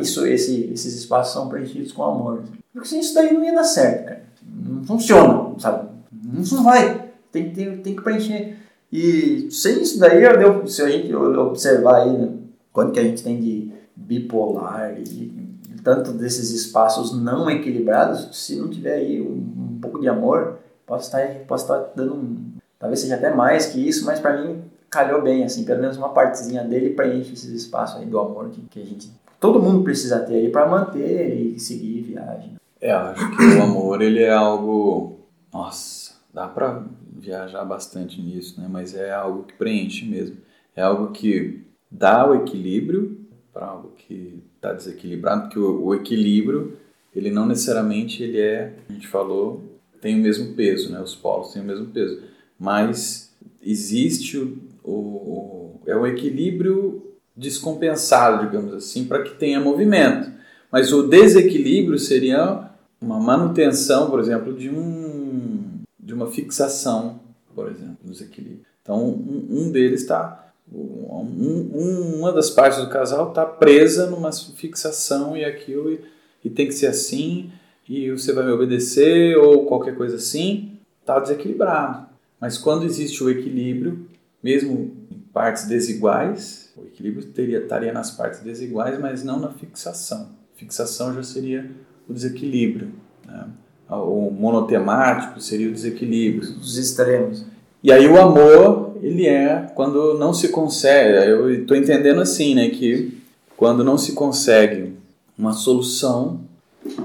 isso, 0.00 0.26
esse, 0.26 0.70
esses 0.72 0.94
espaços 0.94 1.32
são 1.32 1.48
preenchidos 1.48 1.92
com 1.92 2.04
amor. 2.04 2.42
Porque 2.72 2.88
sem 2.88 3.00
isso 3.00 3.14
daí 3.14 3.32
não 3.32 3.44
ia 3.44 3.54
dar 3.54 3.64
certo, 3.64 4.04
cara. 4.04 4.22
Não 4.44 4.84
funciona, 4.84 5.54
sabe? 5.58 5.88
Não 6.12 6.62
vai. 6.62 7.10
Tem, 7.32 7.52
tem, 7.52 7.78
tem 7.78 7.96
que 7.96 8.02
preencher. 8.02 8.56
E 8.92 9.48
sem 9.50 9.82
isso 9.82 9.98
daí, 9.98 10.22
eu, 10.22 10.66
se 10.66 10.82
a 10.82 10.88
gente 10.88 11.14
observar 11.14 12.02
aí, 12.02 12.12
né, 12.12 12.28
quanto 12.72 12.92
que 12.92 13.00
a 13.00 13.02
gente 13.02 13.22
tem 13.22 13.40
de 13.40 13.72
bipolar 13.94 14.94
e 14.98 15.46
tanto 15.82 16.12
desses 16.12 16.50
espaços 16.50 17.16
não 17.16 17.48
equilibrados, 17.48 18.28
se 18.36 18.56
não 18.56 18.68
tiver 18.68 18.94
aí 18.94 19.22
um, 19.22 19.74
um 19.74 19.78
pouco 19.80 20.00
de 20.00 20.08
amor, 20.08 20.58
posso 20.84 21.04
estar, 21.06 21.24
posso 21.46 21.64
estar 21.64 21.92
dando 21.94 22.14
um, 22.14 22.36
talvez 22.78 23.00
seja 23.00 23.14
até 23.14 23.32
mais 23.32 23.66
que 23.66 23.86
isso, 23.86 24.04
mas 24.04 24.18
para 24.18 24.42
mim 24.42 24.62
calhou 24.90 25.22
bem, 25.22 25.44
assim, 25.44 25.64
pelo 25.64 25.80
menos 25.80 25.96
uma 25.96 26.08
partezinha 26.08 26.64
dele 26.64 26.90
preenche 26.90 27.34
esses 27.34 27.50
espaços 27.50 28.00
aí 28.00 28.06
do 28.06 28.18
amor 28.18 28.50
que, 28.50 28.62
que 28.62 28.82
a 28.82 28.84
gente, 28.84 29.12
todo 29.40 29.62
mundo 29.62 29.82
precisa 29.82 30.20
ter 30.20 30.34
aí 30.34 30.50
para 30.50 30.68
manter 30.68 31.34
e 31.34 31.58
seguir 31.58 32.02
viagem. 32.02 32.56
É, 32.80 32.92
acho 32.92 33.36
que 33.36 33.42
o 33.42 33.62
amor 33.62 34.02
ele 34.02 34.22
é 34.22 34.32
algo, 34.32 35.20
nossa, 35.52 36.14
dá 36.32 36.46
para 36.46 36.84
viajar 37.12 37.64
bastante 37.64 38.20
nisso, 38.20 38.60
né? 38.60 38.68
Mas 38.70 38.94
é 38.94 39.12
algo 39.12 39.44
que 39.44 39.54
preenche 39.54 40.04
mesmo. 40.04 40.36
É 40.74 40.82
algo 40.82 41.10
que 41.10 41.64
dá 41.90 42.28
o 42.28 42.34
equilíbrio 42.34 43.18
para 43.52 43.66
algo 43.66 43.92
que 43.96 44.42
está 44.54 44.72
desequilibrado, 44.72 45.42
porque 45.42 45.58
o, 45.58 45.86
o, 45.86 45.94
equilíbrio 45.94 46.76
ele 47.14 47.30
não 47.30 47.46
necessariamente 47.46 48.22
ele 48.22 48.38
é, 48.38 48.74
a 48.86 48.92
gente 48.92 49.08
falou, 49.08 49.64
tem 50.00 50.14
o 50.14 50.22
mesmo 50.22 50.54
peso, 50.54 50.92
né? 50.92 51.00
Os 51.00 51.14
polos 51.14 51.52
têm 51.52 51.62
o 51.62 51.64
mesmo 51.64 51.86
peso, 51.86 52.22
mas 52.58 53.34
existe 53.62 54.36
o, 54.36 54.58
o, 54.84 54.90
o 54.92 55.80
é 55.86 55.96
um 55.96 56.06
equilíbrio 56.06 57.05
descompensado, 57.36 58.46
digamos 58.46 58.72
assim, 58.72 59.04
para 59.04 59.22
que 59.22 59.34
tenha 59.34 59.60
movimento. 59.60 60.30
Mas 60.72 60.92
o 60.92 61.02
desequilíbrio 61.02 61.98
seria 61.98 62.70
uma 63.00 63.20
manutenção, 63.20 64.10
por 64.10 64.20
exemplo, 64.20 64.54
de 64.54 64.70
um 64.70 65.76
de 65.98 66.14
uma 66.14 66.28
fixação, 66.28 67.20
por 67.54 67.68
exemplo, 67.68 67.98
no 68.04 68.12
desequilíbrio. 68.12 68.64
Então, 68.80 69.04
um, 69.04 69.46
um 69.50 69.72
deles 69.72 70.02
está 70.02 70.46
um, 70.72 72.18
uma 72.18 72.32
das 72.32 72.50
partes 72.50 72.80
do 72.80 72.88
casal 72.88 73.28
está 73.28 73.44
presa 73.44 74.08
numa 74.08 74.32
fixação 74.32 75.36
e 75.36 75.44
aquilo 75.44 75.92
e, 75.92 76.00
e, 76.44 76.50
tem 76.50 76.66
que 76.66 76.74
ser 76.74 76.88
assim 76.88 77.50
e 77.88 78.10
você 78.10 78.32
vai 78.32 78.44
me 78.44 78.50
obedecer 78.50 79.36
ou 79.36 79.66
qualquer 79.66 79.96
coisa 79.96 80.16
assim, 80.16 80.78
está 81.00 81.20
desequilibrado. 81.20 82.06
Mas 82.40 82.58
quando 82.58 82.84
existe 82.84 83.22
o 83.22 83.30
equilíbrio, 83.30 84.06
mesmo 84.42 84.92
em 85.10 85.18
partes 85.32 85.66
desiguais, 85.66 86.65
o 86.76 86.86
equilíbrio 86.86 87.24
teria, 87.26 87.58
estaria 87.58 87.92
nas 87.92 88.10
partes 88.10 88.40
desiguais, 88.40 88.98
mas 88.98 89.24
não 89.24 89.38
na 89.38 89.50
fixação. 89.50 90.28
Fixação 90.56 91.14
já 91.14 91.22
seria 91.22 91.70
o 92.08 92.12
desequilíbrio. 92.12 92.92
Né? 93.26 93.46
O 93.88 94.30
monotemático 94.30 95.40
seria 95.40 95.68
o 95.68 95.72
desequilíbrio. 95.72 96.42
Os 96.60 96.76
extremos. 96.76 97.46
E 97.82 97.92
aí 97.92 98.06
o 98.06 98.20
amor, 98.20 98.96
ele 99.02 99.26
é 99.26 99.70
quando 99.74 100.18
não 100.18 100.34
se 100.34 100.48
consegue, 100.48 101.30
eu 101.30 101.50
estou 101.52 101.76
entendendo 101.76 102.20
assim, 102.20 102.54
né, 102.54 102.68
que 102.68 103.16
quando 103.56 103.84
não 103.84 103.96
se 103.96 104.12
consegue 104.12 104.94
uma 105.38 105.52
solução 105.52 106.40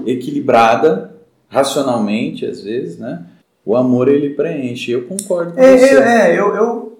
equilibrada, 0.04 1.14
racionalmente 1.48 2.44
às 2.44 2.60
vezes, 2.62 2.98
né, 2.98 3.24
o 3.64 3.76
amor 3.76 4.08
ele 4.08 4.30
preenche. 4.30 4.90
Eu 4.90 5.04
concordo 5.04 5.52
com 5.52 5.60
é, 5.60 5.76
você. 5.76 5.94
É, 5.94 6.38
eu, 6.38 6.54
eu 6.56 6.88
é, 6.88 6.91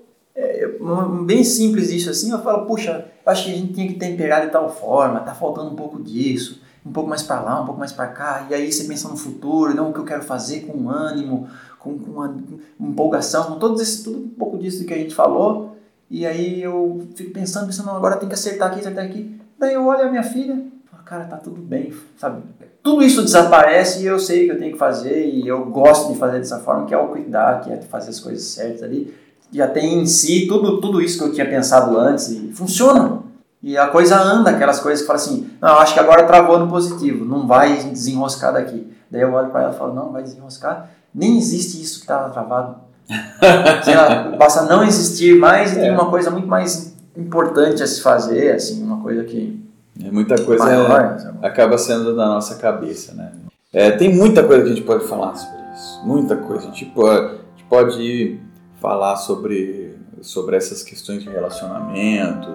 bem 1.24 1.44
simples 1.44 1.90
isso 1.90 2.10
assim, 2.10 2.30
eu 2.30 2.42
falo, 2.42 2.66
puxa, 2.66 3.06
acho 3.24 3.44
que 3.44 3.52
a 3.52 3.54
gente 3.54 3.72
tinha 3.72 3.88
que 3.88 3.94
temperar 3.94 4.44
de 4.44 4.52
tal 4.52 4.68
forma, 4.68 5.20
tá 5.20 5.34
faltando 5.34 5.70
um 5.70 5.76
pouco 5.76 6.02
disso 6.02 6.60
um 6.84 6.92
pouco 6.92 7.08
mais 7.08 7.22
para 7.22 7.40
lá, 7.40 7.60
um 7.60 7.64
pouco 7.64 7.78
mais 7.78 7.92
para 7.92 8.08
cá, 8.08 8.46
e 8.50 8.54
aí 8.54 8.72
você 8.72 8.84
pensa 8.84 9.08
no 9.08 9.16
futuro, 9.16 9.74
não 9.74 9.90
o 9.90 9.92
que 9.92 10.00
eu 10.00 10.04
quero 10.04 10.22
fazer 10.22 10.60
com 10.62 10.90
ânimo, 10.90 11.48
com, 11.78 11.98
com 11.98 12.10
uma, 12.10 12.36
empolgação, 12.80 13.44
com 13.44 13.58
todo 13.58 13.80
esse, 13.80 14.02
tudo 14.02 14.18
um 14.18 14.28
pouco 14.28 14.58
disso 14.58 14.84
que 14.84 14.92
a 14.92 14.98
gente 14.98 15.14
falou, 15.14 15.76
e 16.10 16.26
aí 16.26 16.60
eu 16.60 17.06
fico 17.14 17.32
pensando, 17.32 17.66
pensando, 17.66 17.90
agora 17.90 18.16
tem 18.16 18.28
que 18.28 18.34
acertar 18.34 18.70
aqui, 18.70 18.80
acertar 18.80 19.04
aqui. 19.04 19.40
Daí 19.58 19.72
eu 19.72 19.86
olho 19.86 20.02
a 20.02 20.10
minha 20.10 20.22
filha, 20.22 20.62
falo, 20.90 21.02
cara, 21.04 21.24
tá 21.24 21.36
tudo 21.36 21.62
bem, 21.62 21.92
sabe? 22.18 22.42
Tudo 22.82 23.02
isso 23.02 23.22
desaparece 23.22 24.02
e 24.02 24.06
eu 24.06 24.18
sei 24.18 24.42
o 24.42 24.46
que 24.46 24.52
eu 24.52 24.58
tenho 24.58 24.72
que 24.72 24.78
fazer 24.78 25.24
e 25.26 25.46
eu 25.46 25.64
gosto 25.66 26.12
de 26.12 26.18
fazer 26.18 26.38
dessa 26.38 26.58
forma, 26.58 26.84
que 26.84 26.92
é 26.92 26.98
o 26.98 27.08
cuidar, 27.08 27.60
que 27.62 27.72
é 27.72 27.76
fazer 27.80 28.10
as 28.10 28.20
coisas 28.20 28.42
certas 28.42 28.82
ali. 28.82 29.14
Já 29.52 29.68
tem 29.68 30.00
em 30.00 30.06
si 30.06 30.46
tudo, 30.46 30.80
tudo 30.80 31.00
isso 31.00 31.18
que 31.18 31.24
eu 31.24 31.32
tinha 31.32 31.46
pensado 31.46 31.96
antes 31.98 32.28
e 32.30 32.52
funciona. 32.52 33.20
E 33.62 33.76
a 33.76 33.86
coisa 33.86 34.20
anda, 34.20 34.50
aquelas 34.50 34.80
coisas 34.80 35.02
que 35.02 35.06
fala 35.06 35.18
assim, 35.18 35.48
não, 35.60 35.78
acho 35.78 35.94
que 35.94 36.00
agora 36.00 36.24
travou 36.24 36.58
no 36.58 36.68
positivo, 36.68 37.24
não 37.24 37.46
vai 37.46 37.76
desenroscar 37.76 38.52
daqui. 38.52 38.90
Daí 39.08 39.20
eu 39.20 39.32
olho 39.32 39.50
para 39.50 39.62
ela 39.62 39.72
e 39.72 39.78
falo, 39.78 39.94
não, 39.94 40.10
vai 40.10 40.22
desenroscar. 40.22 40.90
Nem 41.14 41.36
existe 41.38 41.80
isso 41.80 41.96
que 41.96 42.04
estava 42.04 42.30
travado. 42.30 42.76
Lá, 43.08 44.36
passa 44.36 44.60
a 44.60 44.64
não 44.64 44.82
existir 44.82 45.38
mais 45.38 45.74
e 45.74 45.78
é. 45.78 45.82
tem 45.82 45.90
uma 45.92 46.08
coisa 46.08 46.30
muito 46.30 46.48
mais 46.48 46.94
importante 47.16 47.82
a 47.82 47.86
se 47.86 48.00
fazer, 48.00 48.54
assim, 48.54 48.82
uma 48.82 49.00
coisa 49.00 49.22
que... 49.22 49.62
É, 50.02 50.10
muita 50.10 50.42
coisa 50.42 50.64
maior, 50.64 51.18
é, 51.42 51.46
acaba 51.46 51.76
sendo 51.76 52.16
da 52.16 52.26
nossa 52.26 52.56
cabeça, 52.56 53.12
né? 53.12 53.32
É, 53.72 53.90
tem 53.90 54.14
muita 54.14 54.42
coisa 54.42 54.62
que 54.62 54.70
a 54.70 54.74
gente 54.74 54.84
pode 54.84 55.06
falar 55.06 55.34
sobre 55.34 55.58
isso, 55.74 56.00
muita 56.04 56.34
coisa. 56.36 56.68
A 56.68 56.70
gente 56.70 56.86
pode, 56.86 57.26
a 57.26 57.30
gente 57.30 57.64
pode 57.68 58.40
falar 58.82 59.16
sobre, 59.16 59.96
sobre 60.20 60.56
essas 60.56 60.82
questões 60.82 61.22
de 61.22 61.30
relacionamento, 61.30 62.48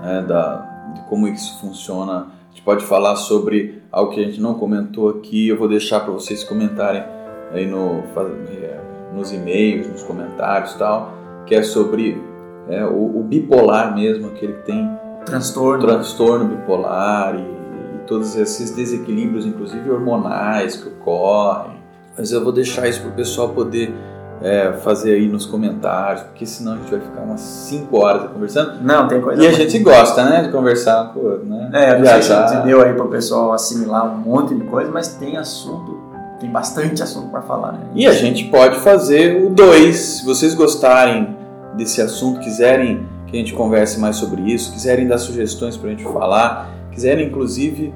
né, 0.00 0.24
da, 0.26 0.92
de 0.94 1.00
como 1.08 1.26
isso 1.26 1.58
funciona. 1.60 2.28
A 2.48 2.54
gente 2.54 2.62
pode 2.62 2.84
falar 2.84 3.16
sobre 3.16 3.82
algo 3.90 4.12
que 4.12 4.20
a 4.20 4.24
gente 4.24 4.40
não 4.40 4.54
comentou 4.54 5.08
aqui, 5.10 5.48
eu 5.48 5.58
vou 5.58 5.68
deixar 5.68 6.00
para 6.00 6.12
vocês 6.12 6.44
comentarem 6.44 7.02
aí 7.50 7.66
no, 7.66 8.04
é, 8.48 8.80
nos 9.12 9.32
e-mails, 9.32 9.88
nos 9.88 10.02
comentários 10.04 10.74
tal, 10.74 11.12
que 11.46 11.54
é 11.54 11.62
sobre 11.62 12.16
é, 12.68 12.84
o, 12.84 13.18
o, 13.18 13.24
bipolar 13.24 13.94
mesmo, 13.94 14.28
aquele 14.28 14.52
que 14.54 14.62
tem 14.62 14.88
transtorno, 15.26 15.84
transtorno 15.84 16.44
bipolar 16.44 17.34
e, 17.34 17.40
e 17.40 18.06
todos 18.06 18.36
esses 18.36 18.70
desequilíbrios, 18.70 19.44
inclusive 19.44 19.90
hormonais, 19.90 20.76
que 20.76 20.88
ocorrem. 20.88 21.82
Mas 22.16 22.30
eu 22.30 22.42
vou 22.44 22.52
deixar 22.52 22.88
isso 22.88 23.00
para 23.00 23.10
o 23.10 23.14
pessoal 23.14 23.48
poder 23.48 23.92
é, 24.42 24.72
fazer 24.72 25.14
aí 25.14 25.28
nos 25.28 25.46
comentários, 25.46 26.22
porque 26.22 26.44
senão 26.44 26.72
a 26.72 26.76
gente 26.76 26.90
vai 26.90 27.00
ficar 27.00 27.20
umas 27.20 27.40
5 27.40 27.96
horas 27.96 28.30
conversando. 28.30 28.82
Não, 28.82 29.06
tem 29.06 29.20
coisa. 29.20 29.42
E 29.42 29.46
a 29.46 29.52
gente 29.52 29.78
gosta, 29.78 30.24
né, 30.24 30.42
de 30.42 30.50
conversar, 30.50 31.12
pô, 31.14 31.38
né? 31.44 31.70
É, 31.72 31.94
viajar. 32.00 32.44
a 32.44 32.46
gente 32.48 32.64
deu 32.64 32.82
aí 32.82 32.92
para 32.92 33.04
o 33.04 33.08
pessoal 33.08 33.52
assimilar 33.52 34.04
um 34.12 34.18
monte 34.18 34.54
de 34.54 34.64
coisa, 34.64 34.90
mas 34.90 35.08
tem 35.14 35.36
assunto, 35.36 36.00
tem 36.40 36.50
bastante 36.50 37.02
assunto 37.02 37.28
para 37.28 37.42
falar, 37.42 37.72
né? 37.72 37.80
E 37.94 38.06
a 38.06 38.12
gente 38.12 38.44
pode 38.44 38.80
fazer 38.80 39.46
o 39.46 39.50
2, 39.50 39.96
se 39.96 40.26
vocês 40.26 40.54
gostarem 40.54 41.36
desse 41.74 42.02
assunto, 42.02 42.40
quiserem 42.40 43.06
que 43.26 43.36
a 43.36 43.38
gente 43.38 43.54
converse 43.54 43.98
mais 44.00 44.16
sobre 44.16 44.42
isso, 44.42 44.72
quiserem 44.72 45.06
dar 45.06 45.18
sugestões 45.18 45.76
para 45.76 45.88
a 45.88 45.90
gente 45.92 46.04
falar, 46.04 46.68
quiserem 46.90 47.28
inclusive 47.28 47.94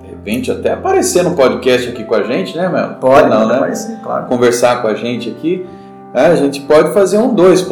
de 0.00 0.06
repente 0.06 0.50
até 0.50 0.72
aparecer 0.72 1.22
no 1.24 1.34
podcast 1.34 1.88
aqui 1.88 2.04
com 2.04 2.14
a 2.14 2.22
gente, 2.22 2.56
né, 2.56 2.68
Mel? 2.68 2.94
Pode, 3.00 3.28
não, 3.28 3.48
né? 3.48 3.56
Aparecer, 3.56 3.98
claro. 4.02 4.26
Conversar 4.26 4.80
com 4.80 4.88
a 4.88 4.94
gente 4.94 5.28
aqui. 5.28 5.66
É, 6.14 6.26
a 6.26 6.36
gente 6.36 6.62
pode 6.62 6.94
fazer 6.94 7.18
um 7.18 7.34
2, 7.34 7.66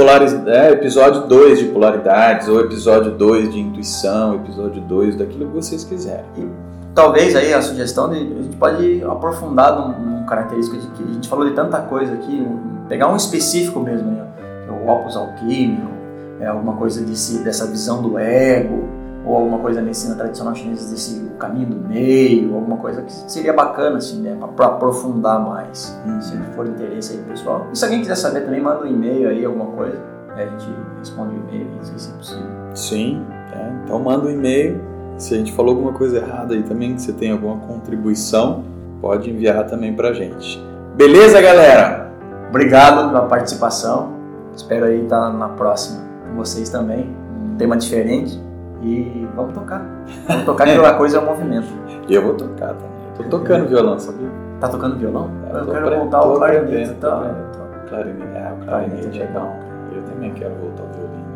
é, 0.46 0.72
episódio 0.72 1.22
2 1.22 1.58
de 1.58 1.64
polaridades, 1.66 2.48
ou 2.48 2.60
episódio 2.60 3.12
2 3.12 3.50
de 3.50 3.60
intuição, 3.60 4.34
episódio 4.34 4.82
2 4.82 5.16
daquilo 5.16 5.46
que 5.46 5.54
vocês 5.54 5.84
quiserem. 5.84 6.26
E 6.36 6.46
talvez 6.94 7.34
aí 7.34 7.54
a 7.54 7.62
sugestão 7.62 8.10
de 8.10 8.16
a 8.16 8.42
gente 8.42 8.56
pode 8.56 9.02
aprofundar 9.04 9.74
num, 9.74 9.98
num 9.98 10.26
característica 10.26 10.76
de 10.76 10.86
que 10.88 11.02
a 11.02 11.12
gente 11.14 11.28
falou 11.28 11.48
de 11.48 11.54
tanta 11.54 11.80
coisa 11.80 12.12
aqui, 12.12 12.46
pegar 12.88 13.10
um 13.10 13.16
específico 13.16 13.80
mesmo, 13.80 14.10
né? 14.10 14.26
o 14.68 14.90
opus 14.90 15.16
alquímico, 15.16 15.90
é 16.38 16.46
alguma 16.46 16.74
coisa 16.74 17.00
desse, 17.02 17.42
dessa 17.42 17.66
visão 17.66 18.02
do 18.02 18.18
ego, 18.18 18.84
ou 19.26 19.36
alguma 19.36 19.58
coisa 19.58 19.80
na 19.80 19.86
medicina 19.86 20.14
tradicional 20.14 20.54
chinesa 20.54 20.88
desse 20.88 21.28
caminho 21.38 21.66
do 21.66 21.88
meio, 21.88 22.54
alguma 22.54 22.76
coisa 22.76 23.02
que 23.02 23.12
seria 23.12 23.52
bacana 23.52 23.98
assim, 23.98 24.22
né, 24.22 24.38
para 24.54 24.66
aprofundar 24.66 25.40
mais, 25.40 26.00
hum. 26.06 26.20
se 26.20 26.36
for 26.54 26.66
interesse 26.66 27.14
aí 27.14 27.18
pessoal. 27.28 27.66
E 27.72 27.76
se 27.76 27.84
alguém 27.84 28.00
quiser 28.00 28.14
saber 28.14 28.42
também, 28.42 28.60
manda 28.60 28.84
um 28.84 28.86
e-mail 28.86 29.28
aí, 29.28 29.44
alguma 29.44 29.66
coisa, 29.66 30.00
a 30.36 30.40
gente 30.40 30.68
responde 30.98 31.34
o 31.34 31.38
e-mail, 31.38 31.68
se 31.82 32.10
é 32.10 32.16
possível. 32.16 32.46
Sim, 32.72 33.22
é, 33.52 33.72
então 33.84 33.98
manda 33.98 34.26
um 34.26 34.30
e-mail 34.30 34.80
Se 35.16 35.34
a 35.34 35.38
gente 35.38 35.52
falou 35.52 35.74
alguma 35.74 35.92
coisa 35.92 36.18
errada 36.18 36.54
aí 36.54 36.62
também, 36.62 36.94
que 36.94 37.00
você 37.00 37.12
tem 37.12 37.32
alguma 37.32 37.56
contribuição, 37.66 38.64
pode 39.00 39.30
enviar 39.30 39.66
também 39.66 39.94
pra 39.94 40.12
gente. 40.12 40.62
Beleza, 40.94 41.40
galera? 41.40 42.12
Obrigado 42.50 43.08
pela 43.08 43.22
participação. 43.22 44.12
Espero 44.54 44.84
aí 44.84 45.02
estar 45.02 45.32
na 45.32 45.48
próxima 45.48 46.02
com 46.28 46.36
vocês 46.36 46.68
também. 46.68 47.16
Um 47.42 47.56
tema 47.56 47.78
diferente. 47.78 48.45
E 48.86 49.28
vamos 49.34 49.52
tocar. 49.54 49.84
Vamos 50.28 50.44
tocar 50.46 50.64
que 50.64 50.70
a 50.72 50.94
coisa 50.94 51.18
é 51.18 51.20
um 51.20 51.26
movimento. 51.26 51.66
E 52.08 52.14
eu 52.14 52.22
vou 52.22 52.34
tocar 52.34 52.68
também. 52.68 52.96
Eu 53.18 53.24
tô 53.24 53.38
tocando 53.38 53.66
violão, 53.68 53.98
sabia? 53.98 54.28
Tá 54.60 54.68
tocando 54.68 54.96
violão? 54.96 55.30
É, 55.52 55.56
eu 55.56 55.66
tô 55.66 55.72
quero 55.72 55.96
voltar 55.98 56.18
ao 56.18 56.36
clarinete. 56.36 56.94
tô 56.94 57.06
Tá? 57.08 57.16
aprendendo. 57.16 57.56
Clarinete, 57.88 58.36
é, 58.36 58.52
o 58.52 58.64
Clarinete 58.66 59.20
é 59.20 59.24
é 59.24 59.26
bom. 59.28 59.60
Eu 59.94 60.02
também 60.02 60.32
quero 60.34 60.54
voltar 60.56 60.82
ao 60.82 60.88
violino. 60.90 61.26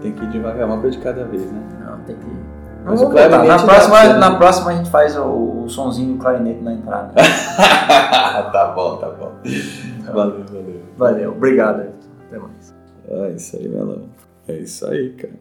Tem 0.00 0.12
que 0.12 0.24
ir 0.24 0.28
devagar, 0.30 0.66
uma 0.66 0.80
coisa 0.80 0.96
de 0.96 1.02
cada 1.02 1.24
vez, 1.24 1.50
né? 1.50 1.60
Não, 1.84 1.98
tem 2.00 2.16
que. 2.16 2.26
Mas 2.84 3.00
Vamos 3.00 3.02
o 3.02 3.10
clarinete 3.10 3.46
na, 3.48 3.58
próxima, 3.64 3.96
pra- 4.00 4.14
na 4.18 4.36
próxima 4.36 4.70
a 4.70 4.74
gente 4.74 4.90
faz 4.90 5.16
o, 5.16 5.24
o 5.64 5.68
sonzinho 5.68 6.14
do 6.14 6.18
clarinete 6.20 6.62
na 6.62 6.74
entrada. 6.74 7.12
tá 8.52 8.72
bom, 8.74 8.96
tá 8.96 9.08
bom. 9.10 9.32
Valeu, 10.12 10.44
valeu. 10.44 10.80
Valeu, 10.98 11.30
obrigado. 11.32 11.82
Até 12.28 12.38
mais. 12.38 12.74
É 13.08 13.30
isso 13.30 13.56
aí, 13.56 13.68
Melão. 13.68 14.02
É 14.48 14.52
isso 14.54 14.86
aí, 14.86 15.10
cara. 15.12 15.32